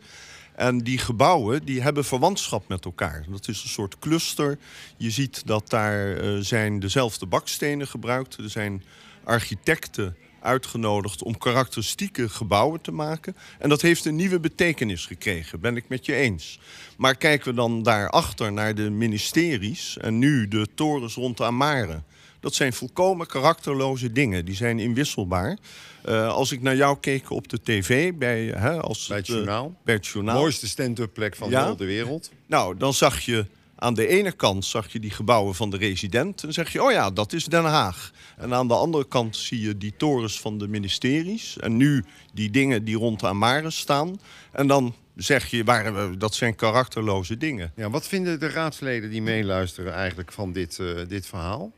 En 0.56 0.78
die 0.78 0.98
gebouwen 0.98 1.64
die 1.64 1.82
hebben 1.82 2.04
verwantschap 2.04 2.68
met 2.68 2.84
elkaar. 2.84 3.24
Dat 3.28 3.48
is 3.48 3.62
een 3.62 3.68
soort 3.68 3.98
cluster. 3.98 4.58
Je 4.96 5.10
ziet 5.10 5.46
dat 5.46 5.70
daar 5.70 6.16
eh, 6.16 6.36
zijn 6.38 6.78
dezelfde 6.78 7.26
bakstenen 7.26 7.86
gebruikt. 7.86 8.36
Er 8.36 8.50
zijn 8.50 8.82
architecten 9.24 10.16
uitgenodigd 10.40 11.22
om 11.22 11.38
karakteristieke 11.38 12.28
gebouwen 12.28 12.80
te 12.80 12.92
maken. 12.92 13.36
En 13.58 13.68
dat 13.68 13.82
heeft 13.82 14.04
een 14.04 14.16
nieuwe 14.16 14.40
betekenis 14.40 15.06
gekregen, 15.06 15.60
ben 15.60 15.76
ik 15.76 15.88
met 15.88 16.06
je 16.06 16.14
eens. 16.14 16.58
Maar 16.96 17.16
kijken 17.16 17.48
we 17.48 17.54
dan 17.54 17.82
daarachter 17.82 18.52
naar 18.52 18.74
de 18.74 18.90
ministeries 18.90 19.96
en 19.98 20.18
nu 20.18 20.48
de 20.48 20.66
torens 20.74 21.14
rond 21.14 21.36
de 21.36 21.44
Amare. 21.44 22.02
Dat 22.40 22.54
zijn 22.54 22.72
volkomen 22.72 23.26
karakterloze 23.26 24.12
dingen. 24.12 24.44
Die 24.44 24.54
zijn 24.54 24.78
inwisselbaar. 24.78 25.58
Eh, 26.06 26.28
als 26.28 26.52
ik 26.52 26.62
naar 26.62 26.76
jou 26.76 26.96
keek 27.00 27.30
op 27.30 27.48
de 27.48 27.62
tv, 27.62 28.14
bij, 28.14 28.44
hè, 28.46 28.80
als 28.80 29.06
Bij 29.06 29.16
het 29.16 29.28
eh, 29.28 29.34
journaal. 29.34 29.74
bij 29.84 29.94
het 29.94 30.06
journaal. 30.06 30.38
mooiste 30.38 30.68
stand-up 30.68 31.12
plek 31.14 31.36
van 31.36 31.50
Ja? 31.50 31.64
heel 31.64 31.76
de 31.76 31.84
wereld. 31.84 32.30
Nou, 32.46 32.76
dan 32.76 32.94
zag 32.94 33.20
je 33.20 33.46
aan 33.76 33.94
de 33.94 34.06
ene 34.06 34.32
kant 34.32 34.64
zag 34.64 34.92
je 34.92 35.00
die 35.00 35.10
gebouwen 35.10 35.54
van 35.54 35.70
de 35.70 35.76
resident. 35.76 36.30
En 36.40 36.42
dan 36.42 36.52
zeg 36.52 36.72
je, 36.72 36.82
oh 36.82 36.90
ja, 36.90 37.10
dat 37.10 37.32
is 37.32 37.44
Den 37.44 37.64
Haag. 37.64 38.12
En 38.36 38.54
aan 38.54 38.68
de 38.68 38.74
andere 38.74 39.08
kant 39.08 39.36
zie 39.36 39.60
je 39.60 39.78
die 39.78 39.94
torens 39.96 40.40
van 40.40 40.58
de 40.58 40.68
ministeries. 40.68 41.56
En 41.58 41.76
nu 41.76 42.04
die 42.34 42.50
dingen 42.50 42.84
die 42.84 42.96
rond 42.96 43.20
de 43.20 43.26
Amare 43.26 43.70
staan. 43.70 44.20
En 44.52 44.66
dan 44.66 44.94
zeg 45.16 45.46
je, 45.46 45.64
we, 45.64 46.14
dat 46.18 46.34
zijn 46.34 46.54
karakterloze 46.54 47.36
dingen. 47.36 47.72
Ja, 47.76 47.90
wat 47.90 48.06
vinden 48.06 48.40
de 48.40 48.48
raadsleden 48.48 49.10
die 49.10 49.22
meeluisteren 49.22 49.92
eigenlijk 49.94 50.32
van 50.32 50.52
dit, 50.52 50.78
eh, 50.78 50.86
dit 51.08 51.26
verhaal? 51.26 51.72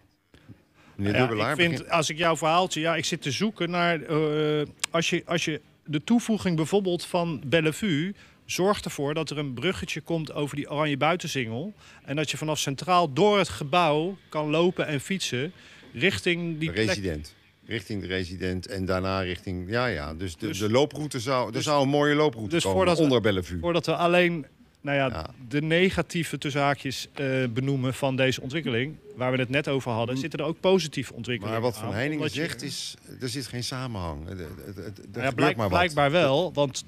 Meneer 0.98 1.14
Ja, 1.14 1.18
Dubbelaar, 1.26 1.50
ik 1.50 1.56
vind, 1.56 1.70
begin- 1.70 1.90
als 1.90 2.10
ik 2.10 2.16
jouw 2.18 2.36
verhaaltje, 2.36 2.80
ja, 2.80 2.96
ik 2.96 3.04
zit 3.04 3.22
te 3.22 3.30
zoeken 3.30 3.70
naar. 3.70 4.02
eh, 4.02 4.66
als, 4.90 5.10
je, 5.10 5.22
als 5.26 5.44
je 5.44 5.60
de 5.84 6.04
toevoeging 6.04 6.56
bijvoorbeeld 6.56 7.04
van 7.04 7.42
Bellevue 7.46 8.14
zorgt 8.44 8.84
ervoor 8.84 9.14
dat 9.14 9.30
er 9.30 9.38
een 9.38 9.54
bruggetje 9.54 10.00
komt 10.00 10.32
over 10.32 10.56
die 10.56 10.70
Oranje 10.70 10.96
Buitenzingel. 10.96 11.72
En 12.04 12.16
dat 12.16 12.30
je 12.30 12.36
vanaf 12.36 12.58
centraal 12.58 13.12
door 13.12 13.38
het 13.38 13.48
gebouw 13.48 14.16
kan 14.28 14.50
lopen 14.50 14.86
en 14.86 15.00
fietsen 15.00 15.52
richting 15.92 16.58
die 16.58 16.70
plek. 16.72 16.86
resident. 16.86 17.34
Richting 17.66 18.00
de 18.00 18.06
resident 18.06 18.66
en 18.66 18.84
daarna 18.84 19.20
richting... 19.20 19.70
Ja, 19.70 19.86
ja, 19.86 20.14
dus 20.14 20.36
de, 20.36 20.46
Dus- 20.46 20.58
de 20.58 20.70
looproute 20.70 21.20
zou... 21.20 21.46
er 21.46 21.52
dus- 21.52 21.64
zou 21.64 21.82
een 21.82 21.88
mooie 21.88 22.14
looproute 22.14 22.50
dus 22.50 22.62
komen 22.62 22.78
voordat 22.78 22.96
we- 22.96 23.02
onder 23.02 23.20
Bellevue. 23.20 23.58
Voordat 23.60 23.86
we 23.86 23.96
alleen 23.96 24.46
nou 24.80 24.96
ja, 24.96 25.06
Ja. 25.06 25.30
de 25.48 25.62
negatieve 25.62 26.38
tussenhaakjes 26.38 27.08
eh 27.14 27.44
benoemen 27.50 27.94
van 27.94 28.16
deze 28.16 28.40
ontwikkeling, 28.40 28.96
waar 29.16 29.32
we 29.32 29.38
het 29.38 29.48
net 29.48 29.68
over 29.68 29.90
hadden, 29.92 30.16
zitten 30.18 30.38
er 30.38 30.44
ook 30.44 30.60
positieve 30.60 31.14
ontwikkelingen 31.14 31.60
Maar 31.60 31.70
wat 31.70 31.78
Van 31.80 31.92
Heiningen 31.92 32.24
je- 32.24 32.30
zegt 32.30 32.62
is, 32.62 32.94
er 33.20 33.28
zit 33.28 33.46
geen 33.46 33.64
samenhang. 33.64 34.28
Het- 34.28 34.38
het- 34.38 34.48
het- 34.66 34.76
het- 34.76 34.98
Er 34.98 35.04
Ja, 35.04 35.08
gebeurt 35.12 35.34
blijk- 35.34 35.56
maar 35.56 35.68
wat. 35.68 35.78
blijkbaar 35.78 36.10
wel, 36.10 36.52
want 36.52 36.84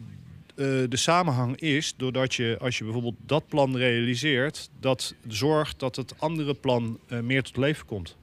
eh, 0.50 0.66
de 0.88 0.96
samenhang 0.96 1.56
is 1.60 1.94
doordat 1.96 2.34
je, 2.34 2.56
als 2.60 2.78
je 2.78 2.84
bijvoorbeeld 2.84 3.16
dat 3.26 3.46
plan 3.48 3.76
realiseert, 3.76 4.70
dat 4.80 5.14
zorgt 5.28 5.78
dat 5.78 5.96
het 5.96 6.14
andere 6.18 6.54
plan 6.54 6.98
eh, 7.08 7.20
meer 7.20 7.42
tot 7.42 7.56
leven 7.56 7.86
komt. 7.86 8.16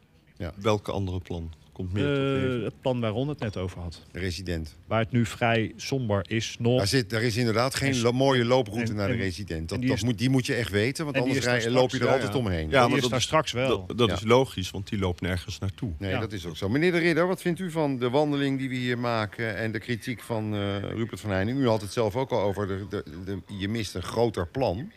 Welke 0.55 0.91
andere 0.91 1.19
plan 1.19 1.53
komt 1.77 1.93
meer 1.93 2.03
tot 2.05 2.57
Eh, 2.59 2.63
het 2.63 2.81
plan 2.81 2.99
waar 2.99 3.11
Ron 3.11 3.27
het 3.27 3.39
net 3.39 3.57
over 3.57 3.79
had. 3.81 4.03
De 4.11 4.19
resident. 4.19 4.75
Waar 4.87 4.99
het 4.99 5.11
nu 5.11 5.25
vrij 5.25 5.73
somber 5.75 6.25
is 6.29 6.55
nog. 6.59 6.77
Daar, 6.77 6.87
zit, 6.87 7.09
daar 7.09 7.21
is 7.23 7.37
inderdaad 7.37 7.75
geen 7.75 7.91
En- 7.93 8.01
lo- 8.01 8.11
mooie 8.11 8.45
looproute 8.45 8.91
en- 8.91 8.95
naar 8.97 9.07
de 9.07 9.13
en- 9.13 9.19
resident. 9.19 9.69
Dat, 9.69 9.79
die 9.79 9.87
dat 9.87 9.97
is- 9.97 10.03
moet, 10.03 10.17
die 10.17 10.29
moet 10.29 10.45
je 10.45 10.53
echt 10.53 10.71
weten, 10.71 11.03
want 11.03 11.15
die 11.15 11.25
anders 11.25 11.45
is 11.45 11.63
rij- 11.63 11.71
loop 11.71 11.89
je 11.91 11.99
er 11.99 12.07
altijd 12.07 12.33
ja, 12.33 12.37
omheen. 12.39 12.69
Ja, 12.69 12.79
die 12.79 12.87
maar 12.87 12.95
is 12.95 13.01
dat 13.01 13.09
daar 13.09 13.19
is- 13.19 13.25
straks 13.25 13.51
wel. 13.51 13.85
Dat, 13.87 13.97
dat 13.97 14.07
Ja. 14.09 14.15
is 14.15 14.23
logisch, 14.23 14.71
want 14.71 14.89
die 14.89 14.99
loopt 14.99 15.21
nergens 15.21 15.59
naartoe. 15.59 15.91
Nee, 15.97 16.11
Ja. 16.11 16.19
dat 16.19 16.31
is 16.31 16.45
ook 16.45 16.57
zo. 16.57 16.69
Meneer 16.69 16.91
de 16.91 16.97
Ridder, 16.97 17.27
wat 17.27 17.41
vindt 17.41 17.59
u 17.59 17.71
van 17.71 17.97
de 17.99 18.09
wandeling 18.09 18.57
die 18.59 18.69
we 18.69 18.75
hier 18.75 18.97
maken... 18.97 19.55
en 19.55 19.71
de 19.71 19.79
kritiek 19.79 20.21
van 20.21 20.53
eh, 20.53 20.79
Rupert 20.79 21.19
van 21.19 21.29
Heining? 21.29 21.59
U 21.59 21.67
had 21.67 21.81
het 21.81 21.91
zelf 21.93 22.15
ook 22.15 22.31
al 22.31 22.41
over, 22.41 22.67
de, 22.67 22.85
de, 22.89 23.03
de- 23.25 23.55
je 23.57 23.67
mist 23.69 23.95
een 23.95 24.03
groter 24.03 24.47
plan. 24.47 24.91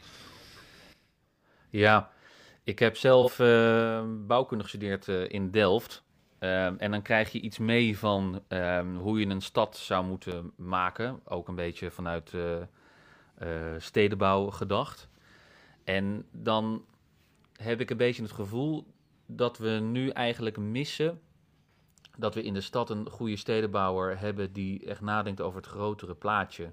Ja, 1.70 2.10
ik 2.64 2.78
heb 2.78 2.96
zelf 2.96 3.38
eh, 3.38 4.02
bouwkunde 4.26 4.62
gestudeerd 4.62 5.08
eh, 5.08 5.16
in 5.28 5.50
Delft. 5.50 6.02
Ehm, 6.40 6.74
en 6.78 6.90
dan 6.90 7.02
krijg 7.02 7.32
je 7.32 7.40
iets 7.40 7.58
mee 7.58 7.98
van 7.98 8.42
ehm, 8.48 8.94
hoe 8.94 9.20
je 9.20 9.26
een 9.26 9.40
stad 9.40 9.76
zou 9.76 10.06
moeten 10.06 10.52
maken. 10.56 11.20
Ook 11.24 11.48
een 11.48 11.54
beetje 11.54 11.90
vanuit 11.90 12.34
eh, 12.34 12.60
eh, 13.34 13.80
stedenbouw 13.80 14.50
gedacht. 14.50 15.08
En 15.84 16.26
dan 16.30 16.84
heb 17.56 17.80
ik 17.80 17.90
een 17.90 17.96
beetje 17.96 18.22
het 18.22 18.32
gevoel 18.32 18.86
dat 19.26 19.58
we 19.58 19.68
nu 19.70 20.08
eigenlijk 20.08 20.56
missen 20.56 21.20
dat 22.16 22.34
we 22.34 22.42
in 22.42 22.54
de 22.54 22.60
stad 22.60 22.90
een 22.90 23.10
goede 23.10 23.36
stedenbouwer 23.36 24.18
hebben 24.18 24.52
die 24.52 24.86
echt 24.86 25.00
nadenkt 25.00 25.40
over 25.40 25.60
het 25.60 25.70
grotere 25.70 26.14
plaatje. 26.14 26.72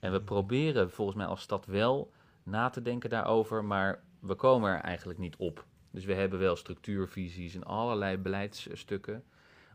En 0.00 0.12
we 0.12 0.22
proberen 0.22 0.90
volgens 0.90 1.16
mij 1.16 1.26
als 1.26 1.40
stad 1.40 1.66
wel 1.66 2.12
na 2.42 2.70
te 2.70 2.82
denken 2.82 3.10
daarover, 3.10 3.64
maar 3.64 4.02
we 4.20 4.34
komen 4.34 4.70
er 4.70 4.80
eigenlijk 4.80 5.18
niet 5.18 5.36
op. 5.36 5.64
Dus 5.96 6.04
we 6.04 6.14
hebben 6.14 6.38
wel 6.38 6.56
structuurvisies 6.56 7.54
en 7.54 7.64
allerlei 7.64 8.16
beleidsstukken, 8.16 9.24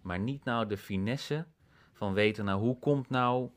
maar 0.01 0.19
niet 0.19 0.43
nou 0.43 0.67
de 0.67 0.77
finesse 0.77 1.45
van 1.93 2.13
weten 2.13 2.45
nou 2.45 2.59
hoe 2.59 2.79
komt 2.79 3.09
nou, 3.09 3.49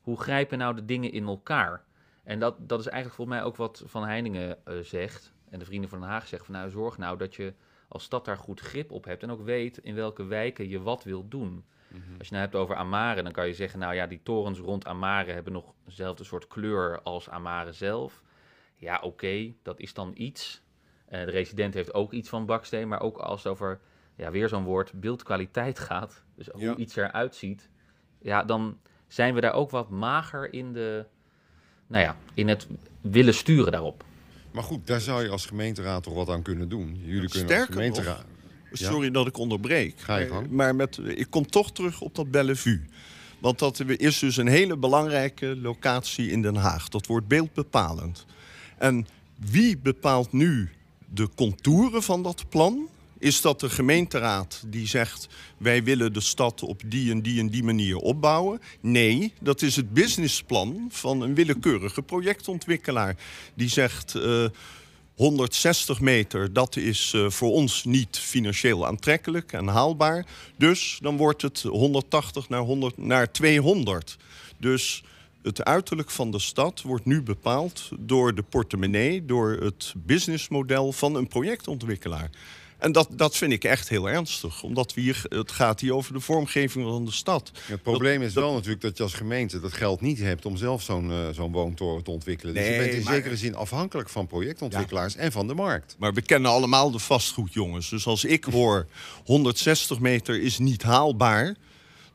hoe 0.00 0.20
grijpen 0.20 0.58
nou 0.58 0.74
de 0.74 0.84
dingen 0.84 1.12
in 1.12 1.26
elkaar. 1.26 1.84
En 2.24 2.38
dat, 2.38 2.68
dat 2.68 2.80
is 2.80 2.86
eigenlijk 2.86 3.16
volgens 3.16 3.36
mij 3.36 3.46
ook 3.46 3.56
wat 3.56 3.82
Van 3.86 4.04
Heiningen 4.04 4.66
eh, 4.66 4.78
zegt 4.78 5.32
en 5.50 5.58
de 5.58 5.64
Vrienden 5.64 5.90
van 5.90 6.00
Den 6.00 6.08
Haag 6.08 6.26
zeggen 6.26 6.46
van 6.46 6.54
nou 6.54 6.70
zorg 6.70 6.98
nou 6.98 7.18
dat 7.18 7.34
je 7.34 7.54
als 7.88 8.02
stad 8.02 8.24
daar 8.24 8.38
goed 8.38 8.60
grip 8.60 8.90
op 8.90 9.04
hebt 9.04 9.22
en 9.22 9.30
ook 9.30 9.42
weet 9.42 9.78
in 9.78 9.94
welke 9.94 10.24
wijken 10.24 10.68
je 10.68 10.82
wat 10.82 11.04
wilt 11.04 11.30
doen. 11.30 11.64
Als 12.18 12.28
je 12.28 12.34
nou 12.34 12.44
hebt 12.44 12.54
over 12.56 12.74
Amare, 12.74 13.22
dan 13.22 13.32
kan 13.32 13.46
je 13.46 13.54
zeggen, 13.54 13.78
nou 13.78 13.94
ja, 13.94 14.06
die 14.06 14.22
torens 14.22 14.58
rond 14.58 14.86
Amare 14.86 15.32
hebben 15.32 15.52
nog 15.52 15.74
dezelfde 15.84 16.24
soort 16.24 16.46
kleur 16.46 17.02
als 17.02 17.28
Amare 17.28 17.72
zelf. 17.72 18.22
Ja, 18.76 19.00
oké, 19.00 19.54
dat 19.62 19.80
is 19.80 19.94
dan 19.94 20.12
iets. 20.14 20.62
Eh, 21.10 21.24
de 21.24 21.30
resident 21.30 21.74
heeft 21.74 21.94
ook 21.94 22.12
iets 22.12 22.28
van 22.28 22.46
baksteen, 22.46 22.88
maar 22.88 23.00
ook 23.00 23.18
als 23.18 23.42
het 23.42 23.52
over, 23.52 23.80
ja, 24.16 24.30
weer 24.30 24.48
zo'n 24.48 24.64
woord, 24.64 24.92
beeldkwaliteit 25.00 25.78
gaat, 25.88 26.22
dus 26.36 26.46
hoe 26.52 26.60
Ja. 26.62 26.76
iets 26.76 26.96
eruit 26.96 27.34
ziet, 27.34 27.68
ja, 28.22 28.44
dan 28.44 28.78
zijn 29.08 29.34
we 29.34 29.40
daar 29.40 29.52
ook 29.52 29.70
wat 29.70 29.90
mager 29.90 30.52
in 30.52 30.72
de, 30.72 31.04
nou 31.86 32.04
ja, 32.04 32.16
in 32.34 32.48
het 32.48 32.66
willen 33.00 33.34
sturen 33.34 33.72
daarop. 33.72 34.04
Maar 34.52 34.62
goed, 34.62 34.86
daar 34.86 35.00
zou 35.00 35.22
je 35.22 35.28
als 35.28 35.46
gemeenteraad 35.46 36.02
toch 36.02 36.14
wat 36.14 36.28
aan 36.28 36.42
kunnen 36.42 36.68
doen. 36.68 36.86
Jullie 36.94 37.04
kunnen 37.04 37.30
als 37.30 37.36
Sterker 37.38 37.72
gemeenteraad... 37.72 38.24
Sorry 38.72 39.10
dat 39.10 39.26
ik 39.26 39.36
onderbreek. 39.38 40.00
Ga 40.00 40.16
je 40.16 40.28
Maar- 40.28 40.38
gang. 40.38 40.50
Maar 40.50 40.74
met, 40.74 40.98
ik 41.04 41.26
kom 41.30 41.46
toch 41.46 41.72
terug 41.72 42.00
op 42.00 42.14
dat 42.14 42.30
Bellevue. 42.30 42.84
Want 43.38 43.58
dat 43.58 43.80
is 43.80 44.18
dus 44.18 44.36
een 44.36 44.46
hele 44.46 44.76
belangrijke 44.76 45.56
locatie 45.56 46.30
in 46.30 46.42
Den 46.42 46.54
Haag. 46.56 46.88
Dat 46.88 47.06
wordt 47.06 47.28
beeldbepalend. 47.28 48.26
En 48.78 49.06
wie 49.36 49.78
bepaalt 49.78 50.32
nu 50.32 50.70
de 51.14 51.28
contouren 51.34 52.02
van 52.02 52.22
dat 52.22 52.48
plan? 52.48 52.88
Is 53.18 53.40
dat 53.40 53.60
de 53.60 53.70
gemeenteraad 53.70 54.62
die 54.66 54.86
zegt... 54.86 55.28
wij 55.56 55.84
willen 55.84 56.12
de 56.12 56.20
stad 56.20 56.62
op 56.62 56.82
die 56.86 57.10
en 57.10 57.22
die 57.22 57.40
en 57.40 57.48
die 57.48 57.62
manier 57.62 57.96
opbouwen? 57.96 58.60
Nee, 58.80 59.32
dat 59.40 59.62
is 59.62 59.76
het 59.76 59.92
businessplan 59.92 60.86
van 60.90 61.20
een 61.20 61.34
willekeurige 61.34 62.02
projectontwikkelaar. 62.02 63.16
Die 63.54 63.68
zegt... 63.68 64.14
eh, 64.14 64.44
160 65.20 66.00
meter, 66.00 66.52
dat 66.52 66.76
is 66.76 67.12
eh, 67.14 67.30
voor 67.30 67.52
ons 67.52 67.84
niet 67.84 68.18
financieel 68.18 68.86
aantrekkelijk 68.86 69.52
en 69.52 69.66
haalbaar. 69.66 70.26
Dus 70.56 70.98
dan 71.00 71.16
wordt 71.16 71.42
het 71.42 71.62
180 71.62 72.48
naar, 72.48 72.60
100, 72.60 72.96
naar 72.96 73.32
200. 73.32 74.16
Dus 74.58 75.02
het 75.42 75.64
uiterlijk 75.64 76.10
van 76.10 76.30
de 76.30 76.38
stad 76.38 76.82
wordt 76.82 77.04
nu 77.04 77.22
bepaald 77.22 77.88
door 77.98 78.34
de 78.34 78.42
portemonnee, 78.42 79.24
door 79.24 79.50
het 79.50 79.94
businessmodel 79.96 80.92
van 80.92 81.14
een 81.14 81.28
projectontwikkelaar. 81.28 82.30
En 82.78 82.92
dat, 82.92 83.08
dat 83.12 83.36
vind 83.36 83.52
ik 83.52 83.64
echt 83.64 83.88
heel 83.88 84.08
ernstig, 84.08 84.62
omdat 84.62 84.94
we 84.94 85.00
hier, 85.00 85.22
het 85.28 85.52
gaat 85.52 85.80
hier 85.80 85.94
over 85.94 86.12
de 86.12 86.20
vormgeving 86.20 86.84
van 86.84 87.04
de 87.04 87.12
stad. 87.12 87.50
Het 87.66 87.82
probleem 87.82 88.22
is 88.22 88.34
wel 88.34 88.52
natuurlijk 88.52 88.80
dat 88.80 88.96
je 88.96 89.02
als 89.02 89.14
gemeente 89.14 89.60
dat 89.60 89.72
geld 89.72 90.00
niet 90.00 90.18
hebt 90.18 90.46
om 90.46 90.56
zelf 90.56 90.82
zo'n 90.82 91.10
eh, 91.10 91.28
zo'n 91.32 91.52
woontoren 91.52 92.04
te 92.04 92.10
ontwikkelen. 92.10 92.54
Dus 92.54 92.66
je 92.66 92.76
bent 92.76 92.92
in 92.92 93.02
maar- 93.02 93.14
zekere 93.14 93.36
zin 93.36 93.54
afhankelijk 93.54 94.08
van 94.08 94.26
projectontwikkelaars 94.26 95.16
en 95.16 95.32
van 95.32 95.46
de 95.46 95.54
markt. 95.54 95.96
Maar 95.98 96.14
we 96.14 96.22
kennen 96.22 96.50
allemaal 96.50 96.90
de 96.90 96.98
vastgoedjongens. 96.98 97.88
Dus 97.88 98.06
als 98.06 98.24
ik 98.24 98.44
hoor 98.44 98.86
160 99.24 99.98
meter 99.98 100.42
is 100.42 100.58
niet 100.58 100.82
haalbaar... 100.82 101.56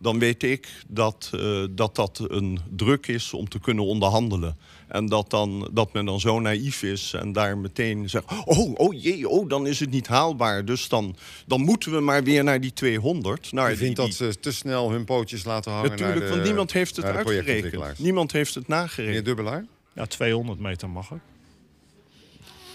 dan 0.05 0.19
weet 0.19 0.43
ik 0.43 0.67
dat, 0.87 1.29
eh, 1.33 1.63
dat 1.71 1.95
dat 1.95 2.25
een 2.27 2.59
druk 2.75 3.07
is 3.07 3.33
om 3.33 3.49
te 3.49 3.59
kunnen 3.59 3.85
onderhandelen. 3.85 4.57
En 4.87 5.05
dat, 5.05 5.29
dan, 5.29 5.69
dat 5.71 5.93
men 5.93 6.05
dan 6.05 6.19
zo 6.19 6.39
naïef 6.39 6.83
is 6.83 7.13
en 7.13 7.31
daar 7.31 7.57
meteen 7.57 8.09
zegt... 8.09 8.25
oh, 8.45 8.71
oh 8.73 9.01
jee, 9.01 9.29
oh, 9.29 9.49
dan 9.49 9.67
is 9.67 9.79
het 9.79 9.89
niet 9.89 10.07
haalbaar. 10.07 10.65
Dus 10.65 10.89
dan, 10.89 11.15
dan 11.45 11.61
moeten 11.61 11.91
we 11.91 11.99
maar 11.99 12.23
weer 12.23 12.43
naar 12.43 12.61
die 12.61 12.73
200. 12.73 13.51
Naar 13.51 13.69
Je 13.69 13.75
vindt 13.75 13.95
die- 13.95 14.05
dat 14.05 14.15
ze 14.15 14.39
te 14.39 14.51
snel 14.51 14.91
hun 14.91 15.05
pootjes 15.05 15.43
laten 15.43 15.71
hangen 15.71 15.89
Natuurlijk, 15.89 16.19
naar 16.19 16.27
de, 16.27 16.33
want 16.33 16.45
niemand 16.45 16.71
heeft 16.71 16.95
het 16.95 17.05
uitgerekend. 17.05 17.99
Niemand 17.99 18.31
heeft 18.31 18.55
het 18.55 18.67
Meneer 18.67 18.83
nagerekend. 18.83 19.25
Dubbelaar? 19.25 19.65
Ja, 19.93 20.05
200 20.05 20.59
meter 20.59 20.89
mag 20.89 21.13
ook. 21.13 21.19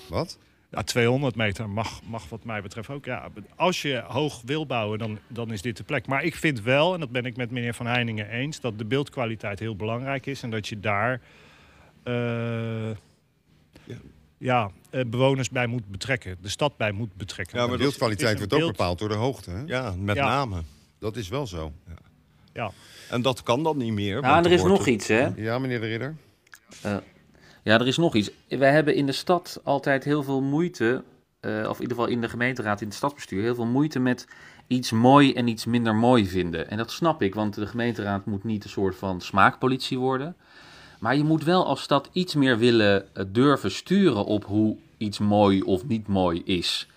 Wat? 0.08 0.38
Ja, 0.70 0.82
200 0.82 1.34
meter 1.36 1.68
mag, 1.68 2.00
mag 2.04 2.28
wat 2.28 2.44
mij 2.44 2.62
betreft 2.62 2.88
ook. 2.90 3.04
Ja, 3.04 3.28
als 3.56 3.82
je 3.82 4.02
hoog 4.06 4.42
wil 4.44 4.66
bouwen, 4.66 4.98
dan, 4.98 5.18
dan 5.28 5.52
is 5.52 5.62
dit 5.62 5.76
de 5.76 5.82
plek. 5.82 6.06
Maar 6.06 6.24
ik 6.24 6.34
vind 6.34 6.60
wel, 6.62 6.94
en 6.94 7.00
dat 7.00 7.10
ben 7.10 7.24
ik 7.24 7.36
met 7.36 7.50
meneer 7.50 7.74
Van 7.74 7.86
Heiningen 7.86 8.28
eens... 8.28 8.60
dat 8.60 8.78
de 8.78 8.84
beeldkwaliteit 8.84 9.58
heel 9.58 9.76
belangrijk 9.76 10.26
is 10.26 10.42
en 10.42 10.50
dat 10.50 10.68
je 10.68 10.80
daar... 10.80 11.20
eh, 12.02 12.90
ja, 14.38 14.70
eh, 14.90 15.04
bewoners 15.06 15.50
bij 15.50 15.66
moet 15.66 15.86
betrekken. 15.90 16.36
De 16.40 16.48
stad 16.48 16.76
bij 16.76 16.92
moet 16.92 17.14
betrekken. 17.14 17.58
Ja, 17.58 17.66
maar 17.66 17.76
de 17.76 17.82
beeldkwaliteit 17.82 18.38
wordt 18.38 18.52
ook 18.54 18.60
bepaald 18.60 18.98
door 18.98 19.08
de 19.08 19.14
hoogte. 19.14 19.50
Hè? 19.50 19.62
Ja, 19.66 19.94
met 19.98 20.16
Ja. 20.16 20.24
name. 20.28 20.62
Dat 20.98 21.16
is 21.16 21.28
wel 21.28 21.46
zo. 21.46 21.72
Ja. 22.52 22.70
En 23.10 23.22
dat 23.22 23.42
kan 23.42 23.62
dan 23.62 23.76
niet 23.76 23.92
meer. 23.92 24.20
Ja, 24.20 24.44
er 24.44 24.52
is 24.52 24.62
nog 24.62 24.78
het- 24.78 24.86
iets, 24.86 25.08
hè? 25.08 25.28
Ja, 25.36 25.58
meneer 25.58 25.80
de 25.80 25.86
Ridder? 25.86 26.16
Ja, 27.62 27.80
er 27.80 27.86
is 27.86 27.96
nog 27.96 28.14
iets. 28.14 28.30
Wij 28.48 28.72
hebben 28.72 28.94
in 28.94 29.06
de 29.06 29.12
stad 29.12 29.60
altijd 29.64 30.04
heel 30.04 30.22
veel 30.22 30.40
moeite, 30.40 31.02
eh, 31.40 31.50
of 31.68 31.76
in 31.76 31.82
ieder 31.82 31.96
geval 31.96 32.06
in 32.06 32.20
de 32.20 32.28
gemeenteraad, 32.28 32.80
in 32.80 32.86
het 32.86 32.96
stadsbestuur, 32.96 33.42
heel 33.42 33.54
veel 33.54 33.66
moeite 33.66 33.98
met 33.98 34.26
iets 34.66 34.90
mooi 34.90 35.32
en 35.32 35.48
iets 35.48 35.64
minder 35.64 35.94
mooi 35.94 36.26
vinden. 36.26 36.70
En 36.70 36.76
dat 36.76 36.90
snap 36.90 37.22
ik, 37.22 37.34
want 37.34 37.54
de 37.54 37.66
gemeenteraad 37.66 38.26
moet 38.26 38.44
niet 38.44 38.64
een 38.64 38.70
soort 38.70 38.96
van 38.96 39.20
smaakpolitie 39.20 39.98
worden. 39.98 40.36
Maar 40.98 41.16
je 41.16 41.24
moet 41.24 41.44
wel 41.44 41.66
als 41.66 41.82
stad 41.82 42.08
iets 42.12 42.34
meer 42.34 42.58
willen 42.58 43.14
eh, 43.14 43.24
durven 43.28 43.70
sturen 43.70 44.24
op 44.24 44.44
hoe 44.44 44.76
iets 44.96 45.18
mooi 45.18 45.62
of 45.62 45.86
niet 45.86 46.06
mooi 46.06 46.42
is. 46.44 46.88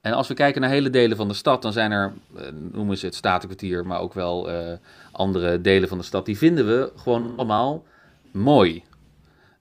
En 0.00 0.12
als 0.12 0.28
we 0.28 0.34
kijken 0.34 0.60
naar 0.60 0.70
hele 0.70 0.90
delen 0.90 1.16
van 1.16 1.28
de 1.28 1.34
stad, 1.34 1.62
dan 1.62 1.72
zijn 1.72 1.90
er, 1.90 2.12
eh, 2.36 2.42
noemen 2.72 2.98
ze 2.98 3.06
het 3.06 3.14
Statenkwartier, 3.14 3.86
maar 3.86 4.00
ook 4.00 4.14
wel 4.14 4.50
andere 5.12 5.60
delen 5.60 5.88
van 5.88 5.98
de 5.98 6.04
stad, 6.04 6.26
die 6.26 6.38
vinden 6.38 6.66
we 6.66 6.92
gewoon 6.96 7.32
allemaal 7.36 7.84
mooi. 8.30 8.84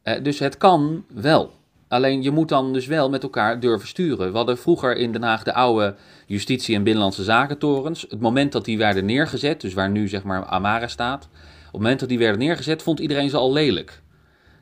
Eh, 0.08 0.24
dus 0.24 0.40
het 0.40 0.58
kan 0.58 1.04
wel. 1.14 1.52
Alleen 1.88 2.22
je 2.22 2.32
moet 2.32 2.50
dan 2.50 2.74
dus 2.74 2.86
wel 2.86 3.10
met 3.10 3.24
elkaar 3.24 3.60
durven 3.60 3.88
sturen. 3.88 4.32
We 4.32 4.38
hadden 4.38 4.58
vroeger 4.58 4.96
in 4.96 5.12
Den 5.12 5.24
Haag 5.24 5.44
de 5.44 5.54
oude 5.54 5.96
justitie- 6.26 6.76
en 6.76 6.84
binnenlandse 6.84 7.24
zakentorens. 7.24 8.06
Het 8.10 8.20
moment 8.20 8.52
dat 8.52 8.66
die 8.66 8.78
werden 8.78 9.06
neergezet, 9.06 9.62
dus 9.62 9.74
waar 9.74 9.90
nu 9.90 10.08
zeg 10.08 10.24
maar 10.24 10.46
Amara 10.46 10.88
staat. 10.88 11.30
Op 11.34 11.64
het 11.64 11.82
moment 11.82 12.00
dat 12.00 12.10
die 12.10 12.18
werden 12.18 12.40
neergezet, 12.40 12.84
vond 12.84 13.00
iedereen 13.00 13.30
ze 13.30 13.38
al 13.38 13.52
lelijk. 13.52 14.02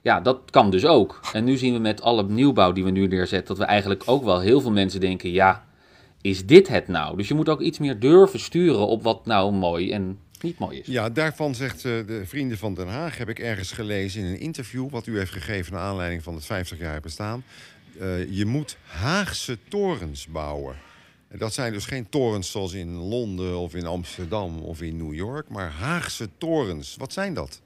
Ja, 0.01 0.21
dat 0.21 0.39
kan 0.49 0.69
dus 0.69 0.85
ook. 0.85 1.19
En 1.33 1.43
nu 1.43 1.57
zien 1.57 1.73
we 1.73 1.79
met 1.79 2.01
alle 2.01 2.23
nieuwbouw 2.23 2.71
die 2.71 2.83
we 2.83 2.91
nu 2.91 3.07
neerzetten, 3.07 3.47
dat 3.47 3.57
we 3.57 3.71
eigenlijk 3.71 4.03
ook 4.05 4.23
wel 4.23 4.39
heel 4.39 4.61
veel 4.61 4.71
mensen 4.71 4.99
denken, 4.99 5.31
ja, 5.31 5.65
is 6.21 6.45
dit 6.45 6.67
het 6.67 6.87
nou? 6.87 7.17
Dus 7.17 7.27
je 7.27 7.33
moet 7.33 7.49
ook 7.49 7.61
iets 7.61 7.79
meer 7.79 7.99
durven 7.99 8.39
sturen 8.39 8.87
op 8.87 9.03
wat 9.03 9.25
nou 9.25 9.53
mooi 9.53 9.91
en 9.91 10.19
niet 10.45 10.59
mooi 10.59 10.79
is. 10.79 10.87
Ja, 10.87 11.09
daarvan 11.09 11.55
zegt 11.55 11.75
eh, 11.75 11.81
de 11.81 12.21
Vrienden 12.25 12.57
van 12.57 12.73
Den 12.73 12.87
Haag, 12.87 13.17
heb 13.17 13.29
ik 13.29 13.39
ergens 13.39 13.71
gelezen 13.71 14.21
in 14.21 14.27
een 14.27 14.39
interview... 14.39 14.89
wat 14.89 15.07
u 15.07 15.17
heeft 15.17 15.31
gegeven 15.31 15.73
naar 15.73 15.81
aanleiding 15.81 16.23
van 16.23 16.35
het 16.35 16.43
50-jarig 16.43 17.01
bestaan. 17.01 17.43
Eh, 17.99 18.31
je 18.31 18.45
moet 18.45 18.77
Haagse 18.85 19.57
torens 19.67 20.27
bouwen. 20.27 20.75
En 21.27 21.37
dat 21.37 21.53
zijn 21.53 21.73
dus 21.73 21.85
geen 21.85 22.09
torens 22.09 22.51
zoals 22.51 22.73
in 22.73 22.95
Londen 22.95 23.57
of 23.57 23.75
in 23.75 23.85
Amsterdam 23.85 24.59
of 24.59 24.81
in 24.81 24.97
New 24.97 25.13
York... 25.13 25.49
maar 25.49 25.71
Haagse 25.71 26.29
torens. 26.37 26.95
Wat 26.95 27.13
zijn 27.13 27.33
dat? 27.33 27.61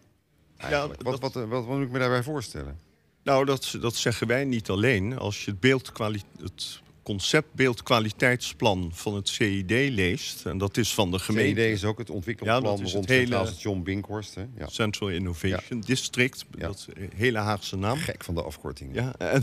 Eigenlijk? 0.57 1.01
wat, 1.01 1.19
wat, 1.19 1.33
wat, 1.33 1.47
wat 1.47 1.67
moet 1.67 1.85
ik 1.85 1.91
me 1.91 1.99
daarbij 1.99 2.23
voorstellen? 2.23 2.79
Nou, 3.23 3.45
dat, 3.45 3.77
dat 3.81 3.95
zeggen 3.95 4.27
wij 4.27 4.45
niet 4.45 4.69
alleen. 4.69 5.17
Als 5.17 5.45
je 5.45 5.55
het, 5.59 6.23
het 6.41 6.81
concept 7.09 7.53
beeldkwaliteitsplan 7.53 8.91
van 8.93 9.15
het 9.15 9.29
CID 9.29 9.69
leest... 9.69 10.45
en 10.45 10.57
dat 10.57 10.77
is 10.77 10.93
van 10.93 11.11
de 11.11 11.19
gemeente... 11.19 11.61
CID 11.61 11.71
is 11.71 11.83
ook 11.83 11.97
het 11.97 12.09
ontwikkelplan 12.09 12.77
Ja, 12.77 12.83
is 12.83 12.91
rond 12.91 13.05
het 13.05 13.13
hele- 13.13 13.21
Centraal 13.21 13.45
Station 13.45 13.83
Binkhorst. 13.83 14.35
Hè? 14.35 14.45
Ja. 14.57 14.67
Central 14.67 15.09
Innovation 15.09 15.79
District, 15.79 16.45
dat 16.57 16.75
is 16.75 16.87
een 16.93 17.11
hele 17.15 17.37
Haagse 17.37 17.77
naam. 17.77 17.97
Gek 17.97 18.23
van 18.23 18.35
de 18.35 18.43
afkorting. 18.43 18.95
Ja, 18.95 19.15
en, 19.17 19.41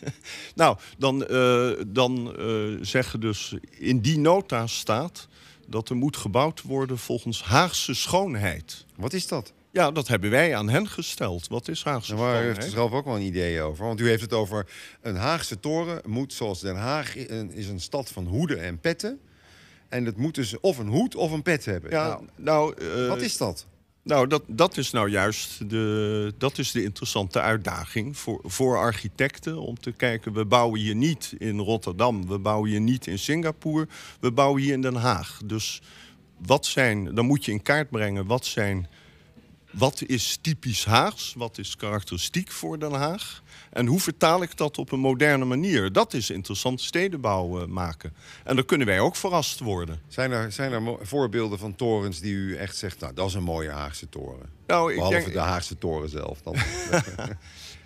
nou, 0.54 0.76
dan, 0.98 1.26
eh, 1.26 1.70
dan 1.86 2.36
eh, 2.38 2.46
zeggen 2.80 3.20
dus 3.20 3.54
in 3.78 4.00
die 4.00 4.18
nota 4.18 4.66
staat 4.66 5.28
dat 5.66 5.88
er 5.88 5.96
moet 5.96 6.16
gebouwd 6.16 6.62
worden 6.62 6.98
volgens 6.98 7.42
Haagse 7.42 7.94
schoonheid. 7.94 8.84
Wat 8.96 9.12
is 9.12 9.26
dat? 9.26 9.52
Ja, 9.72 9.90
dat 9.90 10.08
hebben 10.08 10.30
wij 10.30 10.56
aan 10.56 10.68
hen 10.68 10.88
gesteld. 10.88 11.48
Wat 11.48 11.68
is 11.68 11.84
Haagse 11.84 12.14
maar 12.14 12.32
u 12.32 12.34
heeft 12.34 12.46
er 12.46 12.52
schoonheid? 12.52 12.72
zelf 12.72 12.92
ook 12.92 13.04
wel 13.04 13.16
een 13.16 13.22
idee 13.22 13.60
over. 13.60 13.84
Want 13.84 14.00
u 14.00 14.08
heeft 14.08 14.22
het 14.22 14.32
over 14.32 14.66
een 15.00 15.16
Haagse 15.16 15.60
toren 15.60 16.00
moet 16.06 16.32
zoals 16.32 16.60
Den 16.60 16.76
Haag 16.76 17.16
is 17.16 17.68
een 17.68 17.80
stad 17.80 18.08
van 18.10 18.26
hoeden 18.26 18.62
en 18.62 18.78
petten. 18.78 19.20
En 19.88 20.04
het 20.04 20.16
moet 20.16 20.34
dus 20.34 20.60
of 20.60 20.78
een 20.78 20.88
hoed 20.88 21.14
of 21.14 21.30
een 21.32 21.42
pet 21.42 21.64
hebben. 21.64 21.90
Ja, 21.90 22.06
Nou, 22.06 22.24
nou, 22.36 22.74
eh, 23.02 23.08
wat 23.08 23.20
is 23.20 23.36
dat? 23.36 23.66
Nou, 24.02 24.26
dat, 24.26 24.42
dat 24.46 24.76
is 24.76 24.90
nou 24.90 25.10
juist 25.10 25.70
de, 25.70 26.34
dat 26.38 26.58
is 26.58 26.70
de 26.70 26.82
interessante 26.82 27.40
uitdaging 27.40 28.16
voor, 28.16 28.40
voor 28.44 28.76
architecten. 28.76 29.58
Om 29.58 29.78
te 29.80 29.92
kijken, 29.92 30.32
we 30.32 30.44
bouwen 30.44 30.80
hier 30.80 30.94
niet 30.94 31.34
in 31.38 31.58
Rotterdam, 31.58 32.26
we 32.26 32.38
bouwen 32.38 32.70
hier 32.70 32.80
niet 32.80 33.06
in 33.06 33.18
Singapore, 33.18 33.88
we 34.20 34.32
bouwen 34.32 34.62
hier 34.62 34.72
in 34.72 34.80
Den 34.80 34.94
Haag. 34.94 35.40
Dus 35.44 35.82
wat 36.38 36.66
zijn, 36.66 37.14
dan 37.14 37.26
moet 37.26 37.44
je 37.44 37.52
in 37.52 37.62
kaart 37.62 37.90
brengen 37.90 38.26
wat 38.26 38.44
zijn. 38.44 38.88
Wat 39.72 40.02
is 40.06 40.38
typisch 40.40 40.84
Haags? 40.84 41.34
Wat 41.36 41.58
is 41.58 41.76
karakteristiek 41.76 42.50
voor 42.50 42.78
Den 42.78 42.92
Haag? 42.92 43.42
En 43.70 43.86
hoe 43.86 44.00
vertaal 44.00 44.42
ik 44.42 44.56
dat 44.56 44.78
op 44.78 44.92
een 44.92 45.00
moderne 45.00 45.44
manier? 45.44 45.92
Dat 45.92 46.14
is 46.14 46.30
interessant 46.30 46.80
stedenbouw 46.80 47.60
eh, 47.60 47.66
maken. 47.66 48.14
En 48.44 48.56
dan 48.56 48.64
kunnen 48.64 48.86
wij 48.86 49.00
ook 49.00 49.16
verrast 49.16 49.60
worden. 49.60 50.00
Zijn 50.08 50.30
er, 50.30 50.52
zijn 50.52 50.72
er 50.72 50.98
voorbeelden 51.06 51.58
van 51.58 51.74
torens 51.74 52.20
die 52.20 52.34
u 52.34 52.56
echt 52.56 52.76
zegt... 52.76 53.00
nou, 53.00 53.14
dat 53.14 53.28
is 53.28 53.34
een 53.34 53.42
mooie 53.42 53.70
Haagse 53.70 54.08
toren? 54.08 54.48
Nou, 54.66 54.90
ik 54.90 54.96
Behalve 54.96 55.18
denk, 55.18 55.32
de 55.32 55.38
Haagse 55.38 55.78
toren 55.78 56.08
zelf 56.08 56.42
dan. 56.42 56.56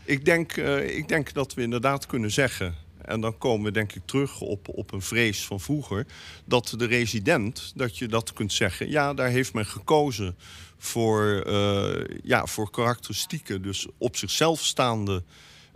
Ik 0.04 0.24
denk, 0.24 0.56
eh, 0.56 0.96
ik 0.96 1.08
denk 1.08 1.32
dat 1.32 1.54
we 1.54 1.62
inderdaad 1.62 2.06
kunnen 2.06 2.30
zeggen. 2.30 2.74
En 3.02 3.20
dan 3.20 3.38
komen 3.38 3.64
we 3.64 3.70
denk 3.70 3.92
ik 3.92 4.02
terug 4.04 4.40
op, 4.40 4.68
op 4.68 4.92
een 4.92 5.02
vrees 5.02 5.46
van 5.46 5.60
vroeger. 5.60 6.06
Dat 6.44 6.74
de 6.76 6.86
resident, 6.86 7.72
dat 7.74 7.98
je 7.98 8.06
dat 8.06 8.32
kunt 8.32 8.52
zeggen. 8.52 8.90
Ja, 8.90 9.14
daar 9.14 9.28
heeft 9.28 9.52
men 9.52 9.66
gekozen 9.66 10.36
voor, 10.78 11.42
eh, 11.46 12.18
ja, 12.22 12.46
voor 12.46 12.70
karakteristieken. 12.70 13.62
Dus 13.62 13.86
op 13.98 14.16
zichzelf 14.16 14.60
staande. 14.64 15.22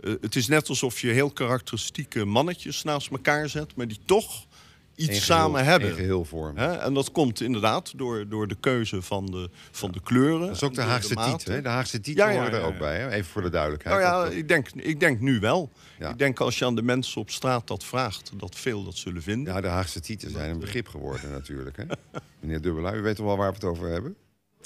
eh, 0.03 0.13
het 0.21 0.35
is 0.35 0.47
net 0.47 0.69
alsof 0.69 0.99
je 1.01 1.09
heel 1.11 1.31
karakteristieke 1.31 2.25
mannetjes 2.25 2.83
naast 2.83 3.09
elkaar 3.11 3.49
zet. 3.49 3.75
Maar 3.75 3.87
die 3.87 3.99
toch 4.05 4.45
iets 4.95 5.25
samen 5.25 5.65
hebben. 5.65 5.93
geheel 5.93 6.25
vormen. 6.25 6.63
Hè? 6.63 6.71
En 6.77 6.93
dat 6.93 7.11
komt 7.11 7.41
inderdaad 7.41 7.93
door, 7.97 8.27
door 8.29 8.47
de 8.47 8.55
keuze 8.59 9.01
van 9.01 9.25
de, 9.25 9.49
van 9.71 9.91
de 9.91 10.01
kleuren. 10.03 10.47
Dat 10.47 10.55
is 10.55 10.63
ook 10.63 10.73
de 10.73 10.81
Haagse 10.81 11.15
tiet, 11.15 11.43
hè? 11.47 11.61
De 11.61 11.69
Haagse 11.69 11.99
tiet 12.01 12.15
Ja, 12.17 12.29
ja, 12.29 12.51
er 12.51 12.61
ook 12.61 12.77
bij, 12.77 12.99
hè? 12.99 13.09
Even 13.11 13.31
voor 13.31 13.41
de 13.41 13.49
duidelijkheid. 13.49 13.95
Nou 13.99 14.07
ja, 14.07 14.23
Dat- 14.23 14.33
ik 14.33 14.47
denk, 14.47 14.69
ik 14.75 14.99
denk 14.99 15.19
nu 15.19 15.39
wel. 15.39 15.71
Ik 15.99 16.17
denk 16.17 16.39
als 16.39 16.59
je 16.59 16.65
aan 16.65 16.75
de 16.75 16.81
mensen 16.81 17.21
op 17.21 17.29
straat 17.29 17.67
dat 17.67 17.83
vraagt, 17.83 18.31
dat 18.35 18.55
veel 18.55 18.83
dat 18.83 18.95
zullen 18.95 19.21
vinden. 19.21 19.53
ja, 19.53 19.61
de 19.61 19.67
Haagse 19.67 19.99
tieten 19.99 20.31
zijn 20.31 20.49
een 20.49 20.59
begrip 20.59 20.87
geworden 20.87 21.31
natuurlijk, 21.31 21.77
hè? 21.77 21.83
Meneer 22.39 22.61
Dubbelaar, 22.61 22.97
u 22.97 23.01
weet 23.01 23.15
toch 23.15 23.25
wel 23.25 23.37
waar 23.37 23.49
we 23.49 23.55
het 23.55 23.63
over 23.63 23.87
hebben? 23.89 24.15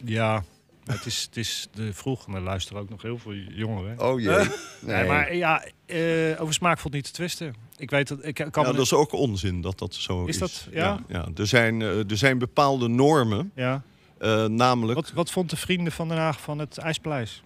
Ja, 0.04 0.43
het 0.86 1.06
is, 1.06 1.22
het 1.22 1.38
is 1.38 1.68
de 1.74 1.93
vroeg, 1.93 2.28
maar 2.28 2.38
er 2.38 2.43
luisteren 2.43 2.82
ook 2.82 2.89
nog 2.89 3.02
heel 3.02 3.18
veel 3.18 3.34
jongeren. 3.34 4.00
Oh 4.02 4.20
jee. 4.20 4.36
Nee, 4.38 4.48
Nee, 4.82 5.06
maar 5.08 5.36
ja, 5.36 5.64
eh, 5.86 6.41
over 6.41 6.54
smaak 6.54 6.80
valt 6.80 6.93
niet 6.93 7.04
te 7.04 7.12
twisten. 7.12 7.56
Ik 7.78 7.89
weet 7.89 8.08
dat 8.08 8.26
ik 8.26 8.34
kan 8.36 8.50
Ja, 8.64 8.70
me 8.70 8.76
dat 8.76 8.86
is 8.86 8.93
ook 8.93 9.12
onzin 9.14 9.62
dat 9.62 9.80
dat 9.80 9.93
zo 9.96 10.24
is. 10.26 10.34
Is 10.34 10.38
dat- 10.39 10.68
ja? 10.72 11.00
ja, 11.08 11.28
Er, 11.36 11.48
zijn, 11.48 11.82
eh, 11.82 12.10
er 12.10 12.18
zijn 12.18 12.38
bepaalde 12.38 12.88
normen, 12.88 13.52
ja. 13.56 13.82
eh, 14.18 14.46
namelijk... 14.46 14.96
Wat, 15.00 15.12
wat 15.14 15.32
vond 15.32 15.50
de 15.50 15.56
vrienden 15.58 15.91
van 15.93 16.08
Den 16.08 16.18
Haag 16.18 16.41
van 16.41 16.60
het 16.60 16.78
IJspaleis? 16.78 17.43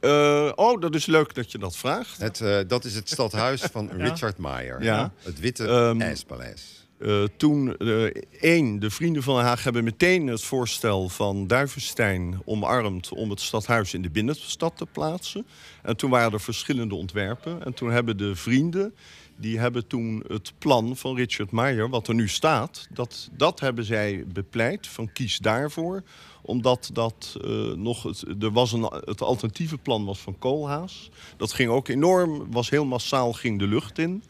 eh, 0.00 0.52
oh, 0.54 0.80
dat 0.80 0.94
is 0.94 1.06
leuk 1.06 1.34
dat 1.34 1.52
je 1.52 1.58
dat 1.58 1.76
vraagt. 1.76 2.20
Het, 2.20 2.40
eh, 2.40 2.58
dat 2.66 2.84
is 2.84 2.94
het 2.94 3.08
stadhuis 3.08 3.60
van 3.62 3.90
Ja. 3.96 4.04
Richard 4.04 4.38
Meijer. 4.38 4.82
Ja. 4.82 5.12
Het 5.22 5.40
Witte 5.40 5.66
Ehm, 5.66 6.00
IJspaleis. 6.00 6.79
Eh, 7.00 7.22
toen, 7.36 7.76
eh, 7.76 8.04
één, 8.40 8.78
de 8.78 8.90
Vrienden 8.90 9.22
van 9.22 9.34
Den 9.34 9.44
Haag 9.44 9.64
hebben 9.64 9.84
meteen 9.84 10.26
het 10.26 10.42
voorstel 10.42 11.08
van 11.08 11.46
Duivenstein 11.46 12.40
omarmd 12.44 13.12
om 13.12 13.30
het 13.30 13.40
stadhuis 13.40 13.94
in 13.94 14.02
de 14.02 14.10
binnenstad 14.10 14.76
te 14.76 14.86
plaatsen. 14.86 15.46
En 15.82 15.96
toen 15.96 16.10
waren 16.10 16.32
er 16.32 16.40
verschillende 16.40 16.94
ontwerpen. 16.94 17.64
En 17.64 17.74
toen 17.74 17.90
hebben 17.90 18.16
de 18.16 18.36
vrienden, 18.36 18.94
die 19.36 19.58
hebben 19.58 19.86
toen 19.86 20.24
het 20.28 20.52
plan 20.58 20.96
van 20.96 21.16
Richard 21.16 21.50
Meijer, 21.50 21.88
wat 21.88 22.08
er 22.08 22.14
nu 22.14 22.28
staat, 22.28 22.86
dat, 22.90 23.30
dat 23.32 23.60
hebben 23.60 23.84
zij 23.84 24.24
bepleit 24.32 24.86
van 24.86 25.12
kies 25.12 25.38
daarvoor. 25.38 26.02
Omdat 26.42 26.90
dat 26.92 27.36
eh, 27.44 27.50
nog, 27.72 28.02
het, 28.02 28.24
er 28.40 28.52
was 28.52 28.72
een, 28.72 28.92
het 29.04 29.22
alternatieve 29.22 29.78
plan 29.78 30.04
was 30.04 30.18
van 30.18 30.38
Koolhaas. 30.38 31.10
Dat 31.36 31.52
ging 31.52 31.70
ook 31.70 31.88
enorm, 31.88 32.50
was 32.50 32.70
heel 32.70 32.84
massaal, 32.84 33.32
ging 33.32 33.58
de 33.58 33.66
lucht 33.66 33.98
in. 33.98 34.22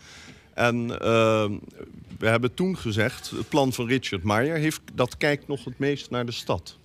En 0.60 1.00
eh, 1.00 1.50
we 2.18 2.26
hebben 2.26 2.54
toen 2.54 2.78
gezegd, 2.78 3.30
het 3.30 3.48
plan 3.48 3.72
van 3.72 3.86
Richard 3.86 4.22
Meijer 4.22 4.56
heeft, 4.56 4.80
dat 4.94 5.16
kijkt 5.16 5.48
nog 5.48 5.64
het 5.64 5.78
meest 5.78 6.10
naar 6.10 6.26
de 6.26 6.32
stad. 6.32 6.78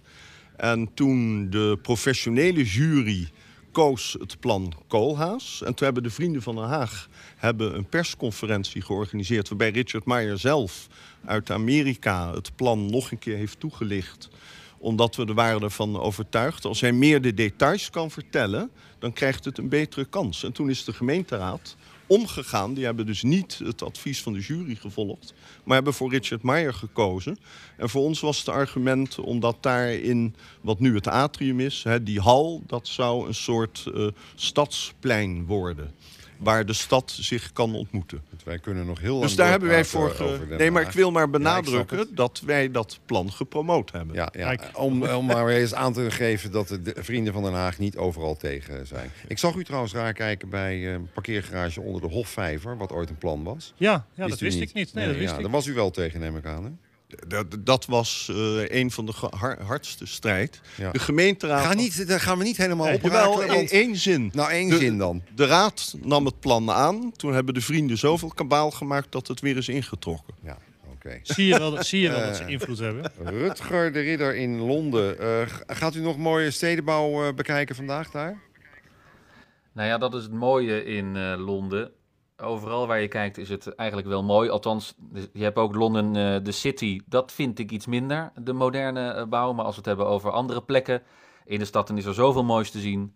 En 0.57 0.93
toen 0.93 1.49
de 1.49 1.79
professionele 1.81 2.63
jury 2.63 3.29
koos 3.71 4.15
het 4.19 4.39
plan 4.39 4.73
Koolhaas. 4.87 5.61
En 5.63 5.73
toen 5.73 5.85
hebben 5.85 6.03
de 6.03 6.09
Vrienden 6.09 6.41
van 6.41 6.55
Den 6.55 6.63
Haag 6.63 7.09
hebben 7.35 7.75
een 7.75 7.89
persconferentie 7.89 8.81
georganiseerd... 8.81 9.49
waarbij 9.49 9.69
Richard 9.69 10.05
Meijer 10.05 10.39
zelf 10.39 10.87
uit 11.25 11.51
Amerika 11.51 12.33
het 12.33 12.55
plan 12.55 12.85
nog 12.85 13.11
een 13.11 13.19
keer 13.19 13.37
heeft 13.37 13.59
toegelicht 13.59 14.29
omdat 14.77 15.15
we 15.15 15.25
er 15.25 15.33
waren 15.33 15.61
ervan 15.61 15.99
overtuigd. 15.99 16.65
Als 16.65 16.81
hij 16.81 16.91
meer 16.91 17.21
de 17.21 17.33
details 17.33 17.89
kan 17.89 18.11
vertellen, 18.11 18.71
dan 18.99 19.13
krijgt 19.13 19.45
het 19.45 19.57
een 19.57 19.69
betere 19.69 20.05
kans. 20.05 20.43
En 20.43 20.51
toen 20.51 20.69
is 20.69 20.83
de 20.83 20.93
gemeenteraad 20.93 21.75
omgegaan. 22.07 22.73
Die 22.73 22.85
hebben 22.85 23.05
dus 23.05 23.23
niet 23.23 23.59
het 23.63 23.83
advies 23.83 24.21
van 24.21 24.33
de 24.33 24.39
jury 24.39 24.75
gevolgd, 24.75 25.33
maar 25.63 25.75
hebben 25.75 25.93
voor 25.93 26.11
Richard 26.11 26.43
Meijer 26.43 26.73
gekozen. 26.73 27.37
En 27.77 27.89
voor 27.89 28.01
ons 28.01 28.19
was 28.19 28.37
het 28.37 28.49
argument 28.49 29.19
omdat 29.19 29.57
daarin, 29.61 30.35
wat 30.61 30.79
nu 30.79 30.95
het 30.95 31.07
atrium 31.07 31.59
is, 31.59 31.83
hè, 31.83 32.03
die 32.03 32.19
hal, 32.19 32.63
dat 32.67 32.87
zou 32.87 33.27
een 33.27 33.35
soort 33.35 33.85
eh, 33.95 34.07
stadsplein 34.35 35.45
worden. 35.45 35.93
Waar 36.37 36.65
de 36.65 36.73
stad 36.73 37.11
zich 37.19 37.51
kan 37.53 37.75
ontmoeten. 37.75 38.21
Want 38.29 38.43
Wij 38.43 38.59
kunnen 38.59 38.85
nog 38.85 38.99
heel 38.99 39.11
lang 39.13 39.23
Dus 39.25 39.35
daar 39.35 39.49
hebben 39.49 39.69
wij 39.69 39.85
voor. 39.85 40.09
ge- 40.09 40.55
Nee, 40.57 40.71
maar 40.71 40.81
ik 40.81 40.91
wil 40.91 41.11
maar 41.11 41.29
benadrukken 41.29 42.07
dat 42.15 42.41
wij 42.45 42.71
dat 42.71 42.99
plan 43.05 43.31
gepromoot 43.31 43.91
hebben. 43.91 44.15
Ja. 44.15 44.57
Om, 44.73 45.03
om 45.03 45.25
maar 45.25 45.47
eens 45.47 45.73
aan 45.73 45.93
te 45.93 46.11
geven 46.11 46.51
dat 46.51 46.67
de 46.67 46.81
de 46.81 47.03
vrienden 47.03 47.33
van 47.33 47.43
Den 47.43 47.53
Haag 47.53 47.77
niet 47.77 47.97
overal 47.97 48.35
tegen 48.37 48.87
zijn. 48.87 49.11
Ik 49.27 49.37
zag 49.37 49.55
u 49.55 49.63
trouwens 49.63 49.93
raar 49.93 50.13
kijken 50.13 50.49
bij 50.49 50.85
eh, 50.85 50.91
een 50.93 51.09
parkeergarage 51.13 51.81
onder 51.81 52.01
de 52.01 52.07
Hofvijver, 52.07 52.77
wat 52.77 52.91
ooit 52.91 53.09
een 53.09 53.17
plan 53.17 53.43
was. 53.43 53.73
Ja, 53.77 54.05
ja 54.13 54.27
dat 54.27 54.39
wist 54.39 54.61
ik 54.61 54.73
niet. 54.73 54.93
Nee, 54.93 55.07
dat 55.07 55.15
wist 55.15 55.29
ja, 55.29 55.35
ik. 55.35 55.41
Daar 55.41 55.51
was 55.51 55.65
u 55.65 55.73
wel 55.73 55.91
tegen, 55.91 56.19
neem 56.19 56.37
ik 56.37 56.45
aan. 56.45 56.63
Hè? 56.63 56.69
Dat, 57.27 57.45
dat 57.59 57.85
was 57.85 58.29
eh, 58.31 58.69
een 58.79 58.91
van 58.91 59.05
de 59.05 59.13
har- 59.29 59.61
hardste 59.63 60.05
strijd. 60.05 60.61
Ja. 60.77 60.91
De 60.91 60.99
gemeenteraad. 60.99 61.65
Ga 61.65 61.73
niet, 61.73 62.07
daar 62.07 62.19
gaan 62.19 62.37
we 62.37 62.43
niet 62.43 62.57
helemaal 62.57 62.85
Nee, 62.85 62.95
op 62.95 63.01
Jawel, 63.01 63.31
raken, 63.39 63.47
in 63.47 63.55
want- 63.55 63.71
één 63.71 63.95
zin. 63.95 64.29
Nou, 64.33 64.49
één 64.51 64.69
De- 64.69 64.77
zin 64.77 64.97
dan. 64.97 65.23
De 65.35 65.45
raad 65.45 65.95
nam 66.01 66.25
het 66.25 66.39
plan 66.39 66.71
aan. 66.71 67.11
Toen 67.15 67.33
hebben 67.33 67.53
de 67.53 67.61
vrienden 67.61 67.97
zoveel 67.97 68.29
kabaal 68.29 68.71
gemaakt 68.71 69.11
dat 69.11 69.27
het 69.27 69.39
weer 69.41 69.57
is 69.57 69.67
ingetrokken. 69.69 70.33
Ja, 70.43 70.57
oké. 70.93 71.19
Zie 71.23 71.45
je 71.47 71.57
wel, 71.59 71.71
dat- 71.71 71.85
zie 71.85 72.01
je 72.01 72.09
wel 72.09 72.19
dat 72.25 72.35
ze 72.35 72.43
Eh. 72.43 72.49
invloed 72.49 72.79
hebben? 72.79 73.11
Rutger 73.23 73.93
de 73.93 73.99
Ridder 73.99 74.35
in 74.35 74.59
Londen. 74.59 75.19
Eh, 75.19 75.41
gaat 75.67 75.95
u 75.95 75.99
nog 76.01 76.17
mooie 76.17 76.51
stedenbouw 76.51 77.27
eh, 77.27 77.33
bekijken 77.33 77.75
vandaag 77.75 78.11
daar? 78.11 78.41
Nou 79.73 79.87
ja, 79.87 79.97
dat 79.97 80.13
is 80.13 80.23
het 80.23 80.31
mooie 80.33 80.83
in 80.85 81.15
eh, 81.15 81.33
Londen. 81.37 81.91
Overal 82.37 82.87
waar 82.87 82.99
je 82.99 83.07
kijkt 83.07 83.37
is 83.37 83.49
het 83.49 83.75
eigenlijk 83.75 84.09
wel 84.09 84.23
mooi. 84.23 84.49
Althans, 84.49 84.95
je 85.33 85.43
hebt 85.43 85.57
ook 85.57 85.75
Londen, 85.75 86.15
eh, 86.15 86.43
de 86.43 86.51
City. 86.51 86.99
Dat 87.05 87.31
vind 87.31 87.59
ik 87.59 87.71
iets 87.71 87.85
minder, 87.85 88.31
de 88.41 88.53
moderne 88.53 89.09
eh, 89.09 89.25
bouw. 89.25 89.53
Maar 89.53 89.65
als 89.65 89.73
we 89.73 89.79
het 89.79 89.89
hebben 89.89 90.07
over 90.07 90.31
andere 90.31 90.61
plekken 90.61 91.03
in 91.45 91.59
de 91.59 91.65
stad, 91.65 91.87
dan 91.87 91.97
is 91.97 92.05
er 92.05 92.13
zoveel 92.13 92.43
moois 92.43 92.71
te 92.71 92.79
zien. 92.79 93.15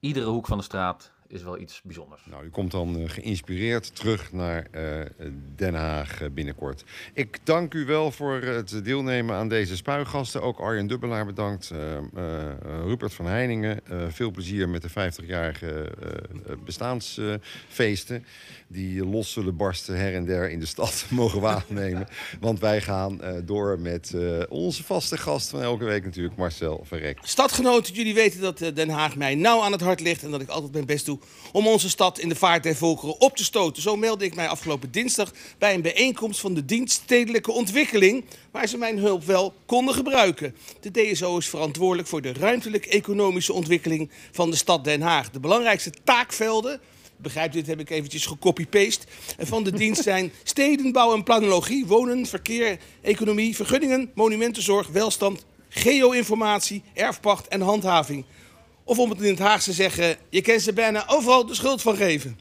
Iedere 0.00 0.26
hoek 0.26 0.46
van 0.46 0.58
de 0.58 0.64
straat 0.64 1.12
is 1.30 1.42
wel 1.42 1.58
iets 1.58 1.80
bijzonders. 1.84 2.22
Nou, 2.30 2.44
u 2.44 2.50
komt 2.50 2.70
dan 2.70 2.96
eh, 2.98 3.08
geïnspireerd 3.08 3.96
terug 3.96 4.32
naar 4.32 4.66
eh, 4.70 4.84
Den 5.56 5.74
Haag 5.74 6.22
eh, 6.22 6.28
binnenkort. 6.30 6.84
Ik 7.14 7.38
dank 7.44 7.74
u 7.74 7.84
wel 7.84 8.10
voor 8.10 8.34
het 8.42 8.84
deelnemen 8.84 9.36
aan 9.36 9.48
deze 9.48 9.76
spuigasten. 9.76 10.42
Ook 10.42 10.58
Arjen 10.58 10.86
Dubbelaar 10.86 11.26
bedankt. 11.26 11.70
eh, 11.70 11.96
eh, 11.96 12.02
Rupert 12.84 13.14
van 13.14 13.26
Heiningen. 13.26 13.86
eh, 13.86 13.98
veel 14.08 14.30
plezier 14.30 14.68
met 14.68 14.82
de 14.82 14.90
50-jarige 14.90 15.66
eh, 16.46 16.52
bestaansfeesten. 16.64 18.24
die 18.68 19.04
los 19.06 19.32
zullen 19.32 19.56
barsten 19.56 19.96
her 19.98 20.14
en 20.14 20.24
der 20.24 20.50
in 20.50 20.60
de 20.60 20.66
stad 20.66 21.04
mogen 21.10 21.40
waarnemen. 21.40 22.06
Want 22.40 22.60
wij 22.60 22.80
gaan 22.80 23.22
eh, 23.22 23.32
door 23.44 23.78
met 23.78 24.14
eh, 24.14 24.38
onze 24.48 24.82
vaste 24.84 25.16
gast 25.16 25.48
van 25.50 25.62
elke 25.62 25.84
week 25.84 26.04
natuurlijk, 26.04 26.36
Marcel 26.36 26.84
Verrek. 26.84 27.18
Stadgenoten, 27.22 27.94
jullie 27.94 28.14
weten 28.14 28.40
dat 28.40 28.58
Den 28.58 28.88
Haag 28.88 29.16
mij 29.16 29.34
nauw 29.34 29.60
aan 29.62 29.72
het 29.72 29.80
hart 29.80 30.00
ligt 30.00 30.22
en 30.22 30.30
dat 30.30 30.40
ik 30.40 30.48
altijd 30.48 30.72
mijn 30.72 30.86
best 30.86 31.06
doe 31.06 31.18
om 31.52 31.66
onze 31.66 31.88
stad 31.88 32.18
in 32.18 32.28
de 32.28 32.34
vaart 32.34 32.62
der 32.62 32.76
volkeren 32.76 33.20
op 33.20 33.36
te 33.36 33.44
stoten. 33.44 33.82
Zo 33.82 33.96
meldde 33.96 34.24
ik 34.24 34.34
mij 34.34 34.48
afgelopen 34.48 34.90
dinsdag 34.90 35.32
bij 35.58 35.74
een 35.74 35.82
bijeenkomst 35.82 36.40
van 36.40 36.54
de 36.54 36.64
Dienst 36.64 37.00
Stedelijke 37.02 37.52
Ontwikkeling, 37.52 38.24
waar 38.50 38.66
ze 38.66 38.78
mijn 38.78 38.98
hulp 38.98 39.24
wel 39.24 39.54
konden 39.66 39.94
gebruiken. 39.94 40.56
De 40.80 40.90
DSO 40.90 41.36
is 41.36 41.48
verantwoordelijk 41.48 42.08
voor 42.08 42.22
de 42.22 42.32
ruimtelijk-economische 42.32 43.52
ontwikkeling 43.52 44.10
van 44.32 44.50
de 44.50 44.56
stad 44.56 44.84
Den 44.84 45.02
Haag. 45.02 45.30
De 45.30 45.40
belangrijkste 45.40 45.92
taakvelden 46.04 46.80
begrijp 47.16 47.52
dit, 47.52 47.66
heb 47.66 47.80
ik 47.80 47.90
eventjes 47.90 48.26
gecopy-paste. 48.26 49.06
En 49.36 49.46
van 49.46 49.64
de 49.64 49.72
dienst 49.72 50.02
zijn 50.02 50.32
stedenbouw 50.42 51.14
en 51.14 51.22
planologie, 51.22 51.86
wonen, 51.86 52.26
verkeer, 52.26 52.78
economie, 53.02 53.56
vergunningen, 53.56 54.10
monumentenzorg, 54.14 54.88
welstand, 54.88 55.44
geo-informatie, 55.68 56.82
erfpacht 56.94 57.48
en 57.48 57.60
handhaving. 57.60 58.24
Of 58.90 58.98
om 58.98 59.10
het 59.10 59.20
in 59.20 59.30
het 59.30 59.38
Haagse 59.38 59.70
te 59.70 59.76
zeggen, 59.76 60.16
je 60.28 60.40
kent 60.40 60.62
ze 60.62 60.72
bijna 60.72 61.04
overal 61.08 61.46
de 61.46 61.54
schuld 61.54 61.82
van 61.82 61.96
geven. 61.96 62.38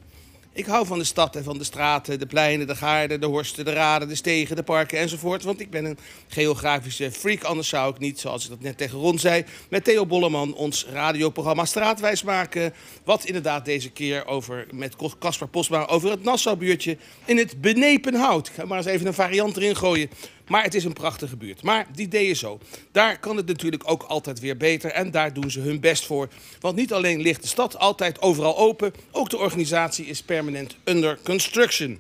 Ik 0.54 0.66
hou 0.66 0.86
van 0.86 0.98
de 0.98 1.04
stad 1.04 1.36
en 1.36 1.44
van 1.44 1.58
de 1.58 1.64
straten, 1.64 2.20
de 2.20 2.26
pleinen, 2.26 2.68
de 2.68 2.76
gaarden, 2.76 3.20
de 3.20 3.26
horsten, 3.26 3.66
de 3.66 3.74
raden, 3.74 4.08
de 4.08 4.16
stegen, 4.16 4.56
de 4.56 4.64
parken 4.64 5.00
enzovoort. 5.00 5.44
Want 5.44 5.60
ik 5.60 5.70
ben 5.70 5.86
een 5.86 5.98
geografische 6.28 7.12
freak, 7.12 7.44
anders 7.44 7.68
zou 7.68 7.94
ik 7.94 8.00
niet, 8.00 8.20
zoals 8.20 8.44
ik 8.44 8.50
dat 8.50 8.62
net 8.62 8.78
tegen 8.78 9.00
Ron 9.00 9.20
zei, 9.20 9.46
met 9.70 9.84
Theo 9.84 10.06
Bolleman 10.06 10.54
ons 10.54 10.86
radioprogramma 10.92 11.66
Straatwijs 11.66 12.24
maken. 12.24 12.74
Wat 13.04 13.26
inderdaad 13.26 13.66
deze 13.66 13.90
keer 13.90 14.28
over, 14.28 14.68
met 14.72 14.96
Caspar 15.20 15.48
Posma 15.48 15.88
over 15.88 16.10
het 16.10 16.24
Nassaubuurtje 16.24 16.98
in 17.26 17.38
het 17.38 17.62
Benepenhout. 17.62 18.48
Ik 18.48 18.54
ga 18.54 18.66
maar 18.66 18.78
eens 18.78 18.88
even 18.88 19.08
een 19.08 19.14
variant 19.14 19.58
erin 19.58 19.76
gooien. 19.76 20.10
Maar 20.50 20.64
het 20.64 20.76
is 20.76 20.84
een 20.84 20.94
prachtige 20.94 21.38
buurt. 21.38 21.62
Maar 21.62 21.88
die 21.94 22.08
DSO, 22.08 22.60
daar 22.92 23.20
kan 23.20 23.38
het 23.38 23.46
natuurlijk 23.46 23.84
ook 23.86 24.04
altijd 24.04 24.40
weer 24.40 24.58
beter. 24.58 24.92
En 24.92 25.12
daar 25.12 25.34
doen 25.34 25.52
ze 25.52 25.60
hun 25.60 25.80
best 25.80 26.06
voor. 26.06 26.30
Want 26.60 26.76
niet 26.76 26.94
alleen 26.94 27.22
ligt 27.22 27.42
de 27.42 27.48
stad 27.48 27.78
altijd 27.78 28.22
overal 28.22 28.58
open, 28.58 28.94
ook 29.12 29.30
de 29.30 29.38
organisatie 29.38 30.06
is 30.06 30.22
permanent 30.22 30.76
under 30.84 31.20
construction. 31.24 32.00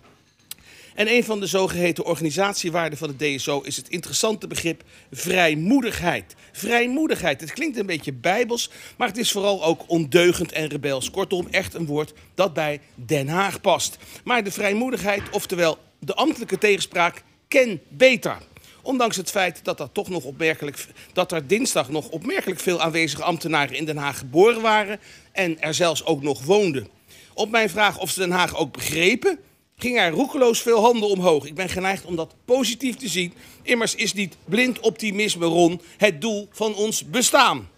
En 0.95 1.11
een 1.11 1.23
van 1.23 1.39
de 1.39 1.45
zogeheten 1.45 2.05
organisatiewaarden 2.05 2.97
van 2.97 3.15
de 3.17 3.35
DSO 3.35 3.61
is 3.61 3.77
het 3.77 3.89
interessante 3.89 4.47
begrip 4.47 4.83
vrijmoedigheid. 5.11 6.35
Vrijmoedigheid, 6.51 7.41
het 7.41 7.51
klinkt 7.51 7.77
een 7.77 7.85
beetje 7.85 8.13
bijbels, 8.13 8.71
maar 8.97 9.07
het 9.07 9.17
is 9.17 9.31
vooral 9.31 9.63
ook 9.63 9.83
ondeugend 9.87 10.51
en 10.51 10.67
rebels. 10.67 11.11
Kortom, 11.11 11.47
echt 11.51 11.73
een 11.73 11.85
woord 11.85 12.13
dat 12.35 12.53
bij 12.53 12.81
Den 12.95 13.27
Haag 13.27 13.61
past. 13.61 13.97
Maar 14.23 14.43
de 14.43 14.51
vrijmoedigheid, 14.51 15.21
oftewel 15.31 15.77
de 15.99 16.13
ambtelijke 16.13 16.57
tegenspraak, 16.57 17.23
ken 17.49 17.81
beter. 17.87 18.37
Ondanks 18.81 19.15
het 19.15 19.29
feit 19.31 19.59
dat, 19.63 19.77
dat, 19.77 19.93
toch 19.93 20.09
nog 20.09 20.23
opmerkelijk, 20.23 20.85
dat 21.13 21.31
er 21.31 21.47
dinsdag 21.47 21.89
nog 21.89 22.09
opmerkelijk 22.09 22.59
veel 22.59 22.81
aanwezige 22.81 23.23
ambtenaren 23.23 23.75
in 23.75 23.85
Den 23.85 23.97
Haag 23.97 24.17
geboren 24.17 24.61
waren 24.61 24.99
en 25.31 25.61
er 25.61 25.73
zelfs 25.73 26.05
ook 26.05 26.21
nog 26.21 26.43
woonden. 26.43 26.87
Op 27.33 27.49
mijn 27.49 27.69
vraag 27.69 27.99
of 27.99 28.09
ze 28.09 28.19
Den 28.19 28.31
Haag 28.31 28.55
ook 28.55 28.71
begrepen, 28.73 29.39
ging 29.77 29.99
er 29.99 30.11
roekeloos 30.11 30.61
veel 30.61 30.81
handen 30.81 31.09
omhoog. 31.09 31.45
Ik 31.45 31.55
ben 31.55 31.69
geneigd 31.69 32.05
om 32.05 32.15
dat 32.15 32.35
positief 32.45 32.95
te 32.95 33.07
zien. 33.07 33.33
Immers 33.63 33.95
is 33.95 34.13
niet 34.13 34.37
blind 34.45 34.79
optimisme, 34.79 35.45
Ron, 35.45 35.81
het 35.97 36.21
doel 36.21 36.47
van 36.51 36.75
ons 36.75 37.05
bestaan. 37.05 37.69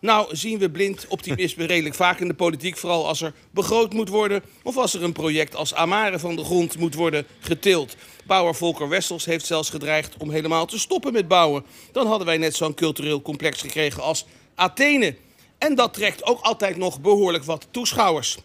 Nou 0.00 0.36
zien 0.36 0.58
we 0.58 0.70
blind 0.70 1.06
optimisme 1.08 1.64
redelijk 1.72 1.94
vaak 1.94 2.20
in 2.20 2.28
de 2.28 2.34
politiek, 2.34 2.76
vooral 2.76 3.06
als 3.06 3.20
er 3.20 3.34
begroot 3.50 3.92
moet 3.92 4.08
worden 4.08 4.42
of 4.62 4.76
als 4.76 4.94
er 4.94 5.02
een 5.02 5.12
project 5.12 5.54
als 5.54 5.74
Amare 5.74 6.18
van 6.18 6.36
de 6.36 6.44
grond 6.44 6.78
moet 6.78 6.94
worden 6.94 7.26
getild. 7.40 7.96
Bouwer 8.30 8.54
Volker 8.54 8.88
Wessels 8.88 9.24
heeft 9.24 9.46
zelfs 9.46 9.70
gedreigd 9.70 10.16
om 10.18 10.30
helemaal 10.30 10.66
te 10.66 10.78
stoppen 10.78 11.12
met 11.12 11.28
bouwen. 11.28 11.64
Dan 11.92 12.06
hadden 12.06 12.26
wij 12.26 12.38
net 12.38 12.54
zo'n 12.54 12.74
cultureel 12.74 13.22
complex 13.22 13.60
gekregen 13.60 14.02
als 14.02 14.26
Athene. 14.54 15.16
En 15.58 15.74
dat 15.74 15.94
trekt 15.94 16.26
ook 16.26 16.40
altijd 16.40 16.76
nog 16.76 17.00
behoorlijk 17.00 17.44
wat 17.44 17.66
toeschouwers. 17.70 18.38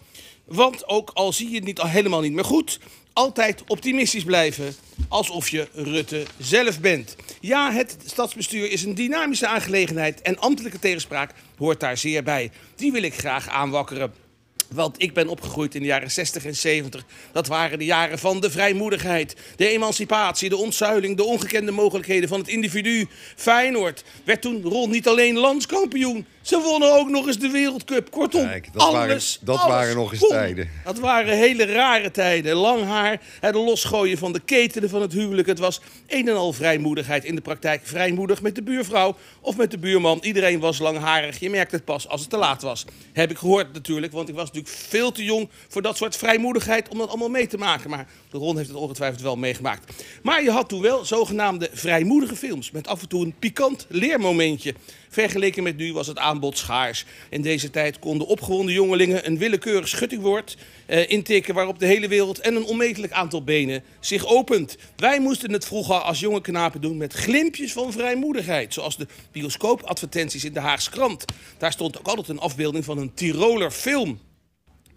Want 0.46 0.88
ook 0.88 1.12
al 1.14 1.34
zie 1.34 1.50
je 1.50 1.56
het 1.56 1.64
niet, 1.64 1.80
al 1.80 1.88
helemaal 1.88 2.22
niet 2.22 2.34
meer 2.34 2.46
goed, 2.46 2.80
altijd 3.14 3.64
optimistisch 3.68 4.24
blijven. 4.24 4.76
Alsof 5.08 5.50
je 5.50 5.68
Rutte 5.74 6.24
zelf 6.38 6.80
bent. 6.80 7.16
Ja, 7.40 7.72
het 7.72 7.98
stadsbestuur 8.06 8.72
is 8.72 8.84
een 8.84 8.96
dynamische 8.96 9.48
aangelegenheid 9.48 10.22
en 10.22 10.40
ambtelijke 10.40 10.80
tegenspraak 10.80 11.34
hoort 11.58 11.80
daar 11.80 11.98
zeer 11.98 12.24
bij. 12.24 12.52
Die 12.76 12.92
wil 12.92 13.04
ik 13.04 13.14
graag 13.14 13.48
aanwakkeren. 13.48 14.25
Want 14.70 15.02
ik 15.02 15.14
ben 15.14 15.28
opgegroeid 15.28 15.76
in 15.76 15.82
de 15.82 15.88
jaren 15.88 16.12
60 16.12 16.46
en 16.46 16.56
70. 16.56 17.06
Dat 17.32 17.48
waren 17.48 17.80
de 17.80 17.86
jaren 17.86 18.20
van 18.20 18.40
de 18.40 18.52
vrijmoedigheid, 18.52 19.36
de 19.56 19.68
emancipatie, 19.68 20.50
de 20.50 20.58
ontzuiling, 20.58 21.18
de 21.18 21.24
ongekende 21.24 21.72
mogelijkheden 21.72 22.30
van 22.30 22.40
het 22.40 22.48
individu. 22.48 23.08
Feyenoord 23.36 24.04
werd 24.24 24.42
toen 24.42 24.62
rond 24.62 24.92
niet 24.92 25.08
alleen 25.08 25.38
landskampioen, 25.38 26.26
ze 26.46 26.60
wonnen 26.62 26.94
ook 27.00 27.10
nog 27.10 27.28
eens 27.28 27.38
de 27.40 27.50
Wereldcup. 27.50 28.12
Kortom, 28.12 28.46
Kijk, 28.48 28.68
dat 28.74 28.82
waren- 28.92 29.10
alles, 29.10 29.38
dat 29.42 29.58
alles 29.58 29.74
waren 29.74 29.96
nog 29.96 30.12
eens 30.12 30.20
kon. 30.22 30.30
tijden. 30.30 30.70
Dat 30.84 31.00
waren 31.00 31.38
hele 31.38 31.66
rare 31.66 32.12
tijden. 32.12 32.56
Lang 32.56 32.84
haar, 32.84 33.22
het 33.40 33.56
losgooien 33.56 34.18
van 34.18 34.34
de 34.34 34.40
ketenen 34.40 34.90
van 34.90 35.02
het 35.02 35.14
huwelijk. 35.14 35.48
Het 35.48 35.60
was 35.60 35.82
een 36.08 36.28
en 36.28 36.36
al 36.36 36.54
vrijmoedigheid. 36.54 37.24
In 37.24 37.36
de 37.36 37.42
praktijk 37.42 37.82
vrijmoedig 37.84 38.42
met 38.42 38.56
de 38.56 38.64
buurvrouw 38.64 39.16
of 39.42 39.58
met 39.58 39.72
de 39.72 39.78
buurman. 39.78 40.20
Iedereen 40.22 40.60
was 40.60 40.80
langharig. 40.80 41.40
Je 41.40 41.50
merkte 41.50 41.76
het 41.76 41.86
pas 41.86 42.08
als 42.08 42.22
het 42.22 42.30
te 42.30 42.38
laat 42.38 42.62
was. 42.62 42.86
Heb 43.14 43.32
ik 43.32 43.38
gehoord 43.38 43.74
natuurlijk, 43.74 44.12
want 44.14 44.30
ik 44.30 44.36
was 44.36 44.46
natuurlijk 44.46 44.74
veel 44.76 45.12
te 45.12 45.24
jong 45.24 45.50
voor 45.68 45.82
dat 45.82 45.98
soort 45.98 46.16
vrijmoedigheid 46.18 46.90
om 46.90 46.98
dat 46.98 47.08
allemaal 47.10 47.30
mee 47.30 47.48
te 47.48 47.58
maken. 47.58 47.90
Maar 47.90 48.08
de 48.32 48.38
Ron 48.38 48.58
heeft 48.58 48.70
het 48.70 48.78
ongetwijfeld 48.78 49.22
wel 49.22 49.36
meegemaakt. 49.36 50.04
Maar 50.24 50.44
je 50.44 50.52
had 50.52 50.70
toen 50.70 50.82
wel 50.82 51.06
zogenaamde 51.06 51.70
vrijmoedige 51.74 52.36
films 52.36 52.72
met 52.72 52.88
af 52.88 53.02
en 53.02 53.08
toe 53.08 53.26
een 53.26 53.36
pikant 53.40 53.86
leermomentje. 53.90 54.74
Vergeleken 55.16 55.64
met 55.64 55.78
nu 55.78 55.94
was 55.94 56.08
het 56.08 56.18
aanbod 56.18 56.58
schaars. 56.58 57.06
In 57.30 57.42
deze 57.42 57.70
tijd 57.70 58.00
konden 58.00 58.28
opgewonden 58.28 58.74
jongelingen 58.74 59.28
een 59.28 59.38
willekeurig 59.38 59.88
schuttingwoord 59.88 60.58
eh, 60.86 61.10
intikken 61.10 61.54
waarop 61.54 61.80
de 61.80 61.86
hele 61.86 62.08
wereld 62.08 62.40
en 62.40 62.56
een 62.56 62.66
onmetelijk 62.66 63.14
aantal 63.14 63.44
benen 63.44 63.84
zich 64.00 64.26
opent. 64.26 64.78
Wij 64.96 65.20
moesten 65.20 65.52
het 65.52 65.66
vroeger 65.66 65.96
als 65.96 66.20
jonge 66.20 66.42
knapen 66.42 66.82
doen 66.82 66.98
met 66.98 67.14
glimpjes 67.14 67.74
van 67.74 67.92
vrijmoedigheid. 67.92 68.74
Zoals 68.74 68.98
de 68.98 69.08
bioscoopadvertenties 69.32 70.46
in 70.46 70.54
de 70.54 70.60
Haagse 70.60 70.90
krant. 70.90 71.26
Daar 71.58 71.72
stond 71.72 72.00
ook 72.00 72.08
altijd 72.08 72.28
een 72.28 72.40
afbeelding 72.40 72.86
van 72.86 72.98
een 72.98 73.14
Tiroler 73.14 73.72
film. 73.72 74.20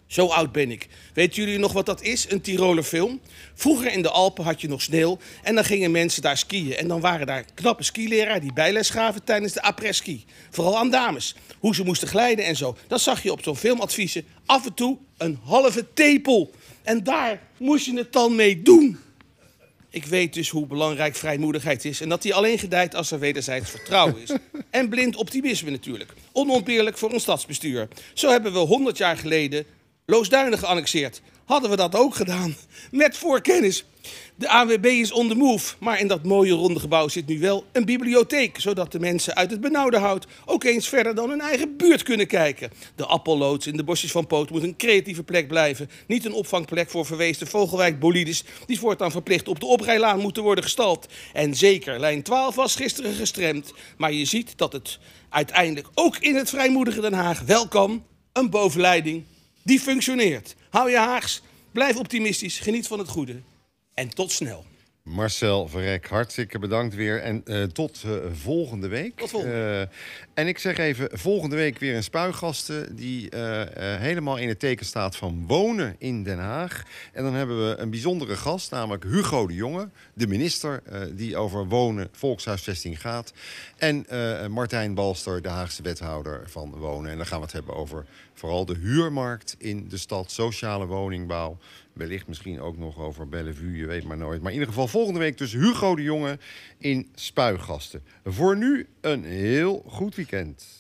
Zo 0.09 0.27
oud 0.27 0.53
ben 0.53 0.71
ik. 0.71 0.89
Weten 1.15 1.43
jullie 1.43 1.59
nog 1.59 1.73
wat 1.73 1.87
dat 1.87 2.03
is, 2.03 2.31
een 2.31 2.41
Tiroler 2.41 2.83
film? 2.83 3.21
Vroeger 3.55 3.93
in 3.93 4.03
de 4.03 4.11
Alpen 4.11 4.45
had 4.45 4.61
je 4.61 4.69
nog 4.69 4.83
sneeuw 4.83 5.19
en 5.43 5.55
dan 5.55 5.65
gingen 5.65 5.91
mensen 5.91 6.23
daar 6.23 6.37
skiën. 6.37 6.77
En 6.77 6.89
dan 6.89 7.01
waren 7.01 7.27
daar 7.27 7.45
knappe 7.55 7.83
skileraar 7.83 8.41
die 8.41 8.53
bijles 8.53 8.91
gaven 8.91 9.25
tijdens 9.25 9.53
de 9.53 9.63
après-ski. 9.63 10.25
Vooral 10.51 10.79
aan 10.79 10.91
dames. 10.91 11.35
Hoe 11.59 11.75
ze 11.75 11.85
moesten 11.85 12.09
glijden 12.09 12.45
en 12.45 12.57
zo. 12.57 12.77
Dat 12.87 13.01
zag 13.01 13.23
je 13.23 13.33
op 13.33 13.43
zo'n 13.43 13.57
filmadviezen. 13.57 14.25
Af 14.47 14.67
en 14.67 14.75
toe 14.75 14.99
een 15.17 15.39
halve 15.45 15.87
tepel. 15.95 16.51
En 16.83 17.05
daar 17.05 17.41
moest 17.59 17.85
je 17.87 17.97
het 17.97 18.13
dan 18.13 18.35
mee 18.35 18.63
doen. 18.63 18.99
Ik 19.91 20.05
weet 20.05 20.35
dus 20.35 20.49
hoe 20.49 20.67
belangrijk 20.67 21.17
vrijmoedigheid 21.17 21.85
is 21.85 22.01
en 22.01 22.09
dat 22.09 22.23
die 22.23 22.35
alleen 22.35 22.59
gedijt 22.59 22.95
als 22.95 23.11
er 23.11 23.19
wederzijds 23.19 23.71
vertrouwen 23.71 24.23
is. 24.23 24.31
En 24.71 24.89
blind 24.89 25.17
optimisme 25.17 25.71
natuurlijk. 25.71 26.13
Onontbeerlijk 26.33 26.99
voor 26.99 27.13
een 27.13 27.21
stadsbestuur. 27.21 27.89
Zo 28.15 28.31
hebben 28.31 28.53
we 28.53 28.59
100 28.59 28.99
jaar 28.99 29.17
geleden 29.17 29.67
Loosduinen 30.11 30.59
geannexeerd. 30.59 31.23
Hadden 31.45 31.71
we 31.71 31.77
dat 31.77 31.95
ook 31.95 32.15
gedaan. 32.15 32.57
Met 32.91 33.17
voorkennis. 33.17 33.85
De 34.35 34.49
AWB 34.49 34.85
is 34.85 35.13
on 35.13 35.29
the 35.29 35.35
move, 35.35 35.75
maar 35.79 36.01
in 36.01 36.07
dat 36.09 36.25
mooie 36.25 36.53
ronde 36.53 36.81
gebouw 36.81 37.09
zit 37.09 37.27
nu 37.27 37.39
wel 37.39 37.65
een 37.73 37.85
bibliotheek, 37.85 38.61
zodat 38.61 38.93
de 38.93 39.01
mensen 39.01 39.35
uit 39.35 39.51
het 39.51 39.61
benauwde 39.61 39.97
hout 39.99 40.27
ook 40.45 40.65
eens 40.65 40.89
verder 40.89 41.15
dan 41.15 41.31
hun 41.31 41.41
eigen 41.41 41.77
buurt 41.77 42.03
kunnen 42.03 42.27
kijken. 42.27 42.71
De 42.95 43.07
appelloods 43.07 43.67
in 43.67 43.77
de 43.77 43.85
bosjes 43.85 44.11
van 44.11 44.27
Poot 44.27 44.51
moet 44.51 44.63
een 44.63 44.77
creatieve 44.77 45.23
plek 45.23 45.49
blijven, 45.49 45.91
niet 46.07 46.25
een 46.25 46.33
opvangplek 46.33 46.91
voor 46.91 47.07
verweesde 47.07 47.47
Vogelwijk 47.47 48.01
bolides 48.01 48.45
die 48.67 48.79
voortaan 48.79 49.11
verplicht 49.11 49.49
op 49.49 49.61
de 49.61 49.67
oprijlaan 49.67 50.21
moeten 50.21 50.43
worden 50.43 50.65
gestald. 50.65 51.07
En 51.33 51.55
zeker, 51.55 52.01
lijn 52.01 52.23
12 52.23 52.55
was 52.55 52.77
gisteren 52.77 53.15
gestremd, 53.15 53.73
maar 53.97 54.13
je 54.13 54.25
ziet 54.25 54.59
dat 54.59 54.73
het 54.73 54.99
uiteindelijk 55.29 55.89
ook 55.95 56.17
in 56.17 56.35
het 56.35 56.51
vrijmoedige 56.51 57.01
Den 57.01 57.13
Haag 57.13 57.41
wel 57.41 57.69
kan. 57.69 58.05
Een 58.33 58.51
bovenleiding 58.51 59.25
die 59.69 59.81
functioneert. 59.81 60.57
Hou 60.71 60.91
je 60.91 60.97
Haags, 60.97 61.43
blijf 61.73 61.97
optimistisch, 61.97 62.59
geniet 62.59 62.87
van 62.87 62.99
het 62.99 63.09
goede 63.09 63.41
en 63.95 64.09
tot 64.09 64.33
snel. 64.33 64.65
Marcel 65.09 65.69
Verrek, 65.69 66.07
hartstikke 66.07 66.59
bedankt 66.59 66.95
weer. 66.95 67.23
En 67.23 67.45
eh, 67.45 67.63
tot 67.63 68.03
eh, 68.05 68.13
volgende 68.33 68.89
week. 68.89 69.17
Tot 69.17 69.31
volgende 69.31 69.55
Eh, 69.55 69.81
en 70.35 70.47
ik 70.49 70.59
zeg 70.59 70.79
even, 70.79 71.09
volgende 71.13 71.57
week 71.57 71.79
weer 71.79 71.97
een 71.97 72.03
spuigasten... 72.03 72.97
die 72.97 73.29
helemaal 73.79 74.37
in 74.37 74.49
het 74.49 74.59
teken 74.59 74.87
staat 74.87 75.17
van 75.17 75.45
wonen 75.47 75.97
in 75.99 76.23
Den 76.23 76.39
Haag. 76.39 76.83
En 77.13 77.23
dan 77.23 77.35
hebben 77.35 77.69
we 77.69 77.77
een 77.77 77.91
bijzondere 77.91 78.37
gast, 78.37 78.71
namelijk 78.71 79.05
Hugo 79.05 79.47
de 79.47 79.55
Jonge... 79.55 79.89
de 80.15 80.27
minister 80.27 80.83
die 81.13 81.37
over 81.37 81.67
wonen, 81.67 82.09
volkshuisvesting 82.13 83.01
gaat. 83.01 83.33
En 83.77 84.07
Martijn 84.51 84.95
Balster, 84.95 85.43
de 85.43 85.49
Haagse 85.49 85.83
wethouder 85.83 86.43
van 86.47 86.71
wonen. 86.71 87.11
En 87.11 87.17
dan 87.17 87.27
gaan 87.27 87.39
we 87.39 87.45
het 87.45 87.53
hebben 87.53 87.75
over 87.75 88.05
vooral 88.35 88.65
de 88.65 88.77
huurmarkt 88.77 89.57
in 89.59 89.89
de 89.89 89.97
stad... 89.97 90.31
sociale 90.31 90.87
woningbouw... 90.87 91.59
Wellicht 91.99 92.27
misschien 92.27 92.61
ook 92.61 92.77
nog 92.77 92.99
over 92.99 93.29
Bellevue, 93.29 93.77
je 93.77 93.87
weet 93.87 94.05
maar 94.05 94.17
nooit. 94.17 94.41
Maar 94.41 94.53
in 94.53 94.59
ieder 94.59 94.73
geval 94.73 94.89
volgende 94.89 95.19
week 95.19 95.39
dus 95.39 95.53
Hugo 95.53 95.97
de 95.97 96.03
Jonge 96.03 96.39
in 96.79 97.09
Spuigasten. 97.15 98.03
Voor 98.25 98.57
nu 98.57 98.87
een 99.01 99.25
heel 99.25 99.85
goed 99.87 100.15
weekend. 100.15 100.78